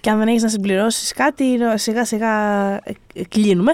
Και 0.00 0.10
αν 0.10 0.18
δεν 0.18 0.28
έχεις 0.28 0.42
να 0.42 0.48
συμπληρώσεις 0.48 1.12
κάτι, 1.12 1.58
σιγά 1.74 2.04
σιγά 2.04 2.74
ε, 2.74 2.92
κλείνουμε. 3.28 3.72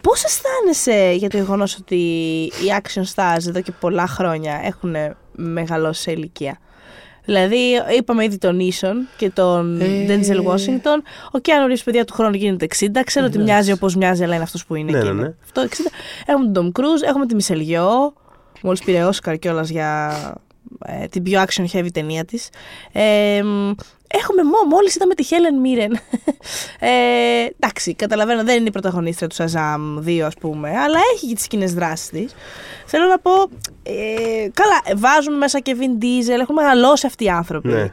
Πώς 0.00 0.24
αισθάνεσαι 0.24 1.14
για 1.16 1.30
το 1.30 1.36
γεγονός 1.36 1.76
ότι 1.76 1.96
οι 2.44 2.80
action 2.80 3.02
stars 3.14 3.46
εδώ 3.48 3.60
και 3.60 3.72
πολλά 3.72 4.06
χρόνια 4.06 4.60
έχουν 4.64 4.94
μεγαλώσει 5.32 6.02
σε 6.02 6.12
ηλικία; 6.12 6.58
Δηλαδή, 7.26 7.82
είπαμε 7.98 8.24
ήδη 8.24 8.38
τον 8.38 8.60
Ίσον 8.60 9.08
και 9.16 9.30
τον 9.30 9.80
Ε. 9.80 10.06
Denzel 10.08 10.36
Washington. 10.36 11.00
Ο 11.32 11.38
Keanu 11.42 11.70
Reeves, 11.72 11.82
παιδιά 11.84 12.04
του 12.04 12.12
χρόνου, 12.12 12.34
γίνεται 12.34 12.66
60. 12.78 12.86
Ξέρω 13.04 13.26
ότι 13.26 13.38
μοιάζει 13.38 13.72
όπως 13.72 13.96
μοιάζει, 13.96 14.22
αλλά 14.24 14.34
είναι 14.34 14.42
αυτός 14.42 14.66
που 14.66 14.74
είναι. 14.74 14.92
Ναι, 14.92 14.98
και 14.98 15.04
ναι, 15.04 15.10
είναι 15.10 15.22
ναι. 15.22 15.34
Αυτό 15.44 15.62
60. 15.62 15.66
Έχουμε 16.26 16.50
τον 16.52 16.72
Tom 16.74 16.80
Cruise, 16.80 17.08
έχουμε 17.08 17.26
τη 17.26 17.34
Μισελγιό. 17.34 18.12
Μόλις 18.62 18.82
πήρε 18.82 19.04
Όσκαρ 19.04 19.38
κιόλας 19.38 19.68
για 19.68 20.12
ε, 20.24 20.45
την 21.10 21.22
πιο 21.22 21.42
action 21.46 21.64
heavy 21.76 21.88
ταινία 21.92 22.24
της. 22.24 22.48
Ε, 22.92 23.40
μ, 23.42 23.70
έχουμε 24.08 24.42
μό, 24.42 24.58
μόλις 24.68 24.94
είδαμε 24.94 25.14
τη 25.14 25.24
Helen 25.30 25.66
Mirren. 25.66 25.98
ε, 26.88 26.88
εντάξει, 27.58 27.94
καταλαβαίνω, 27.94 28.44
δεν 28.44 28.56
είναι 28.56 28.68
η 28.68 28.70
πρωταγωνίστρια 28.70 29.28
του 29.28 29.36
Shazam 29.36 30.08
2, 30.08 30.18
ας 30.20 30.34
πούμε, 30.40 30.68
αλλά 30.70 30.98
έχει 31.14 31.26
και 31.26 31.34
τις 31.34 31.46
κοινέ 31.46 31.66
δράσει 31.66 32.10
της. 32.10 32.34
Θέλω 32.86 33.06
να 33.06 33.18
πω. 33.18 33.30
Ε, 33.82 34.48
καλά, 34.54 34.98
βάζουμε 35.00 35.36
μέσα 35.36 35.60
και 35.60 35.76
Vin 35.78 36.02
Diesel, 36.02 36.40
έχουν 36.40 36.54
μεγαλώσει 36.54 37.06
αυτοί 37.06 37.24
οι 37.24 37.28
άνθρωποι. 37.28 37.68
Ναι. 37.68 37.90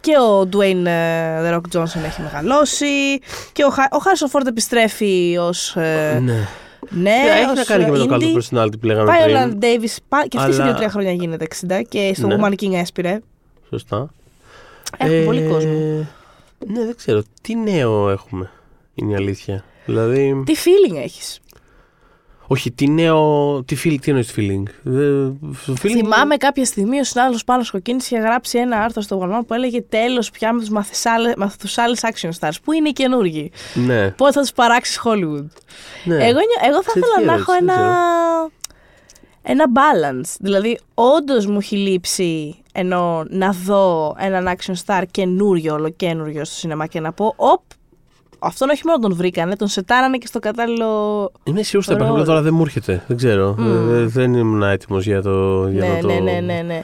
Και 0.00 0.12
ο 0.18 0.48
Dwayne 0.52 0.84
ε, 0.86 1.50
The 1.50 1.54
Rock 1.54 1.76
Johnson 1.78 2.04
έχει 2.04 2.22
μεγαλώσει. 2.22 3.18
Και 3.52 3.64
ο, 3.64 3.68
Χα- 3.70 3.88
ο 3.92 3.98
Harrison 4.04 4.38
Ford 4.40 4.46
επιστρέφει 4.46 5.36
ως. 5.40 5.76
Ε, 5.76 6.18
Ναι. 6.22 6.48
Ναι, 6.94 7.10
Έχει 7.10 7.50
ως, 7.50 7.56
να 7.56 7.64
κάνει 7.64 7.84
και 7.84 7.90
με 7.90 7.96
το 7.98 8.04
indie. 8.04 8.08
κάλτο 8.08 8.26
personality 8.38 8.80
που 8.80 8.86
λέγαμε 8.86 9.06
Πάει 9.06 9.20
ο 9.20 9.24
πριν. 9.24 9.34
Λαντ 9.36 9.62
Davis, 9.64 9.96
πά- 10.08 10.28
και 10.28 10.38
αυτή 10.38 10.52
σε 10.52 10.56
Αλλά- 10.62 10.64
δύο-τρία 10.70 10.88
χρόνια 10.90 11.12
γίνεται 11.12 11.44
60 11.44 11.82
και 11.88 12.12
στο 12.16 12.26
Ναι. 12.26 12.36
Woman 12.40 12.52
King 12.62 12.72
έσπηρε. 12.72 13.20
Σωστά. 13.68 14.10
Έχουμε 14.98 15.16
Ε, 15.16 15.24
πολύ 15.24 15.42
κόσμο. 15.48 15.72
Ναι, 16.66 16.84
δεν 16.84 16.96
ξέρω. 16.96 17.22
Τι 17.42 17.54
νέο 17.56 18.10
έχουμε, 18.10 18.50
είναι 18.94 19.12
η 19.12 19.14
αλήθεια. 19.14 19.64
Δηλαδή. 19.86 20.42
Τι 20.46 20.54
feeling 20.64 20.96
έχεις; 21.04 21.40
Όχι, 22.52 22.70
τι 22.70 22.88
νέο. 22.88 23.62
Τι, 23.64 23.76
feel, 23.84 23.94
τι 24.00 24.10
εννοείς 24.10 24.34
feeling; 24.36 24.62
Ε, 24.84 24.90
το 25.66 25.72
feeling 25.82 25.88
Θυμάμαι 25.88 26.36
κάποια 26.36 26.64
στιγμή 26.64 26.98
ο 27.00 27.04
συνάδελφος 27.04 27.44
Πάνος 27.44 27.70
Κοκκίνης 27.70 28.04
είχε 28.06 28.18
γράψει 28.18 28.58
ένα 28.58 28.78
άρθρο 28.80 29.02
στο 29.02 29.14
γονό 29.14 29.44
που 29.44 29.54
έλεγε 29.54 29.82
τέλος 29.82 30.30
πια 30.30 30.52
με 30.52 30.60
τους 30.60 30.68
μαθουσάλε 31.36 31.94
action 32.00 32.30
stars 32.40 32.54
που 32.64 32.72
είναι 32.72 32.88
οι 32.88 32.92
καινούργοι. 32.92 33.50
Ναι. 33.74 34.10
Πότε 34.10 34.32
θα 34.32 34.40
τους 34.40 34.52
παράξεις 34.52 35.00
Hollywood. 35.04 35.46
ναι. 36.04 36.14
Εγώ, 36.14 36.38
νιώ- 36.38 36.62
εγώ 36.68 36.82
θα 36.82 36.92
Τέτοια 36.92 37.08
ήθελα 37.10 37.26
να 37.26 37.32
ερώτηση, 37.32 37.52
έχω 37.52 37.52
δεν 37.52 37.68
ένα, 37.68 38.50
ένα 39.42 39.64
balance. 39.74 40.34
Δηλαδή, 40.40 40.78
όντως 40.94 41.46
μου 41.46 41.58
έχει 41.58 41.76
λείψει 41.76 42.56
ενώ 42.72 43.24
να 43.28 43.52
δω 43.52 44.14
έναν 44.18 44.56
action 44.56 44.74
star 44.86 45.02
καινούριο, 45.10 45.74
ολοκένουριο 45.74 46.44
στο 46.44 46.54
σινεμά 46.54 46.86
και 46.86 47.00
να 47.00 47.12
πω, 47.12 47.32
οπ, 47.36 47.60
αυτόν 48.42 48.70
όχι 48.70 48.82
μόνο 48.86 48.98
τον 48.98 49.14
βρήκανε, 49.14 49.56
τον 49.56 49.68
σετάρανε 49.68 50.18
και 50.18 50.26
στο 50.26 50.38
κατάλληλο. 50.38 50.86
Είμαι 51.44 51.62
σίγουρος 51.62 51.88
ότι 51.88 51.98
θα 51.98 52.04
ρόλο. 52.04 52.10
υπάρχει, 52.10 52.26
τώρα 52.26 52.42
δεν 52.42 52.54
μου 52.54 52.62
έρχεται. 52.62 53.04
Δεν 53.06 53.16
ξέρω. 53.16 53.56
Ε, 53.58 54.06
δεν 54.06 54.34
ήμουν 54.34 54.62
έτοιμος 54.62 55.06
για 55.06 55.22
το. 55.22 55.68
Για 55.68 55.86
ναι, 55.86 55.92
να 55.92 55.98
το... 55.98 56.06
ναι, 56.06 56.18
ναι, 56.18 56.40
ναι, 56.40 56.62
ναι. 56.62 56.82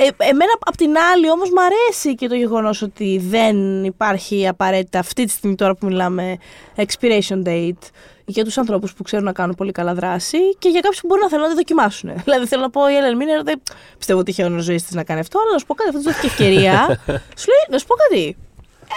Ε, 0.00 0.08
εμένα 0.18 0.52
απ' 0.60 0.76
την 0.76 0.90
άλλη 1.12 1.30
όμως 1.30 1.50
μου 1.50 1.62
αρέσει 1.62 2.14
και 2.14 2.28
το 2.28 2.34
γεγονός 2.34 2.82
ότι 2.82 3.20
δεν 3.28 3.84
υπάρχει 3.84 4.48
απαραίτητα 4.48 4.98
αυτή 4.98 5.24
τη 5.24 5.30
στιγμή 5.30 5.54
τώρα 5.54 5.74
που 5.74 5.86
μιλάμε 5.86 6.36
expiration 6.76 7.42
date 7.46 7.90
για 8.24 8.44
τους 8.44 8.58
ανθρώπους 8.58 8.94
που 8.94 9.02
ξέρουν 9.02 9.24
να 9.24 9.32
κάνουν 9.32 9.54
πολύ 9.54 9.72
καλά 9.72 9.94
δράση 9.94 10.38
και 10.58 10.68
για 10.68 10.80
κάποιους 10.80 11.00
που 11.00 11.06
μπορούν 11.06 11.22
να 11.22 11.28
θέλουν 11.28 11.44
να 11.44 11.50
τη 11.50 11.56
δοκιμάσουν. 11.56 12.10
Δηλαδή 12.24 12.46
θέλω 12.46 12.62
να 12.62 12.70
πω 12.70 12.88
η 12.88 12.92
Ellen 13.00 13.16
Miller 13.16 13.44
δεν 13.44 13.62
πιστεύω 13.98 14.18
ότι 14.18 14.30
είχε 14.30 14.42
αιώνος 14.42 14.64
ζωής 14.64 14.82
της 14.82 14.94
να 14.94 15.04
κάνει 15.04 15.20
αυτό 15.20 15.38
αλλά 15.38 15.52
να 15.52 15.58
σου 15.58 15.66
πω 15.66 15.74
κάτι, 15.74 15.88
αυτό 15.88 16.00
της 16.00 16.08
δόθηκε 16.08 16.26
ευκαιρία. 16.26 16.86
σου 17.40 17.48
λέει 17.48 17.64
να 17.70 17.78
σου 17.78 17.86
πω 17.86 17.94
κάτι. 17.94 18.36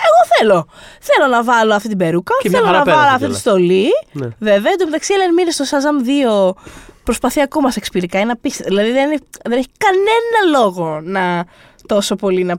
Εγώ 0.06 0.20
θέλω. 0.38 0.68
Θέλω 1.00 1.28
να 1.32 1.44
βάλω 1.44 1.74
αυτή 1.74 1.88
την 1.88 1.98
περούκα, 1.98 2.34
Και 2.42 2.50
μια 2.50 2.60
θέλω 2.60 2.72
χαρά 2.72 2.86
να 2.86 2.92
βάλω 2.92 2.98
πέρασε 2.98 3.26
αυτή 3.26 3.36
τη 3.36 3.42
κιόλας. 3.42 3.60
στολή. 3.62 3.88
Ναι. 4.12 4.28
Βέβαια, 4.40 4.72
εν 4.72 4.78
τω 4.78 4.86
μεταξύ 4.86 5.14
η 5.14 5.16
Ellen 5.20 5.40
Miller 5.40 5.54
στο 5.64 5.66
Shazam 5.78 6.08
2 6.50 6.54
προσπαθεί 7.04 7.42
ακόμα 7.42 7.72
σεξπυρικά. 7.72 8.20
Είναι 8.20 8.32
απίστευτο. 8.32 8.74
Δηλαδή 8.76 8.92
δεν, 8.92 9.06
είναι- 9.10 9.20
δεν 9.44 9.58
έχει 9.58 9.68
κανένα 9.78 10.60
λόγο 10.60 11.00
να 11.04 11.46
τόσο 11.88 12.16
πολύ 12.16 12.44
να, 12.44 12.56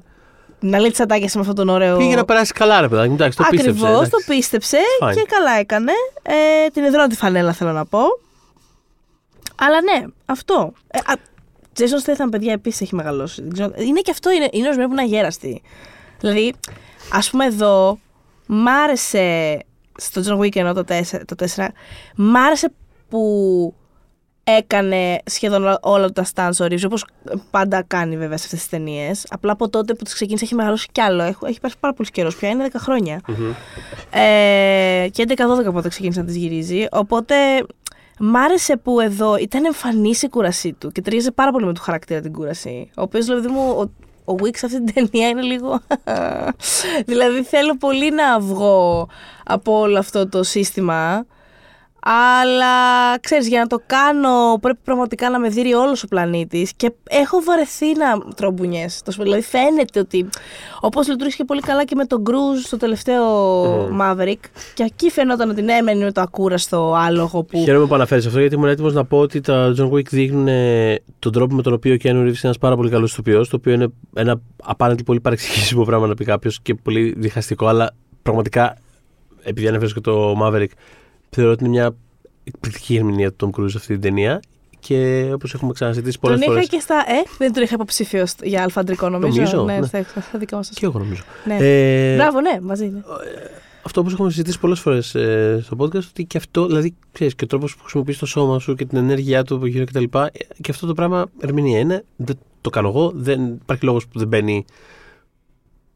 να 0.60 0.78
λέει 0.78 0.90
τις 0.90 1.00
ατάκες 1.00 1.34
με 1.34 1.40
αυτόν 1.40 1.54
τον 1.56 1.68
ωραίο. 1.68 1.96
Πήγε 1.96 2.14
να 2.14 2.24
περάσει 2.24 2.52
καλά, 2.52 2.80
ρε 2.80 2.88
παιδάκι. 2.88 3.12
Εντάξει, 3.12 3.36
το 3.38 3.44
πίστεψε. 3.50 3.70
Ακριβώς, 3.70 3.90
εντάξει. 4.06 4.10
το 4.10 4.18
πίστεψε 4.34 4.78
Fine. 5.00 5.12
και 5.14 5.26
καλά 5.28 5.50
έκανε. 5.58 5.92
Ε, 6.22 6.66
την 6.72 6.84
εδρώνω 6.84 7.06
τη 7.06 7.16
φανέλα, 7.16 7.52
θέλω 7.52 7.72
να 7.72 7.84
πω. 7.86 8.00
Αλλά 9.56 9.80
ναι, 9.82 10.04
αυτό. 10.26 10.72
Ε, 10.90 10.98
α, 10.98 11.14
Jason 11.78 12.10
Statham, 12.10 12.28
παιδιά, 12.30 12.52
επίσης 12.52 12.80
έχει 12.80 12.94
μεγαλώσει. 12.94 13.42
Δεν 13.42 13.52
ξέρω- 13.52 13.72
Είναι 13.76 14.00
και 14.00 14.10
αυτό, 14.10 14.30
είναι, 14.30 14.48
είναι 14.52 14.64
ορισμένοι 14.66 14.88
που 14.88 14.94
είναι 14.94 15.02
αγέραστοι. 15.02 15.62
Δηλαδή, 16.20 16.54
ας 17.10 17.30
πούμε 17.30 17.44
εδώ, 17.44 17.98
μ' 18.46 18.68
άρεσε 18.68 19.58
στο 19.96 20.22
John 20.26 20.38
Wick 20.40 20.56
ενώ 20.56 20.72
το 20.72 20.84
4, 20.88 21.02
το 21.26 21.46
4 21.56 21.68
μ' 22.16 22.36
άρεσε 22.36 22.72
που 23.08 23.74
έκανε 24.44 25.18
σχεδόν 25.24 25.78
όλα 25.80 26.10
τα 26.12 26.26
stunts 26.34 26.60
ο 26.60 26.64
Reeves, 26.64 26.84
όπως 26.84 27.04
πάντα 27.50 27.82
κάνει 27.82 28.16
βέβαια 28.16 28.36
σε 28.36 28.44
αυτές 28.44 28.60
τις 28.60 28.68
ταινίες. 28.68 29.26
Απλά 29.30 29.52
από 29.52 29.68
τότε 29.68 29.94
που 29.94 30.04
τις 30.04 30.14
ξεκίνησε 30.14 30.44
έχει 30.44 30.54
μεγαλώσει 30.54 30.88
κι 30.92 31.00
άλλο. 31.00 31.22
Έχει, 31.22 31.36
έχει 31.44 31.60
περάσει 31.60 31.78
πάρα 31.80 31.94
πολύ 31.94 32.10
καιρό 32.10 32.30
πια, 32.38 32.48
είναι 32.48 32.68
10 32.72 32.76
χρόνια. 32.76 33.20
Ε, 34.10 35.08
και 35.10 35.24
11-12 35.68 35.72
πότε 35.72 35.88
ξεκίνησε 35.88 36.20
να 36.20 36.26
τις 36.26 36.36
γυρίζει. 36.36 36.86
Οπότε 36.90 37.34
μ' 38.18 38.36
άρεσε 38.36 38.76
που 38.76 39.00
εδώ 39.00 39.36
ήταν 39.36 39.64
εμφανής 39.64 40.22
η 40.22 40.28
κούρασή 40.28 40.72
του 40.72 40.92
και 40.92 41.00
ταιριάζει 41.00 41.32
πάρα 41.32 41.50
πολύ 41.50 41.66
με 41.66 41.72
το 41.72 41.80
χαρακτήρα 41.80 42.20
την 42.20 42.32
κούραση. 42.32 42.90
Ο 42.96 43.02
οποίος 43.02 43.26
δηλαδή 43.26 43.48
μου, 43.48 43.92
ο, 44.24 44.32
ο 44.32 44.36
Wick 44.40 44.56
σε 44.56 44.66
αυτή 44.66 44.84
την 44.84 44.94
ταινία 44.94 45.28
είναι 45.28 45.42
λίγο... 45.42 45.80
δηλαδή 47.06 47.42
θέλω 47.42 47.76
πολύ 47.76 48.10
να 48.10 48.40
βγω 48.40 49.08
από 49.44 49.78
όλο 49.78 49.98
αυτό 49.98 50.28
το 50.28 50.42
σύστημα. 50.42 51.26
Αλλά 52.04 52.74
ξέρεις, 53.20 53.48
για 53.48 53.60
να 53.60 53.66
το 53.66 53.80
κάνω 53.86 54.58
πρέπει 54.60 54.78
πραγματικά 54.84 55.30
να 55.30 55.38
με 55.38 55.48
δει 55.48 55.74
όλος 55.74 56.02
ο 56.02 56.06
πλανήτης 56.08 56.72
και 56.76 56.92
έχω 57.08 57.42
βαρεθεί 57.42 57.86
να 57.86 58.34
τρώω 58.34 58.50
μπουνιές. 58.50 59.02
Το 59.04 59.10
σου- 59.10 59.22
Δηλαδή 59.22 59.42
φαίνεται 59.42 59.98
ότι 60.00 60.28
όπως 60.80 61.08
λειτουργήσε 61.08 61.36
και 61.36 61.44
πολύ 61.44 61.60
καλά 61.60 61.84
και 61.84 61.94
με 61.94 62.04
τον 62.04 62.24
Κρούζ 62.24 62.60
στο 62.62 62.76
τελευταίο 62.76 63.24
Maverick 64.00 64.40
και 64.74 64.82
εκεί 64.82 65.10
φαινόταν 65.10 65.50
ότι 65.50 65.62
ναι, 65.62 65.80
μένει 65.82 66.04
με 66.04 66.12
το 66.12 66.20
ακούραστο 66.20 66.94
άλογο 66.94 67.42
που... 67.42 67.58
Χαίρομαι 67.58 67.86
που 67.86 67.94
αναφέρεις 67.94 68.26
αυτό 68.26 68.38
γιατί 68.40 68.54
ήμουν 68.54 68.68
έτοιμος 68.68 68.92
να 68.92 69.04
πω 69.04 69.18
ότι 69.18 69.40
τα 69.40 69.74
John 69.78 69.90
Wick 69.90 70.06
δείχνουν 70.08 70.48
ε, 70.48 70.98
τον 71.18 71.32
τρόπο 71.32 71.54
με 71.54 71.62
τον 71.62 71.72
οποίο 71.72 71.92
ο 71.92 71.96
Keanu 72.02 72.08
Reeves 72.20 72.26
είναι 72.26 72.36
ένας 72.42 72.58
πάρα 72.58 72.76
πολύ 72.76 72.90
καλός 72.90 73.12
ηθοποιός. 73.12 73.48
Το 73.48 73.56
οποίο 73.56 73.72
είναι 73.72 73.88
ένα 74.14 74.40
απάντη 74.64 75.02
πολύ 75.02 75.20
παρεξηγήσιμο 75.20 75.84
πράγμα 75.84 76.06
να 76.06 76.14
πει 76.14 76.24
κάποιος 76.24 76.60
και 76.62 76.74
πολύ 76.74 77.14
διχαστικό. 77.16 77.66
Αλλά 77.66 77.94
πραγματικά, 78.22 78.76
επειδή 79.42 79.68
ανέφερες 79.68 79.92
και 79.92 80.00
το 80.00 80.36
Maverick, 80.42 80.66
θεωρώ 81.36 81.50
ότι 81.50 81.64
είναι 81.64 81.72
μια 81.72 81.94
εκπληκτική 82.44 82.96
ερμηνεία 82.96 83.32
του 83.32 83.50
Tom 83.54 83.60
Cruise 83.60 83.70
σε 83.70 83.76
αυτή 83.76 83.92
την 83.92 84.00
ταινία. 84.00 84.40
Και 84.80 85.30
όπως 85.34 85.54
έχουμε 85.54 85.72
ξαναζητήσει 85.72 86.18
πολλές 86.18 86.38
τον 86.38 86.48
φορέ. 86.48 86.58
είχα 86.60 86.68
και 86.68 86.80
στα... 86.80 86.94
Ε, 86.96 87.22
δεν 87.38 87.52
τον 87.52 87.62
είχα 87.62 87.74
υποψήφιο 87.74 88.26
στο- 88.26 88.46
για 88.46 88.62
αλφαντρικό 88.62 89.08
νομίζω. 89.08 89.36
Νομίζω, 89.40 89.64
ναι, 89.64 89.78
ναι. 89.78 89.86
στα, 89.86 90.02
στα 90.02 90.38
δικά 90.38 90.56
μας. 90.56 90.68
Και 90.68 90.84
εγώ 90.86 90.98
νομίζω. 90.98 91.22
Ναι. 91.44 91.56
Ε, 91.60 92.16
Μπράβο, 92.16 92.40
ναι, 92.40 92.58
μαζί 92.62 92.84
είναι. 92.86 93.04
αυτό 93.82 94.00
όπω 94.00 94.10
έχουμε 94.10 94.30
συζητήσει 94.30 94.58
πολλές 94.60 94.80
φορές 94.80 95.14
ε, 95.14 95.60
στο 95.64 95.76
podcast, 95.80 95.94
ότι 96.08 96.24
και 96.24 96.36
αυτό, 96.38 96.66
δηλαδή, 96.66 96.94
ξέρεις, 97.12 97.34
και 97.34 97.44
ο 97.44 97.46
τρόπος 97.46 97.74
που 97.76 97.80
χρησιμοποιείς 97.82 98.18
το 98.18 98.26
σώμα 98.26 98.58
σου 98.58 98.74
και 98.74 98.84
την 98.84 98.98
ενέργειά 98.98 99.44
του 99.44 99.54
από 99.54 99.66
γύρω 99.66 99.84
κτλ. 99.84 100.02
ε, 100.02 100.26
Και 100.60 100.70
αυτό 100.70 100.86
το 100.86 100.94
πράγμα 100.94 101.26
ερμηνεία 101.40 101.78
είναι. 101.78 102.04
Δεν 102.16 102.38
το 102.60 102.70
κάνω 102.70 102.88
εγώ. 102.88 103.12
Δεν 103.14 103.44
υπάρχει 103.62 103.84
λόγος 103.84 104.06
που 104.08 104.18
δεν 104.18 104.28
μπαίνει. 104.28 104.64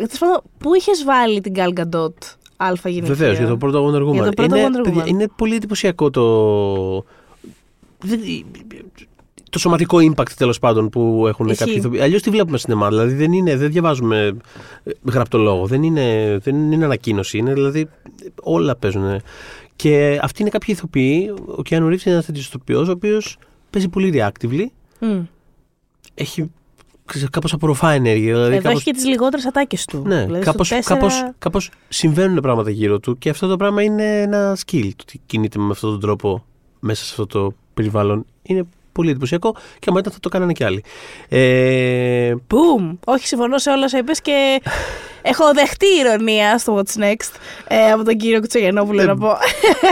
Πού 0.58 0.74
είχες 0.74 1.04
βάλει 1.04 1.40
την 1.40 1.52
Gal 1.56 1.72
Gadot 1.80 2.14
Α 2.56 2.72
γυναικείο; 2.84 3.14
Βεβαίως, 3.14 3.38
για 3.38 3.46
το 3.46 3.56
πρώτο 3.56 3.86
Wonder 3.86 4.08
Woman. 4.08 4.12
Για 4.12 4.24
το 4.24 4.32
πρώτο 4.32 4.56
είναι, 4.56 4.68
Wonder 4.68 4.82
παιδιά, 4.82 5.04
Woman. 5.04 5.08
είναι 5.08 5.28
πολύ 5.36 5.54
εντυπωσιακό 5.54 6.10
το. 6.10 7.04
Δεν- 9.50 9.58
Το 9.58 9.58
σωματικό 9.58 9.98
impact 9.98 10.30
τέλος 10.36 10.58
πάντων 10.58 10.88
που 10.88 11.24
έχουν 11.28 11.46
Ισχύει. 11.46 11.58
κάποιοι 11.58 11.74
ηθοποιοί. 11.78 12.00
Αλλιώς 12.00 12.22
τη 12.22 12.30
βλέπουμε 12.30 12.58
σινεμά. 12.58 12.88
Δηλαδή 12.88 13.14
δεν, 13.14 13.32
είναι, 13.32 13.56
δεν 13.56 13.70
διαβάζουμε 13.70 14.36
ε, 14.84 14.90
γραπτό 15.10 15.38
λόγο. 15.38 15.66
Δεν 15.66 15.82
είναι, 15.82 16.38
δεν 16.42 16.72
είναι 16.72 16.84
ανακοίνωση. 16.84 17.38
Είναι 17.38 17.52
δηλαδή 17.52 17.88
όλα 18.42 18.76
παίζουν. 18.76 19.20
Και 19.76 20.18
αυτοί 20.22 20.40
είναι 20.40 20.50
κάποιοι 20.50 20.74
ηθοποιοί. 20.78 21.34
Ο 21.56 21.62
Κιάνου 21.62 21.88
Ρίβς 21.88 22.04
είναι 22.04 22.14
ένας 22.14 22.26
τέτοιος 22.26 22.46
ηθοποιός, 22.46 22.88
ο 22.88 22.92
οποίος 22.92 23.38
παίζει 23.70 23.88
πολύ 23.88 24.12
reactively. 24.14 24.64
Μμ. 25.00 25.20
Έχει 26.14 26.50
κάπως 27.30 27.52
απορροφά 27.52 27.90
ενέργεια. 27.90 28.34
Δηλαδή 28.34 28.52
Εδώ 28.54 28.62
κάπως- 28.62 28.80
έχει 28.80 28.84
και 28.90 28.96
τις 28.96 29.06
λιγότερες 29.06 29.46
ατάκες 29.46 29.84
του. 29.84 30.02
ναι, 30.06 30.24
δηλαδή 30.24 30.44
κάπως, 30.44 30.66
στο 30.66 30.76
τέσσερα- 30.76 30.98
κάπως, 31.00 31.30
κάπως 31.38 31.70
συμβαίνουν 31.88 32.40
πράγματα 32.40 32.70
γύρω 32.70 32.98
του 33.00 33.18
και 33.18 33.30
αυτό 33.30 33.48
το 33.48 33.56
πράγμα 33.56 33.82
είναι 33.82 34.20
ένα 34.20 34.56
skill 34.56 34.88
το 34.96 35.04
ότι 35.08 35.20
κινείται 35.26 35.58
με 35.58 35.70
αυτόν 35.70 35.90
τον 35.90 36.00
τρόπο 36.00 36.44
μέσα 36.80 37.04
σε 37.04 37.10
αυτό 37.10 37.26
το 37.26 37.54
περιβάλλον. 37.74 38.24
Είναι 38.42 38.62
πολύ 38.92 39.10
εντυπωσιακό 39.10 39.56
και 39.78 39.86
άμα 39.88 39.98
ήταν 39.98 40.12
θα 40.12 40.20
το 40.20 40.28
κάνανε 40.28 40.52
κι 40.52 40.64
άλλοι. 40.64 40.84
Ε, 41.28 42.34
Boom! 42.48 42.98
Όχι, 43.04 43.26
συμφωνώ 43.26 43.58
σε 43.58 43.70
όλα 43.70 43.84
όσα 43.84 43.98
είπες 43.98 44.20
και 44.20 44.62
έχω 45.22 45.52
δεχτεί 45.54 45.86
ηρωνία 46.00 46.58
στο 46.58 46.76
What's 46.78 47.00
Next 47.02 47.30
ε, 47.68 47.90
από 47.90 48.04
τον 48.04 48.16
κύριο 48.16 48.40
Κουτσογενόπουλο 48.40 49.02
Ε, 49.02 49.04
να 49.04 49.16
πω. 49.16 49.26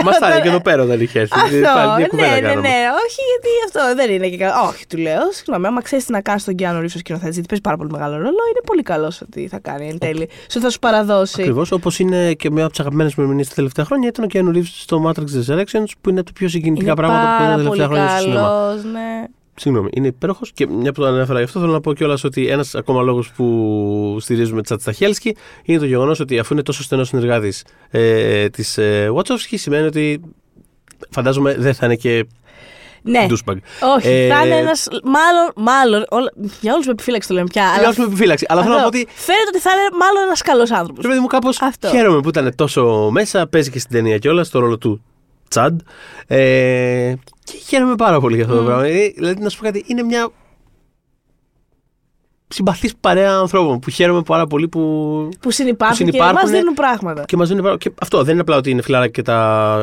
Μας 0.05 0.17
θα 0.17 0.29
είναι 0.31 0.41
και 0.41 0.47
εδώ 0.47 0.61
πέρα 0.61 0.83
όταν 0.83 1.01
είχε 1.01 1.19
έρθει. 1.19 1.39
Πάλι 1.39 1.57
μια 1.57 1.71
Αυτό, 1.71 2.07
κουβέντα 2.09 2.29
ναι, 2.29 2.35
ναι, 2.35 2.41
κάναμε. 2.47 2.61
ναι. 2.67 2.75
Όχι, 3.05 3.19
γιατί 3.31 3.49
αυτό 3.65 3.95
δεν 3.95 4.11
είναι 4.13 4.27
και 4.29 4.37
καλό. 4.37 4.67
Όχι, 4.67 4.87
του 4.87 4.97
λέω. 4.97 5.21
Συγγνώμη, 5.31 5.67
άμα 5.67 5.81
ξέρεις 5.81 6.05
τι 6.05 6.11
να 6.11 6.21
κάνεις 6.21 6.41
στον 6.41 6.55
Κιάνο 6.55 6.79
Ρίφο 6.79 6.97
σκηνοθέτη, 6.97 7.31
γιατί 7.31 7.47
παίζει 7.47 7.61
πάρα 7.63 7.77
πολύ 7.77 7.89
μεγάλο 7.91 8.13
ρόλο, 8.13 8.27
είναι 8.49 8.61
πολύ 8.65 8.81
καλός 8.81 9.21
ότι 9.21 9.47
θα 9.47 9.59
κάνει 9.59 9.87
εν 9.89 9.97
τέλει. 9.99 10.29
Σου 10.51 10.59
θα 10.59 10.69
σου 10.69 10.79
παραδώσει. 10.79 11.41
Ακριβώς 11.41 11.71
όπως 11.71 11.99
είναι 11.99 12.33
και 12.33 12.51
μια 12.51 12.61
από 12.63 12.71
τις 12.71 12.79
αγαπημένες 12.79 13.15
μου 13.15 13.23
ερμηνείες 13.23 13.47
τα 13.47 13.55
τελευταία 13.55 13.85
χρόνια 13.85 14.07
ήταν 14.07 14.25
ο 14.25 14.27
Keanu 14.33 14.57
Reeves 14.57 14.71
στο 14.79 15.03
Matrix 15.07 15.19
Resurrections 15.39 15.87
που 16.01 16.09
είναι 16.09 16.19
από 16.19 16.27
τα 16.27 16.33
πιο 16.35 16.47
συγκινητικά 16.49 16.91
Είναι 16.91 16.95
πράγματα 17.01 17.35
που 17.37 17.43
είδα 17.43 17.49
τα 17.51 17.55
πάρα 17.55 17.67
πολύ 17.69 17.79
τελευταία 17.79 17.87
χρόνια 17.87 18.09
στο 18.09 18.21
σινεμά. 18.21 18.41
καλό, 18.41 18.73
ναι. 18.91 19.23
Συγγνώμη, 19.59 19.89
είναι 19.93 20.07
υπέροχος 20.07 20.51
και 20.51 20.67
μια 20.67 20.91
που 20.91 21.01
το 21.01 21.07
ανέφερα 21.07 21.39
γι' 21.39 21.45
αυτό 21.45 21.59
θέλω 21.59 21.71
να 21.71 21.81
πω 21.81 21.93
κιόλας 21.93 22.23
ότι 22.23 22.47
ένας 22.47 22.75
ακόμα 22.75 23.01
λόγος 23.01 23.31
που 23.31 24.17
στηρίζουμε 24.19 24.61
Τσάτ 24.61 24.81
Σταχέλσκι 24.81 25.35
είναι 25.63 25.79
το 25.79 25.85
γεγονός 25.85 26.19
ότι 26.19 26.39
αφού 26.39 26.53
είναι 26.53 26.63
τόσο 26.63 26.83
στενός 26.83 27.07
συνεργάτης 27.07 27.63
ε, 27.89 28.49
της 28.49 28.77
ε, 28.77 29.11
Wachowski, 29.15 29.53
σημαίνει 29.55 29.85
ότι 29.87 30.21
φαντάζομαι 31.09 31.55
δεν 31.57 31.73
θα 31.73 31.85
είναι 31.85 31.95
και 31.95 32.25
Ναι. 33.01 33.25
douchebag. 33.29 33.55
Όχι, 33.97 34.07
Ε, 34.07 34.27
θα 34.29 34.45
είναι 34.45 34.55
ένας. 34.55 34.87
Μάλλον, 35.03 35.51
μάλλον. 35.55 36.05
Όλα, 36.09 36.31
για 36.61 36.73
όλους 36.73 36.85
με 36.85 36.91
επιφύλαξη 36.91 37.27
το 37.27 37.33
λέμε 37.33 37.47
πια. 37.51 37.63
Για 37.63 37.73
Αλλά, 37.79 37.87
όσου 37.89 37.99
με 38.01 38.05
επιφύλαξη. 38.07 38.45
Αλλά 38.49 38.61
θέλω 38.61 38.73
να 38.73 38.79
πω 38.81 38.87
αυτό, 38.87 38.99
ότι. 38.99 39.07
Φαίνεται 39.15 39.47
ότι 39.53 39.59
θα 39.59 39.69
είναι 39.71 39.97
μάλλον 39.99 40.23
ένας 40.23 40.41
καλός 40.41 40.71
άνθρωπος. 40.71 41.03
Ρε 41.03 41.07
παιδί 41.09 41.19
μου, 41.19 41.27
κάπως 41.27 41.61
Αυτό. 41.61 41.87
χαίρομαι 41.87 42.21
που 42.21 42.29
ήταν 42.29 42.55
τόσο 42.55 43.09
μέσα. 43.11 43.47
Παίζει 43.47 43.69
και 43.71 43.79
στην 43.79 43.91
ταινία 43.91 44.17
κιόλας 44.17 44.49
το 44.49 44.59
ρόλο 44.59 44.77
του 44.77 45.03
Τσάντ. 45.49 45.79
Ε, 46.27 47.13
και 47.43 47.57
χαίρομαι 47.67 47.95
πάρα 47.95 48.19
πολύ 48.19 48.35
για 48.35 48.43
αυτό 48.45 48.57
το 48.57 48.63
πράγμα. 48.63 48.85
Ε, 48.85 49.07
Δηλαδή, 49.15 49.41
να 49.41 49.49
σου 49.49 49.57
πω 49.59 49.65
κάτι, 49.65 49.83
είναι 49.87 50.03
μια 50.03 50.29
συμπαθής 52.47 52.93
παρέα 52.99 53.33
ανθρώπων 53.37 53.79
που 53.79 53.89
χαίρομαι 53.89 54.21
πάρα 54.21 54.47
πολύ 54.47 54.67
που 54.67 54.79
Που 55.39 55.51
συνεπάρχουν, 55.51 55.97
Που 55.97 56.11
και 56.11 56.17
συνυπάρχουν 56.17 56.49
μα 56.51 56.57
δίνουν 56.57 56.73
πράγματα. 56.73 57.23
Και, 57.25 57.37
μας 57.37 57.47
δίνουν 57.47 57.61
πράγμα- 57.63 57.79
και 57.79 57.91
αυτό 58.01 58.23
δεν 58.23 58.31
είναι 58.31 58.41
απλά 58.41 58.55
ότι 58.57 58.69
είναι 58.69 58.81
φιλάρα 58.81 59.07
και 59.07 59.21
τα, 59.21 59.77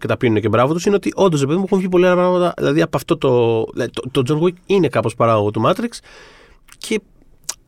και 0.00 0.06
τα 0.06 0.16
πίνουν 0.16 0.40
και 0.40 0.48
μπράβο 0.48 0.72
τους, 0.72 0.84
είναι 0.84 0.94
ότι 0.94 1.12
όντως 1.14 1.42
επειδή 1.42 1.58
μου 1.58 1.64
έχουν 1.66 1.78
βγει 1.78 1.88
πολλά 1.88 2.14
πράγματα. 2.14 2.54
Δηλαδή 2.56 2.82
από 2.82 2.96
αυτό 2.96 3.16
το. 3.18 3.64
δηλαδή, 3.72 3.90
το, 4.10 4.22
το 4.22 4.22
John 4.40 4.44
Wick 4.46 4.54
είναι 4.66 4.88
κάπως 4.88 5.14
παράγωγο 5.14 5.50
του 5.50 5.62
Matrix 5.66 5.88
και 6.78 7.00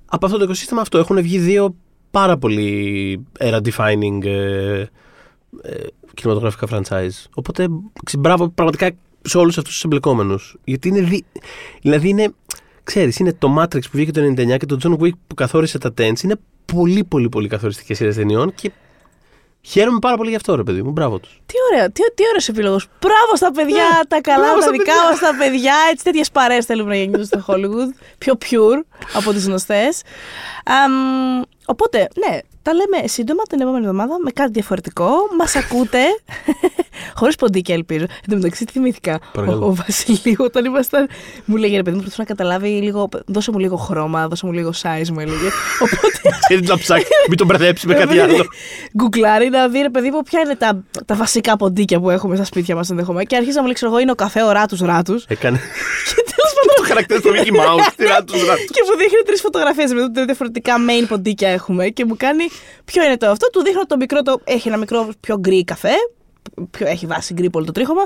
από 0.06 0.26
αυτό 0.26 0.38
το 0.38 0.44
οικοσύστημα 0.44 0.80
αυτό 0.80 0.98
έχουν 0.98 1.22
βγει 1.22 1.38
δύο 1.38 1.74
πάρα 2.10 2.36
πολύ 2.38 3.24
era-defining 3.38 4.24
ε, 4.24 4.84
ε, 5.62 5.74
κινηματογραφικά 6.14 6.66
franchise. 6.70 7.24
Οπότε 7.34 7.66
ξε- 8.04 8.20
μπράβο 8.20 8.48
πραγματικά 8.48 8.90
σε 9.22 9.38
όλους 9.38 9.58
αυτούς 9.58 9.72
τους 9.72 9.84
εμπλεκόμενους. 9.84 10.56
Γιατί 10.64 10.88
είναι. 10.88 11.00
Δι... 11.00 11.24
Δηλαδή 11.82 12.08
είναι. 12.08 12.32
Ξέρεις, 12.84 13.18
είναι 13.18 13.32
το 13.32 13.56
Matrix 13.60 13.82
που 13.82 13.90
βγήκε 13.92 14.10
το 14.10 14.20
99 14.20 14.56
και 14.58 14.66
το 14.66 14.78
John 14.82 15.02
Wick 15.02 15.12
που 15.26 15.34
καθόρισε 15.34 15.78
τα 15.78 15.94
tents. 15.98 16.20
Είναι 16.22 16.36
πολύ 16.72 17.04
πολύ 17.04 17.28
πολύ 17.28 17.48
καθοριστικές 17.48 17.96
σειρές 17.96 18.14
ταινιών 18.16 18.54
και 18.54 18.70
χαίρομαι 19.60 19.98
πάρα 19.98 20.16
πολύ 20.16 20.30
γι' 20.30 20.36
αυτό 20.36 20.54
ρε 20.54 20.62
παιδί 20.62 20.82
μου. 20.82 20.90
Μπράβο 20.90 21.18
τους. 21.18 21.40
Τι 21.46 21.54
ωραία, 21.72 21.86
τι, 21.90 22.00
τι 22.14 22.22
ωραίος 22.28 22.48
επίλογο. 22.48 22.78
Μπράβο 23.00 23.36
στα 23.36 23.50
παιδιά, 23.52 24.04
τα 24.08 24.20
καλά, 24.20 24.36
Ναι, 24.38 24.42
μπράβο 24.44 24.56
τα 24.58 24.62
στα 24.62 24.70
δικά 24.70 24.84
παιδιά. 24.84 25.02
μας 25.10 25.18
τα 25.18 25.34
παιδιά. 25.38 25.74
Έτσι, 25.90 26.04
τέτοιες 26.04 26.30
παρέες 26.30 26.64
θέλουμε 26.64 26.88
να 26.88 26.96
γεννηθούν 26.96 27.24
στο 27.24 27.44
Hollywood. 27.46 27.90
Πιο 28.18 28.38
pure 28.44 28.84
από 29.14 29.32
τις 29.32 29.46
γνωστές. 29.46 30.02
Οπότε, 31.66 32.08
ναι, 32.26 32.38
τα 32.66 32.72
λέμε 32.74 33.06
σύντομα 33.08 33.42
την 33.42 33.60
επόμενη 33.60 33.84
εβδομάδα 33.84 34.16
με 34.24 34.30
κάτι 34.30 34.50
διαφορετικό. 34.50 35.08
Μας 35.38 35.56
ακούτε. 35.62 35.98
Χωρίς 37.14 37.34
ποντίκια, 37.36 37.74
ελπίζω. 37.74 38.02
Εν 38.04 38.28
τω 38.30 38.36
μεταξύ, 38.36 38.64
τι 38.64 38.72
θυμήθηκα; 38.72 39.14
Ο, 39.14 39.18
Παρακαλώ. 39.32 39.66
ο 39.66 39.74
Βασιλείου, 39.74 40.36
όταν 40.38 40.64
ήμασταν. 40.64 41.08
Μου 41.44 41.56
λέγε 41.56 41.76
ρε 41.76 41.82
παιδί 41.82 41.96
μου, 41.96 42.02
προσπαθώ 42.02 42.24
να 42.28 42.34
καταλάβει 42.36 42.68
λίγο. 42.68 43.08
Δώσε 43.26 43.50
μου 43.50 43.58
λίγο 43.58 43.76
χρώμα, 43.76 44.28
δώσε 44.28 44.46
μου 44.46 44.52
λίγο 44.52 44.70
size, 44.82 45.08
μου 45.12 45.20
έλεγε. 45.20 45.48
Οπότε. 45.80 46.20
Ξέρεις 46.48 46.68
να 46.68 46.78
ψάξει, 46.78 47.06
μην 47.28 47.38
τον 47.38 47.46
μπερδέψεις 47.46 47.84
με 47.86 47.94
κάτι 47.94 48.18
Ε, 48.18 48.22
άλλο. 48.22 48.44
Γκουγκλάρει 48.96 49.48
να 49.48 49.68
δει, 49.68 49.78
ρε 49.80 49.90
παιδί 49.90 50.10
μου, 50.10 50.22
ποια 50.22 50.40
είναι 50.40 50.54
τα, 50.56 50.84
τα 51.06 51.14
βασικά 51.14 51.56
ποντίκια 51.56 52.00
που 52.00 52.10
έχουμε 52.10 52.34
στα 52.36 52.44
σπίτια 52.44 52.74
μας 52.74 52.90
ενδεχομένω. 52.90 53.24
Και 53.24 53.36
αρχίζει 53.36 53.54
να 53.54 53.60
μου 53.60 53.66
λέει, 53.66 53.74
ξέρω 53.74 53.90
εγώ, 53.90 54.00
είναι 54.00 54.10
ο 54.10 54.14
καφέ, 54.14 54.42
ο 54.42 54.50
ράτους 54.52 54.80
ράτους. 54.80 55.24
Έκανε 55.28 55.56
και 56.08 56.14
τέλος 56.14 56.24
πάντων. 56.26 56.35
Το 56.76 56.82
χαρακτήρα 56.86 57.20
του 57.20 57.28
Mickey 57.28 57.52
Mouse. 57.60 57.92
Τι 57.96 58.04
να 58.04 58.24
τους 58.24 58.40
και 58.70 58.82
μου 58.90 58.96
δείχνει 58.98 59.20
τρεις 59.26 59.40
φωτογραφίες 59.40 59.92
με 59.92 60.10
τα 60.10 60.24
διαφορετικά 60.24 60.74
main 60.88 61.04
ποντίκια 61.08 61.48
έχουμε. 61.48 61.88
Και 61.88 62.04
μου 62.04 62.16
κάνει, 62.16 62.44
ποιο 62.84 63.04
είναι 63.04 63.16
το 63.16 63.26
αυτό; 63.30 63.50
Του 63.50 63.62
δείχνω 63.62 63.86
το 63.86 63.96
μικρό, 63.96 64.22
το, 64.22 64.40
έχει 64.44 64.68
ένα 64.68 64.76
μικρό 64.76 65.08
πιο 65.20 65.38
γκρι 65.38 65.64
καφέ. 65.64 65.92
Πιο, 66.70 66.86
έχει 66.86 67.06
βάσει 67.06 67.32
γκρι 67.34 67.50
πολύ 67.50 67.66
το 67.66 67.72
τρίχωμα. 67.72 68.02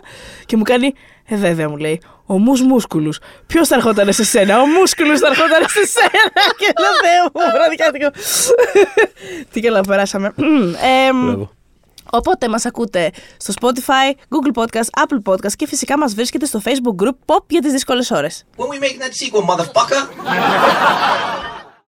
Και 0.47 0.57
μου 0.57 0.63
κάνει, 0.63 0.93
Ε, 1.29 1.37
βέβαια 1.37 1.69
μου 1.69 1.77
λέει, 1.77 2.01
ο 2.27 2.39
Mus 2.39 2.61
musculus. 2.63 3.19
Ποιος 3.47 3.69
θα 3.69 3.75
ερχόταν 3.75 4.13
σε 4.13 4.25
σένα, 4.25 4.61
ο 4.61 4.67
musculus 4.67 5.19
θα 5.19 5.27
ερχόταν 5.27 5.63
σε 5.69 5.87
σένα. 5.87 6.47
και 6.59 6.67
λέω, 6.81 6.91
Θεέ 7.03 7.21
μου, 7.25 7.31
πραγματικά. 7.51 7.91
τι 7.91 7.99
κα- 7.99 8.13
Τι 9.53 9.61
καλά 9.61 9.81
περάσαμε. 9.81 10.33
Εμ, 11.09 11.25
Μπράβο. 11.25 11.51
Οπότε 12.11 12.49
μας 12.49 12.67
ακούτε 12.67 13.11
στο 13.37 13.53
Spotify, 13.61 14.15
Google 14.29 14.63
Podcast, 14.63 15.05
Apple 15.05 15.33
Podcast 15.33 15.53
και 15.57 15.67
φυσικά 15.67 15.99
μας 15.99 16.15
βρίσκεται 16.15 16.47
στο 16.47 16.61
Facebook 16.65 17.03
group 17.05 17.15
Pop 17.35 17.45
για 17.49 17.61
τις 17.61 17.73
δύσκολες 17.73 18.11
ώρες. 18.11 18.45
When 18.57 18.63
we 18.63 18.79
making 18.85 19.01
that 19.01 19.13
sequel, 19.13 19.45
motherfucker? 19.45 20.09